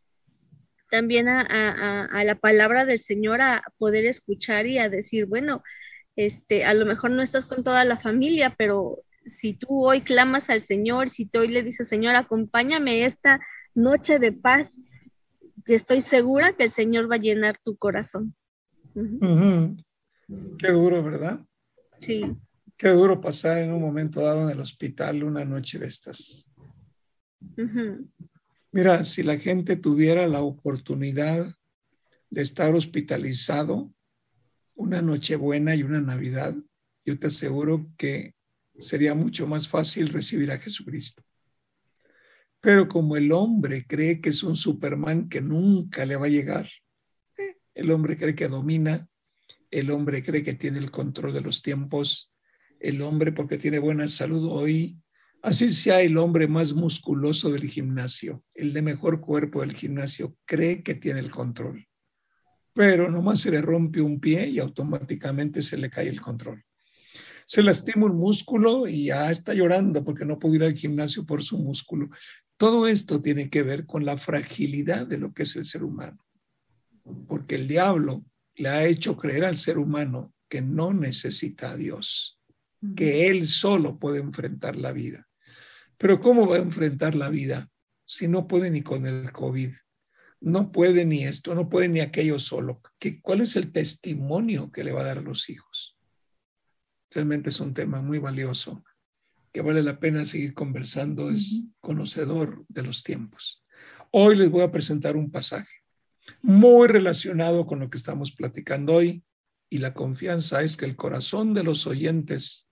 También 0.90 1.28
a, 1.28 2.22
la 2.24 2.34
palabra 2.36 2.84
del 2.84 3.00
Señor, 3.00 3.42
a 3.42 3.62
poder 3.78 4.06
escuchar 4.06 4.66
y 4.66 4.78
a 4.78 4.88
decir, 4.88 5.26
bueno, 5.26 5.62
este, 6.16 6.64
a 6.64 6.74
lo 6.74 6.86
mejor 6.86 7.10
no 7.10 7.22
estás 7.22 7.46
con 7.46 7.64
toda 7.64 7.84
la 7.84 7.96
familia, 7.96 8.54
pero 8.56 9.02
si 9.26 9.54
tú 9.54 9.86
hoy 9.86 10.02
clamas 10.02 10.50
al 10.50 10.62
Señor, 10.62 11.10
si 11.10 11.26
tú 11.26 11.40
hoy 11.40 11.48
le 11.48 11.62
dices, 11.62 11.88
Señor, 11.88 12.14
acompáñame 12.14 13.04
esta 13.04 13.40
noche 13.74 14.18
de 14.18 14.32
paz, 14.32 14.68
que 15.64 15.74
estoy 15.74 16.00
segura 16.00 16.54
que 16.54 16.64
el 16.64 16.70
Señor 16.70 17.10
va 17.10 17.16
a 17.16 17.20
llenar 17.20 17.58
tu 17.62 17.76
corazón. 17.76 18.34
Qué 20.58 20.72
duro, 20.72 21.02
¿verdad? 21.02 21.40
Sí. 22.00 22.22
Qué 22.76 22.88
duro 22.88 23.20
pasar 23.20 23.58
en 23.58 23.72
un 23.72 23.80
momento 23.80 24.20
dado 24.20 24.42
en 24.42 24.50
el 24.50 24.60
hospital 24.60 25.22
una 25.22 25.44
noche 25.44 25.78
de 25.78 25.86
estas. 25.86 26.52
Mira, 28.72 29.04
si 29.04 29.22
la 29.22 29.38
gente 29.38 29.76
tuviera 29.76 30.26
la 30.26 30.42
oportunidad 30.42 31.54
de 32.30 32.42
estar 32.42 32.74
hospitalizado 32.74 33.92
una 34.74 35.02
Nochebuena 35.02 35.74
y 35.74 35.82
una 35.82 36.00
Navidad, 36.00 36.54
yo 37.04 37.18
te 37.18 37.26
aseguro 37.26 37.86
que 37.96 38.34
sería 38.78 39.14
mucho 39.14 39.46
más 39.46 39.68
fácil 39.68 40.08
recibir 40.08 40.50
a 40.50 40.58
Jesucristo. 40.58 41.22
Pero 42.62 42.88
como 42.88 43.16
el 43.16 43.30
hombre 43.32 43.84
cree 43.86 44.22
que 44.22 44.30
es 44.30 44.42
un 44.42 44.56
Superman 44.56 45.28
que 45.28 45.42
nunca 45.42 46.06
le 46.06 46.16
va 46.16 46.26
a 46.26 46.30
llegar, 46.30 46.70
eh, 47.36 47.56
el 47.74 47.90
hombre 47.90 48.16
cree 48.16 48.34
que 48.34 48.48
domina, 48.48 49.06
el 49.70 49.90
hombre 49.90 50.22
cree 50.22 50.42
que 50.42 50.54
tiene 50.54 50.78
el 50.78 50.90
control 50.90 51.34
de 51.34 51.42
los 51.42 51.60
tiempos, 51.60 52.32
el 52.80 53.02
hombre 53.02 53.32
porque 53.32 53.58
tiene 53.58 53.78
buena 53.78 54.08
salud 54.08 54.48
hoy 54.50 55.02
Así 55.42 55.70
sea 55.70 56.00
el 56.02 56.18
hombre 56.18 56.46
más 56.46 56.72
musculoso 56.72 57.50
del 57.50 57.68
gimnasio, 57.68 58.44
el 58.54 58.72
de 58.72 58.80
mejor 58.80 59.20
cuerpo 59.20 59.60
del 59.60 59.72
gimnasio, 59.72 60.36
cree 60.44 60.84
que 60.84 60.94
tiene 60.94 61.18
el 61.18 61.30
control. 61.30 61.86
pero 62.74 63.10
nomás 63.10 63.40
se 63.40 63.50
le 63.50 63.60
rompe 63.60 64.00
un 64.00 64.18
pie 64.18 64.48
y 64.48 64.58
automáticamente 64.58 65.60
se 65.62 65.76
le 65.76 65.90
cae 65.90 66.08
el 66.08 66.22
control. 66.22 66.64
Se 67.44 67.62
lastima 67.62 68.06
un 68.06 68.16
músculo 68.16 68.86
y 68.88 69.06
ya 69.06 69.30
está 69.30 69.52
llorando 69.52 70.02
porque 70.02 70.24
no 70.24 70.38
pudo 70.38 70.54
ir 70.54 70.64
al 70.64 70.74
gimnasio 70.74 71.26
por 71.26 71.42
su 71.42 71.58
músculo. 71.58 72.08
Todo 72.62 72.86
esto 72.86 73.20
tiene 73.20 73.50
que 73.50 73.64
ver 73.64 73.86
con 73.86 74.04
la 74.04 74.16
fragilidad 74.16 75.04
de 75.04 75.18
lo 75.18 75.34
que 75.34 75.42
es 75.42 75.56
el 75.56 75.64
ser 75.64 75.82
humano, 75.82 76.24
porque 77.26 77.56
el 77.56 77.66
diablo 77.66 78.24
le 78.54 78.68
ha 78.68 78.84
hecho 78.84 79.16
creer 79.16 79.44
al 79.44 79.58
ser 79.58 79.78
humano 79.78 80.32
que 80.48 80.62
no 80.62 80.94
necesita 80.94 81.72
a 81.72 81.76
Dios, 81.76 82.38
que 82.94 83.26
él 83.26 83.48
solo 83.48 83.98
puede 83.98 84.20
enfrentar 84.20 84.76
la 84.76 84.92
vida. 84.92 85.28
Pero 85.98 86.20
¿cómo 86.20 86.46
va 86.46 86.54
a 86.54 86.60
enfrentar 86.60 87.16
la 87.16 87.30
vida 87.30 87.68
si 88.04 88.28
no 88.28 88.46
puede 88.46 88.70
ni 88.70 88.82
con 88.82 89.08
el 89.08 89.32
COVID? 89.32 89.72
No 90.42 90.70
puede 90.70 91.04
ni 91.04 91.24
esto, 91.24 91.56
no 91.56 91.68
puede 91.68 91.88
ni 91.88 91.98
aquello 91.98 92.38
solo. 92.38 92.80
¿Qué, 93.00 93.20
¿Cuál 93.20 93.40
es 93.40 93.56
el 93.56 93.72
testimonio 93.72 94.70
que 94.70 94.84
le 94.84 94.92
va 94.92 95.00
a 95.00 95.06
dar 95.06 95.18
a 95.18 95.22
los 95.22 95.50
hijos? 95.50 95.98
Realmente 97.10 97.50
es 97.50 97.58
un 97.58 97.74
tema 97.74 98.02
muy 98.02 98.20
valioso 98.20 98.84
que 99.53 99.61
vale 99.61 99.82
la 99.82 100.00
pena 100.00 100.24
seguir 100.24 100.55
conversando, 100.55 101.30
es 101.30 101.64
conocedor 101.80 102.64
de 102.68 102.82
los 102.82 103.03
tiempos. 103.03 103.64
Hoy 104.11 104.36
les 104.36 104.50
voy 104.50 104.62
a 104.62 104.72
presentar 104.72 105.16
un 105.16 105.30
pasaje 105.30 105.82
muy 106.40 106.88
relacionado 106.88 107.66
con 107.66 107.80
lo 107.80 107.90
que 107.90 107.98
estamos 107.98 108.32
platicando 108.32 108.94
hoy 108.94 109.22
y 109.68 109.78
la 109.78 109.94
confianza 109.94 110.62
es 110.62 110.76
que 110.76 110.84
el 110.84 110.96
corazón 110.96 111.55
de 111.55 111.64
los 111.64 111.86
oyentes 111.86 112.68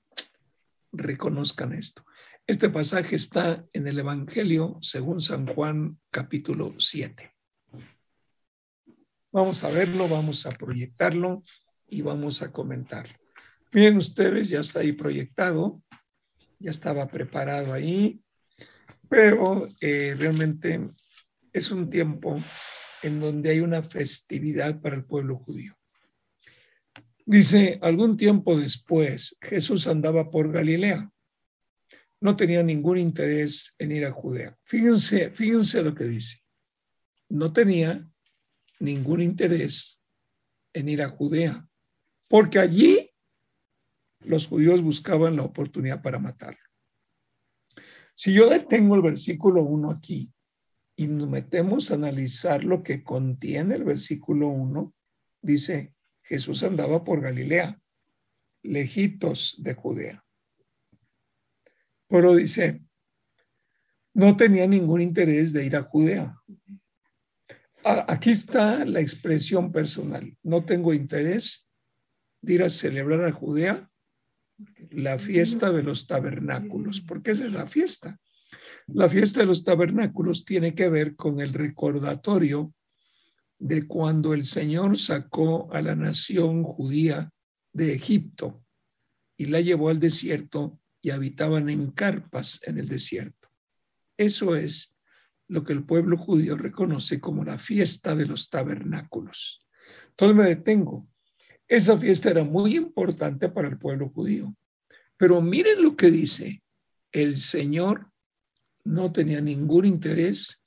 reconozcan 0.92 1.72
esto. 1.72 2.04
Este 2.46 2.68
pasaje 2.68 3.16
está 3.16 3.64
en 3.72 3.86
el 3.86 3.98
Evangelio 3.98 4.78
según 4.80 5.20
San 5.20 5.46
Juan 5.46 5.98
capítulo 6.10 6.74
7. 6.78 7.32
Vamos 9.32 9.62
a 9.62 9.70
verlo, 9.70 10.08
vamos 10.08 10.46
a 10.46 10.50
proyectarlo 10.50 11.44
y 11.88 12.02
vamos 12.02 12.42
a 12.42 12.50
comentarlo. 12.50 13.14
Miren 13.72 13.98
ustedes, 13.98 14.48
ya 14.48 14.60
está 14.60 14.80
ahí 14.80 14.92
proyectado, 14.92 15.80
ya 16.60 16.70
estaba 16.70 17.08
preparado 17.08 17.72
ahí, 17.72 18.22
pero 19.08 19.68
eh, 19.80 20.14
realmente 20.16 20.90
es 21.52 21.70
un 21.70 21.90
tiempo 21.90 22.38
en 23.02 23.18
donde 23.18 23.50
hay 23.50 23.60
una 23.60 23.82
festividad 23.82 24.80
para 24.80 24.94
el 24.94 25.04
pueblo 25.04 25.38
judío. 25.38 25.76
Dice, 27.24 27.78
algún 27.80 28.16
tiempo 28.16 28.56
después, 28.56 29.36
Jesús 29.40 29.86
andaba 29.86 30.30
por 30.30 30.52
Galilea. 30.52 31.10
No 32.20 32.36
tenía 32.36 32.62
ningún 32.62 32.98
interés 32.98 33.74
en 33.78 33.92
ir 33.92 34.04
a 34.04 34.12
Judea. 34.12 34.56
Fíjense, 34.64 35.30
fíjense 35.30 35.82
lo 35.82 35.94
que 35.94 36.04
dice. 36.04 36.42
No 37.28 37.52
tenía 37.52 38.06
ningún 38.80 39.22
interés 39.22 40.02
en 40.72 40.88
ir 40.88 41.02
a 41.02 41.08
Judea, 41.08 41.66
porque 42.28 42.58
allí 42.58 42.99
los 44.20 44.46
judíos 44.46 44.82
buscaban 44.82 45.36
la 45.36 45.42
oportunidad 45.42 46.02
para 46.02 46.18
matarlo. 46.18 46.60
Si 48.14 48.32
yo 48.32 48.48
detengo 48.50 48.96
el 48.96 49.02
versículo 49.02 49.62
1 49.62 49.90
aquí 49.90 50.30
y 50.96 51.06
nos 51.06 51.28
metemos 51.28 51.90
a 51.90 51.94
analizar 51.94 52.64
lo 52.64 52.82
que 52.82 53.02
contiene 53.02 53.76
el 53.76 53.84
versículo 53.84 54.48
1, 54.48 54.94
dice, 55.40 55.94
Jesús 56.22 56.62
andaba 56.62 57.02
por 57.02 57.20
Galilea, 57.20 57.80
lejitos 58.62 59.56
de 59.58 59.74
Judea. 59.74 60.24
Pero 62.08 62.34
dice, 62.34 62.82
no 64.12 64.36
tenía 64.36 64.66
ningún 64.66 65.00
interés 65.00 65.52
de 65.52 65.64
ir 65.64 65.76
a 65.76 65.82
Judea. 65.82 66.36
Aquí 67.82 68.30
está 68.30 68.84
la 68.84 69.00
expresión 69.00 69.72
personal. 69.72 70.36
No 70.42 70.64
tengo 70.64 70.92
interés 70.92 71.66
de 72.42 72.54
ir 72.54 72.62
a 72.62 72.68
celebrar 72.68 73.24
a 73.24 73.32
Judea 73.32 73.89
la 74.90 75.18
fiesta 75.18 75.70
de 75.72 75.82
los 75.82 76.06
tabernáculos, 76.06 77.00
porque 77.00 77.32
esa 77.32 77.46
es 77.46 77.52
la 77.52 77.66
fiesta. 77.66 78.18
La 78.86 79.08
fiesta 79.08 79.40
de 79.40 79.46
los 79.46 79.64
tabernáculos 79.64 80.44
tiene 80.44 80.74
que 80.74 80.88
ver 80.88 81.14
con 81.14 81.40
el 81.40 81.52
recordatorio 81.52 82.74
de 83.58 83.86
cuando 83.86 84.34
el 84.34 84.46
Señor 84.46 84.98
sacó 84.98 85.72
a 85.72 85.82
la 85.82 85.94
nación 85.94 86.64
judía 86.64 87.30
de 87.72 87.94
Egipto 87.94 88.64
y 89.36 89.46
la 89.46 89.60
llevó 89.60 89.90
al 89.90 90.00
desierto 90.00 90.80
y 91.00 91.10
habitaban 91.10 91.68
en 91.70 91.90
carpas 91.92 92.60
en 92.64 92.78
el 92.78 92.88
desierto. 92.88 93.48
Eso 94.16 94.56
es 94.56 94.94
lo 95.48 95.64
que 95.64 95.72
el 95.72 95.84
pueblo 95.84 96.16
judío 96.16 96.56
reconoce 96.56 97.20
como 97.20 97.44
la 97.44 97.58
fiesta 97.58 98.14
de 98.14 98.26
los 98.26 98.50
tabernáculos. 98.50 99.66
Entonces 100.10 100.36
me 100.36 100.44
detengo. 100.44 101.08
Esa 101.70 101.96
fiesta 101.96 102.28
era 102.28 102.42
muy 102.42 102.76
importante 102.76 103.48
para 103.48 103.68
el 103.68 103.78
pueblo 103.78 104.08
judío. 104.08 104.52
Pero 105.16 105.40
miren 105.40 105.84
lo 105.84 105.96
que 105.96 106.10
dice. 106.10 106.64
El 107.12 107.36
Señor 107.36 108.10
no 108.84 109.12
tenía 109.12 109.40
ningún 109.40 109.84
interés 109.84 110.60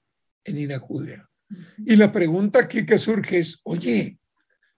en 0.45 0.58
ir 0.58 0.74
a 0.74 0.80
Judea. 0.80 1.30
Y 1.86 1.97
la 1.97 2.14
pregunta 2.14 2.60
aquí 2.60 2.86
que 2.86 2.97
surge 2.97 3.39
es, 3.39 3.60
oye, 3.64 4.18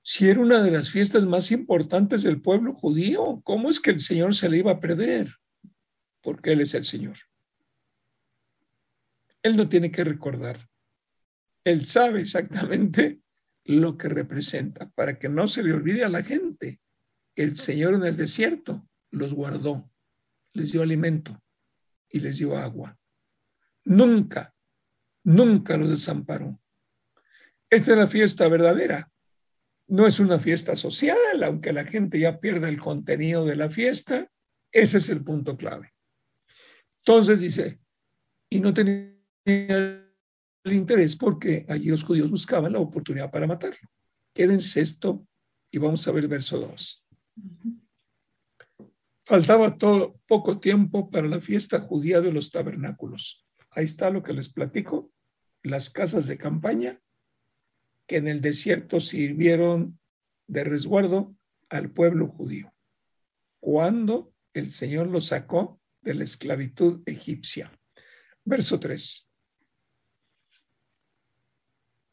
si 0.02 0.28
era 0.28 0.40
una 0.40 0.64
de 0.64 0.72
las 0.72 0.90
fiestas 0.90 1.28
más 1.28 1.52
importantes 1.52 2.24
del 2.24 2.42
pueblo 2.42 2.74
judío, 2.74 3.42
¿cómo 3.44 3.70
es 3.70 3.80
que 3.80 3.92
el 3.92 4.00
Señor 4.00 4.34
se 4.36 4.50
le 4.50 4.58
iba 4.58 4.72
a 4.72 4.80
perder? 4.80 5.30
Porque 6.22 6.54
Él 6.54 6.62
es 6.62 6.74
el 6.74 6.86
Señor. 6.86 7.18
Él 9.44 9.56
no 9.56 9.70
tiene 9.70 9.92
que 9.92 10.04
recordar. 10.04 10.58
Él 11.64 11.86
sabe 11.86 12.22
exactamente 12.22 13.20
lo 13.66 13.98
que 13.98 14.08
representa 14.08 14.90
para 14.92 15.18
que 15.18 15.28
no 15.28 15.48
se 15.48 15.64
le 15.64 15.74
olvide 15.74 16.04
a 16.04 16.10
la 16.10 16.24
gente 16.24 16.80
que 17.34 17.44
el 17.44 17.58
Señor 17.58 17.96
en 17.96 18.06
el 18.06 18.16
desierto 18.16 18.88
los 19.12 19.34
guardó, 19.34 19.90
les 20.54 20.72
dio 20.72 20.84
alimento 20.84 21.42
y 22.10 22.20
les 22.20 22.38
dio 22.38 22.56
agua. 22.56 22.98
Nunca, 23.86 24.56
nunca 25.24 25.78
los 25.78 25.90
desamparó. 25.90 26.60
Esta 27.70 27.92
es 27.92 27.98
la 27.98 28.08
fiesta 28.08 28.48
verdadera. 28.48 29.12
No 29.88 30.08
es 30.08 30.20
una 30.20 30.40
fiesta 30.40 30.76
social, 30.76 31.44
aunque 31.44 31.74
la 31.74 31.86
gente 31.86 32.20
ya 32.20 32.40
pierda 32.40 32.70
el 32.70 32.80
contenido 32.80 33.46
de 33.46 33.56
la 33.56 33.70
fiesta. 33.70 34.32
Ese 34.72 34.98
es 34.98 35.10
el 35.10 35.24
punto 35.24 35.58
clave. 35.58 35.94
Entonces 37.00 37.40
dice, 37.40 37.80
y 38.50 38.60
no 38.60 38.74
tenía 38.74 40.05
el 40.66 40.74
interés 40.74 41.16
porque 41.16 41.66
allí 41.70 41.90
los 41.90 42.04
judíos 42.04 42.30
buscaban 42.30 42.74
la 42.74 42.80
oportunidad 42.80 43.32
para 43.32 43.48
matarlo. 43.48 43.88
Quédense 44.34 44.82
esto 44.82 45.26
y 45.72 45.78
vamos 45.78 46.08
a 46.08 46.12
ver 46.12 46.24
el 46.24 46.30
verso 46.30 46.60
2. 46.60 47.04
Faltaba 49.24 49.78
todo, 49.78 50.20
poco 50.28 50.60
tiempo 50.60 51.10
para 51.10 51.28
la 51.28 51.40
fiesta 51.40 51.80
judía 51.80 52.20
de 52.20 52.32
los 52.32 52.52
tabernáculos. 52.52 53.46
Ahí 53.72 53.86
está 53.86 54.10
lo 54.10 54.24
que 54.24 54.34
les 54.34 54.50
platico, 54.50 55.12
las 55.64 55.90
casas 55.90 56.28
de 56.28 56.38
campaña 56.38 57.00
que 58.08 58.18
en 58.18 58.28
el 58.28 58.42
desierto 58.42 59.00
sirvieron 59.00 60.00
de 60.48 60.64
resguardo 60.64 61.36
al 61.70 61.92
pueblo 61.92 62.28
judío. 62.28 62.72
Cuando 63.60 64.32
el 64.54 64.72
Señor 64.72 65.08
los 65.08 65.28
sacó 65.28 65.80
de 66.02 66.14
la 66.14 66.24
esclavitud 66.24 67.02
egipcia. 67.06 67.72
Verso 68.44 68.80
3. 68.80 69.28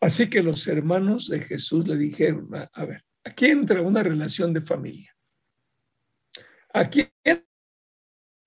Así 0.02 0.28
que 0.28 0.42
los 0.42 0.66
hermanos 0.66 1.28
de 1.28 1.38
Jesús 1.38 1.86
le 1.86 1.96
dijeron, 1.96 2.50
a 2.72 2.84
ver, 2.84 3.04
aquí 3.22 3.46
entra 3.46 3.82
una 3.82 4.02
relación 4.02 4.52
de 4.52 4.60
familia. 4.60 5.16
Aquí 6.74 7.08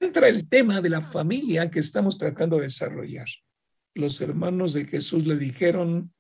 entra 0.02 0.28
el 0.28 0.50
tema 0.50 0.82
de 0.82 0.90
la 0.90 1.02
familia 1.02 1.72
que 1.72 1.80
estamos 1.80 2.18
tratando 2.18 2.58
de 2.58 2.64
desarrollar. 2.64 3.28
Los 3.94 4.20
hermanos 4.20 4.74
de 4.74 4.86
Jesús 4.86 5.26
le 5.26 5.38
dijeron, 5.38 6.14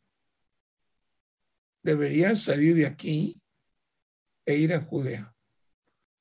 deberías 1.83 2.43
salir 2.43 2.73
de 2.73 2.85
aquí 2.85 3.37
e 4.45 4.55
ir 4.55 4.73
a 4.73 4.83
Judea 4.83 5.35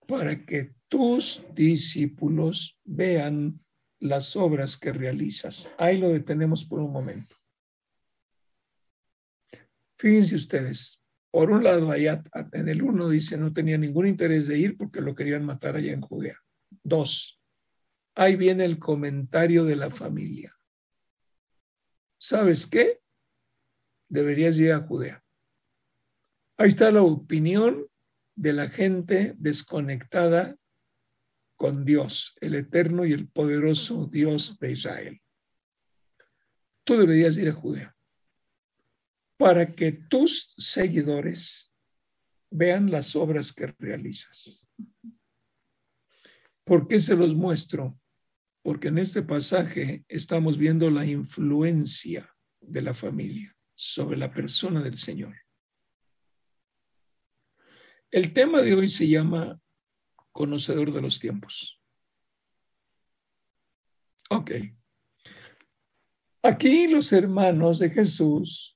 para 0.09 0.45
que 0.45 0.75
tus 0.89 1.41
discípulos 1.55 2.81
vean 2.83 3.65
las 4.01 4.35
obras 4.35 4.77
que 4.77 4.93
realizas. 4.93 5.71
Ahí 5.79 5.99
lo 5.99 6.09
detenemos 6.09 6.65
por 6.65 6.81
un 6.81 6.91
momento. 6.91 7.37
Fíjense 10.05 10.37
ustedes, 10.37 11.03
por 11.31 11.51
un 11.51 11.65
lado, 11.65 11.91
allá 11.91 12.23
en 12.53 12.69
el 12.69 12.83
uno 12.83 13.09
dice 13.09 13.39
no 13.39 13.55
tenía 13.55 13.79
ningún 13.79 14.07
interés 14.07 14.47
de 14.47 14.59
ir 14.59 14.77
porque 14.77 15.01
lo 15.01 15.15
querían 15.15 15.47
matar 15.47 15.77
allá 15.77 15.95
en 15.95 16.03
Judea. 16.03 16.39
Dos, 16.83 17.41
ahí 18.15 18.37
viene 18.37 18.67
el 18.67 18.79
comentario 18.79 19.65
de 19.65 19.77
la 19.77 19.91
familia. 19.91 20.55
¿Sabes 22.19 22.67
qué? 22.67 23.01
Deberías 24.11 24.59
ir 24.59 24.73
a 24.73 24.81
Judea. 24.81 25.25
Ahí 26.59 26.69
está 26.69 26.91
la 26.91 27.01
opinión 27.01 27.87
de 28.37 28.53
la 28.53 28.69
gente 28.69 29.35
desconectada 29.39 30.55
con 31.57 31.87
Dios, 31.87 32.37
el 32.43 32.57
eterno 32.57 33.07
y 33.07 33.15
el 33.15 33.27
poderoso 33.27 34.07
Dios 34.07 34.59
de 34.59 34.73
Israel. 34.73 35.23
Tú 36.85 36.99
deberías 36.99 37.39
ir 37.39 37.49
a 37.49 37.55
Judea. 37.55 37.95
Para 39.37 39.75
que 39.75 39.93
tus 39.93 40.55
seguidores 40.57 41.77
vean 42.51 42.91
las 42.91 43.17
obras 43.17 43.53
que 43.53 43.67
realizas. 43.79 44.69
¿Por 46.65 46.89
qué 46.89 46.99
se 46.99 47.17
los 47.17 47.35
muestro? 47.35 47.99
Porque 48.63 48.89
en 48.89 48.99
este 48.99 49.23
pasaje 49.23 50.05
estamos 50.09 50.57
viendo 50.57 50.91
la 50.91 51.05
influencia 51.05 52.35
de 52.61 52.81
la 52.81 52.95
familia 52.95 53.55
sobre 53.75 54.17
la 54.17 54.33
persona 54.33 54.83
del 54.83 54.97
Señor. 54.97 55.37
El 58.11 58.33
tema 58.33 58.63
de 58.63 58.75
hoy 58.75 58.89
se 58.89 59.09
llama 59.09 59.61
conocedor 60.31 60.93
de 60.93 61.03
los 61.03 61.19
tiempos. 61.19 61.81
Ok. 64.31 64.53
Aquí 66.43 66.87
los 66.87 67.13
hermanos 67.13 67.79
de 67.79 67.91
Jesús 67.91 68.74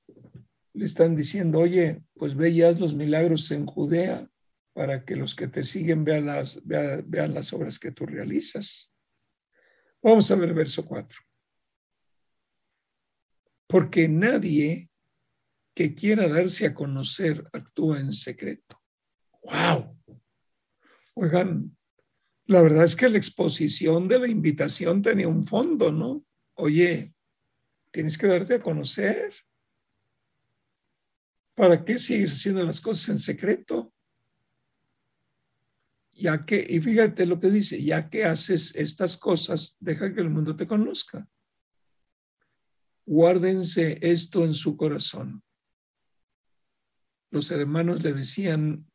le 0.73 0.85
están 0.85 1.15
diciendo, 1.15 1.59
oye, 1.59 2.03
pues 2.15 2.35
veías 2.35 2.79
los 2.79 2.93
milagros 2.93 3.49
en 3.51 3.65
Judea 3.65 4.29
para 4.73 5.03
que 5.03 5.15
los 5.15 5.35
que 5.35 5.47
te 5.47 5.63
siguen 5.63 6.03
vean 6.03 6.25
las, 6.25 6.61
vean, 6.63 7.33
las 7.33 7.51
obras 7.53 7.79
que 7.79 7.91
tú 7.91 8.05
realizas. 8.05 8.91
Vamos 10.01 10.29
a 10.31 10.35
ver 10.35 10.49
el 10.49 10.55
verso 10.55 10.85
4. 10.85 11.19
Porque 13.67 14.07
nadie 14.07 14.89
que 15.75 15.93
quiera 15.93 16.27
darse 16.27 16.65
a 16.65 16.73
conocer 16.73 17.45
actúa 17.51 17.99
en 17.99 18.13
secreto. 18.13 18.81
¡Wow! 19.43 19.97
Oigan, 21.15 21.75
la 22.45 22.61
verdad 22.61 22.83
es 22.83 22.95
que 22.95 23.09
la 23.09 23.17
exposición 23.17 24.07
de 24.07 24.19
la 24.19 24.27
invitación 24.27 25.01
tenía 25.01 25.27
un 25.27 25.45
fondo, 25.45 25.91
¿no? 25.91 26.25
Oye, 26.55 27.13
tienes 27.91 28.17
que 28.17 28.27
darte 28.27 28.55
a 28.55 28.61
conocer. 28.61 29.33
¿Para 31.59 31.83
qué 31.83 31.99
sigues 31.99 32.31
haciendo 32.31 32.63
las 32.63 32.79
cosas 32.79 33.09
en 33.09 33.19
secreto? 33.19 33.93
Ya 36.13 36.45
que, 36.45 36.65
y 36.69 36.79
fíjate 36.79 37.25
lo 37.25 37.37
que 37.37 37.49
dice, 37.49 37.83
ya 37.83 38.09
que 38.09 38.23
haces 38.23 38.73
estas 38.75 39.17
cosas, 39.17 39.75
deja 39.81 40.13
que 40.13 40.21
el 40.21 40.29
mundo 40.29 40.55
te 40.55 40.65
conozca. 40.65 41.27
Guárdense 43.05 43.99
esto 44.01 44.45
en 44.45 44.53
su 44.53 44.77
corazón. 44.77 45.43
Los 47.29 47.51
hermanos 47.51 48.03
le 48.03 48.13
decían, 48.13 48.89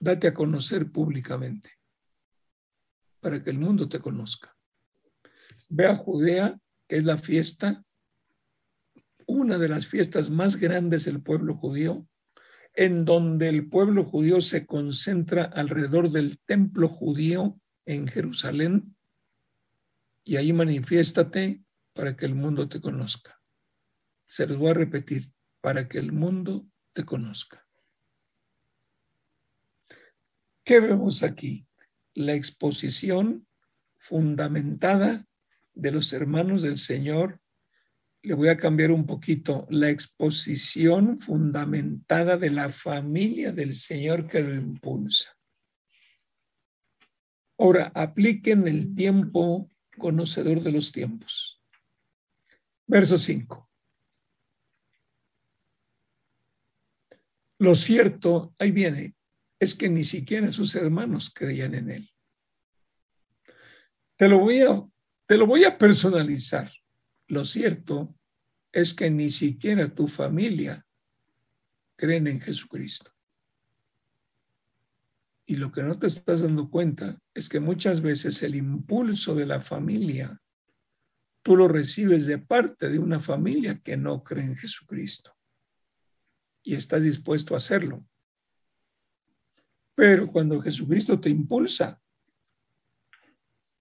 date 0.00 0.26
a 0.26 0.34
conocer 0.34 0.90
públicamente 0.90 1.70
para 3.20 3.44
que 3.44 3.50
el 3.50 3.60
mundo 3.60 3.88
te 3.88 4.00
conozca. 4.00 4.52
Ve 5.68 5.86
a 5.86 5.94
Judea, 5.94 6.58
que 6.88 6.96
es 6.96 7.04
la 7.04 7.16
fiesta, 7.16 7.84
una 9.32 9.58
de 9.58 9.68
las 9.68 9.86
fiestas 9.86 10.30
más 10.30 10.56
grandes 10.56 11.04
del 11.04 11.22
pueblo 11.22 11.56
judío, 11.56 12.06
en 12.74 13.04
donde 13.04 13.48
el 13.48 13.68
pueblo 13.68 14.04
judío 14.04 14.40
se 14.40 14.66
concentra 14.66 15.44
alrededor 15.44 16.10
del 16.10 16.38
templo 16.46 16.88
judío 16.88 17.58
en 17.86 18.06
Jerusalén, 18.06 18.96
y 20.24 20.36
ahí 20.36 20.52
manifiéstate 20.52 21.62
para 21.94 22.16
que 22.16 22.26
el 22.26 22.34
mundo 22.34 22.68
te 22.68 22.80
conozca. 22.80 23.40
Se 24.26 24.46
los 24.46 24.58
voy 24.58 24.70
a 24.70 24.74
repetir, 24.74 25.32
para 25.60 25.88
que 25.88 25.98
el 25.98 26.12
mundo 26.12 26.66
te 26.92 27.04
conozca. 27.04 27.66
¿Qué 30.64 30.80
vemos 30.80 31.22
aquí? 31.22 31.66
La 32.14 32.34
exposición 32.34 33.46
fundamentada 33.96 35.26
de 35.74 35.90
los 35.90 36.12
hermanos 36.12 36.62
del 36.62 36.78
Señor. 36.78 37.40
Le 38.22 38.34
voy 38.34 38.48
a 38.48 38.56
cambiar 38.56 38.92
un 38.92 39.04
poquito. 39.04 39.66
La 39.70 39.90
exposición 39.90 41.18
fundamentada 41.18 42.36
de 42.36 42.50
la 42.50 42.70
familia 42.70 43.52
del 43.52 43.74
Señor 43.74 44.28
que 44.28 44.40
lo 44.40 44.54
impulsa. 44.54 45.36
Ahora, 47.58 47.92
apliquen 47.94 48.66
el 48.66 48.94
tiempo 48.94 49.70
conocedor 49.98 50.62
de 50.62 50.72
los 50.72 50.92
tiempos. 50.92 51.60
Verso 52.86 53.18
5. 53.18 53.68
Lo 57.58 57.76
cierto, 57.76 58.52
ahí 58.58 58.72
viene, 58.72 59.14
es 59.60 59.76
que 59.76 59.88
ni 59.88 60.02
siquiera 60.02 60.50
sus 60.50 60.74
hermanos 60.74 61.30
creían 61.32 61.74
en 61.74 61.90
él. 61.92 62.10
Te 64.16 64.28
lo 64.28 64.40
voy 64.40 64.62
a, 64.62 64.82
te 65.26 65.36
lo 65.36 65.46
voy 65.46 65.62
a 65.64 65.78
personalizar. 65.78 66.70
Lo 67.32 67.46
cierto 67.46 68.14
es 68.72 68.92
que 68.92 69.10
ni 69.10 69.30
siquiera 69.30 69.94
tu 69.94 70.06
familia 70.06 70.86
creen 71.96 72.26
en 72.26 72.42
Jesucristo. 72.42 73.10
Y 75.46 75.56
lo 75.56 75.72
que 75.72 75.82
no 75.82 75.98
te 75.98 76.08
estás 76.08 76.42
dando 76.42 76.68
cuenta 76.68 77.18
es 77.32 77.48
que 77.48 77.58
muchas 77.58 78.02
veces 78.02 78.42
el 78.42 78.54
impulso 78.54 79.34
de 79.34 79.46
la 79.46 79.62
familia 79.62 80.42
tú 81.40 81.56
lo 81.56 81.68
recibes 81.68 82.26
de 82.26 82.36
parte 82.36 82.90
de 82.90 82.98
una 82.98 83.18
familia 83.18 83.80
que 83.80 83.96
no 83.96 84.22
cree 84.22 84.44
en 84.44 84.56
Jesucristo. 84.56 85.34
Y 86.62 86.74
estás 86.74 87.02
dispuesto 87.02 87.54
a 87.54 87.56
hacerlo. 87.56 88.04
Pero 89.94 90.30
cuando 90.30 90.60
Jesucristo 90.60 91.18
te 91.18 91.30
impulsa, 91.30 91.98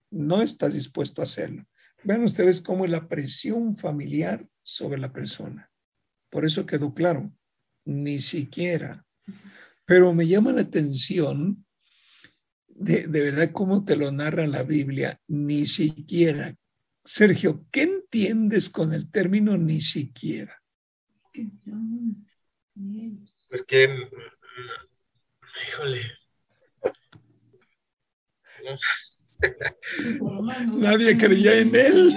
no 0.10 0.42
estás 0.42 0.74
dispuesto 0.74 1.22
a 1.22 1.26
hacerlo. 1.26 1.68
Vean 2.04 2.24
ustedes 2.24 2.62
cómo 2.62 2.86
es 2.86 2.92
la 2.92 3.08
presión 3.08 3.76
familiar 3.76 4.48
sobre 4.64 5.00
la 5.00 5.12
persona. 5.12 5.72
Por 6.30 6.46
eso 6.46 6.66
quedó 6.66 6.94
claro, 6.94 7.32
ni 7.86 8.20
siquiera. 8.20 9.06
Pero 9.86 10.14
me 10.14 10.28
llama 10.28 10.54
la 10.54 10.62
atención 10.62 11.66
de, 12.68 13.08
de 13.08 13.22
verdad 13.24 13.52
cómo 13.52 13.84
te 13.84 13.96
lo 13.96 14.12
narra 14.12 14.48
la 14.48 14.64
Biblia, 14.64 15.20
ni 15.28 15.66
siquiera. 15.66 16.56
Sergio, 17.04 17.66
¿qué 17.72 17.84
entiendes 17.84 18.70
con 18.70 18.94
el 18.94 19.12
término 19.12 19.58
ni 19.58 19.82
siquiera? 19.82 20.62
Pues 23.50 23.64
que 23.68 23.90
Híjole. 25.68 26.12
Nadie 30.74 31.18
creía 31.18 31.58
en 31.58 31.76
él. 31.76 32.14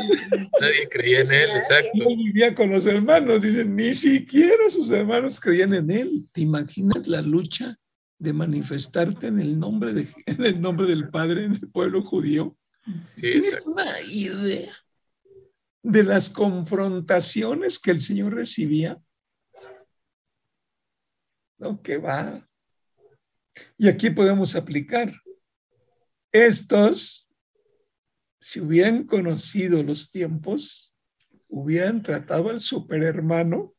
Nadie 0.60 0.88
creía 0.90 1.20
en 1.20 1.32
él, 1.32 1.50
exacto. 1.50 1.90
No 1.94 2.16
vivía 2.16 2.54
con 2.54 2.70
los 2.70 2.86
hermanos, 2.86 3.40
dicen, 3.40 3.74
ni 3.74 3.94
siquiera 3.94 4.68
sus 4.68 4.90
hermanos 4.90 5.40
creían 5.40 5.74
en 5.74 5.90
él. 5.90 6.28
¿Te 6.32 6.42
imaginas 6.42 7.06
la 7.06 7.22
lucha 7.22 7.78
de 8.18 8.32
manifestarte 8.32 9.26
en 9.26 9.40
el 9.40 9.58
nombre, 9.58 9.92
de, 9.92 10.08
en 10.26 10.44
el 10.44 10.60
nombre 10.60 10.86
del 10.86 11.08
Padre 11.08 11.44
en 11.44 11.52
el 11.52 11.70
pueblo 11.70 12.02
judío? 12.02 12.56
¿Tienes 13.16 13.64
una 13.66 14.00
idea 14.10 14.74
de 15.82 16.04
las 16.04 16.28
confrontaciones 16.28 17.78
que 17.78 17.90
el 17.90 18.00
Señor 18.00 18.34
recibía? 18.34 19.00
No, 21.58 21.80
que 21.80 21.96
va. 21.96 22.46
Y 23.78 23.88
aquí 23.88 24.10
podemos 24.10 24.54
aplicar. 24.54 25.12
Estos, 26.34 27.30
si 28.40 28.58
hubieran 28.58 29.04
conocido 29.04 29.84
los 29.84 30.10
tiempos, 30.10 30.96
hubieran 31.46 32.02
tratado 32.02 32.50
al 32.50 32.60
superhermano 32.60 33.72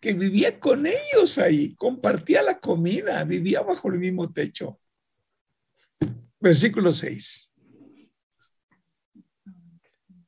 que 0.00 0.12
vivía 0.12 0.60
con 0.60 0.86
ellos 0.86 1.38
ahí, 1.38 1.74
compartía 1.76 2.42
la 2.42 2.60
comida, 2.60 3.24
vivía 3.24 3.62
bajo 3.62 3.88
el 3.88 3.98
mismo 3.98 4.30
techo. 4.30 4.78
Versículo 6.38 6.92
6. 6.92 7.50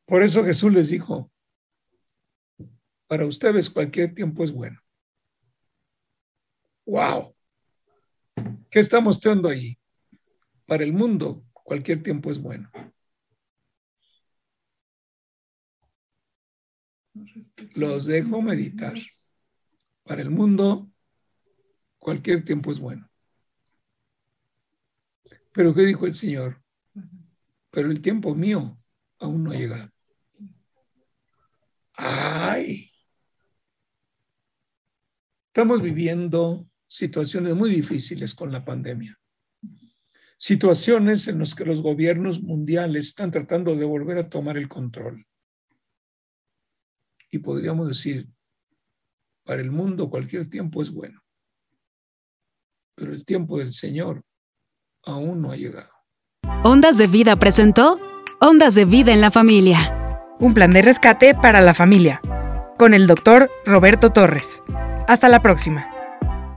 Por 0.07 0.23
eso 0.23 0.43
Jesús 0.43 0.73
les 0.73 0.89
dijo, 0.89 1.31
para 3.07 3.27
ustedes 3.27 3.69
cualquier 3.69 4.15
tiempo 4.15 4.43
es 4.45 4.51
bueno. 4.51 4.81
¡Wow! 6.87 7.37
¿Qué 8.71 8.79
está 8.79 9.03
mostrando 9.03 9.51
ahí? 9.51 9.79
Para 10.65 10.83
el 10.83 10.95
mundo, 10.95 11.45
cualquier 11.67 12.01
tiempo 12.01 12.31
es 12.31 12.41
bueno. 12.41 12.71
Los 17.75 18.07
dejo 18.07 18.41
meditar. 18.41 18.95
Para 20.05 20.23
el 20.23 20.31
mundo, 20.31 20.89
cualquier 21.99 22.45
tiempo 22.45 22.71
es 22.71 22.79
bueno. 22.79 23.11
Pero 25.53 25.75
¿qué 25.75 25.83
dijo 25.83 26.07
el 26.07 26.15
Señor? 26.15 26.63
Pero 27.73 27.91
el 27.91 28.01
tiempo 28.01 28.33
mío 28.37 28.79
aún 29.19 29.43
no 29.43 29.51
ha 29.51 29.55
llegado. 29.55 29.91
¡Ay! 31.95 32.93
Estamos 35.49 35.83
viviendo 35.83 36.69
situaciones 36.87 37.57
muy 37.57 37.71
difíciles 37.71 38.35
con 38.37 38.53
la 38.53 38.65
pandemia. 38.65 39.19
Situaciones 40.39 41.29
en 41.29 41.39
las 41.39 41.55
que 41.55 41.65
los 41.65 41.81
gobiernos 41.81 42.43
mundiales 42.43 43.09
están 43.09 43.31
tratando 43.31 43.75
de 43.75 43.87
volver 43.87 44.19
a 44.19 44.29
tomar 44.29 44.59
el 44.59 44.69
control. 44.69 45.27
Y 47.31 47.39
podríamos 47.39 47.89
decir, 47.89 48.29
Para 49.45 49.63
el 49.63 49.71
mundo 49.71 50.11
cualquier 50.11 50.51
tiempo 50.51 50.83
es 50.83 50.91
bueno, 50.91 51.23
pero 52.97 53.13
el 53.13 53.25
tiempo 53.25 53.59
del 53.59 53.73
Señor 53.73 54.25
aún 55.05 55.41
no 55.41 55.53
ha 55.53 55.57
llegado. 55.57 55.91
Ondas 56.65 56.99
de 56.99 57.07
Vida 57.07 57.37
presentó 57.37 58.01
Ondas 58.41 58.75
de 58.75 58.85
Vida 58.85 59.13
en 59.13 59.21
la 59.21 59.31
Familia. 59.31 60.25
Un 60.41 60.53
plan 60.53 60.73
de 60.73 60.83
rescate 60.83 61.35
para 61.35 61.61
la 61.61 61.75
familia. 61.75 62.21
Con 62.77 62.93
el 62.93 63.07
doctor 63.07 63.51
Roberto 63.65 64.11
Torres. 64.11 64.63
Hasta 65.07 65.29
la 65.29 65.41
próxima. 65.41 65.96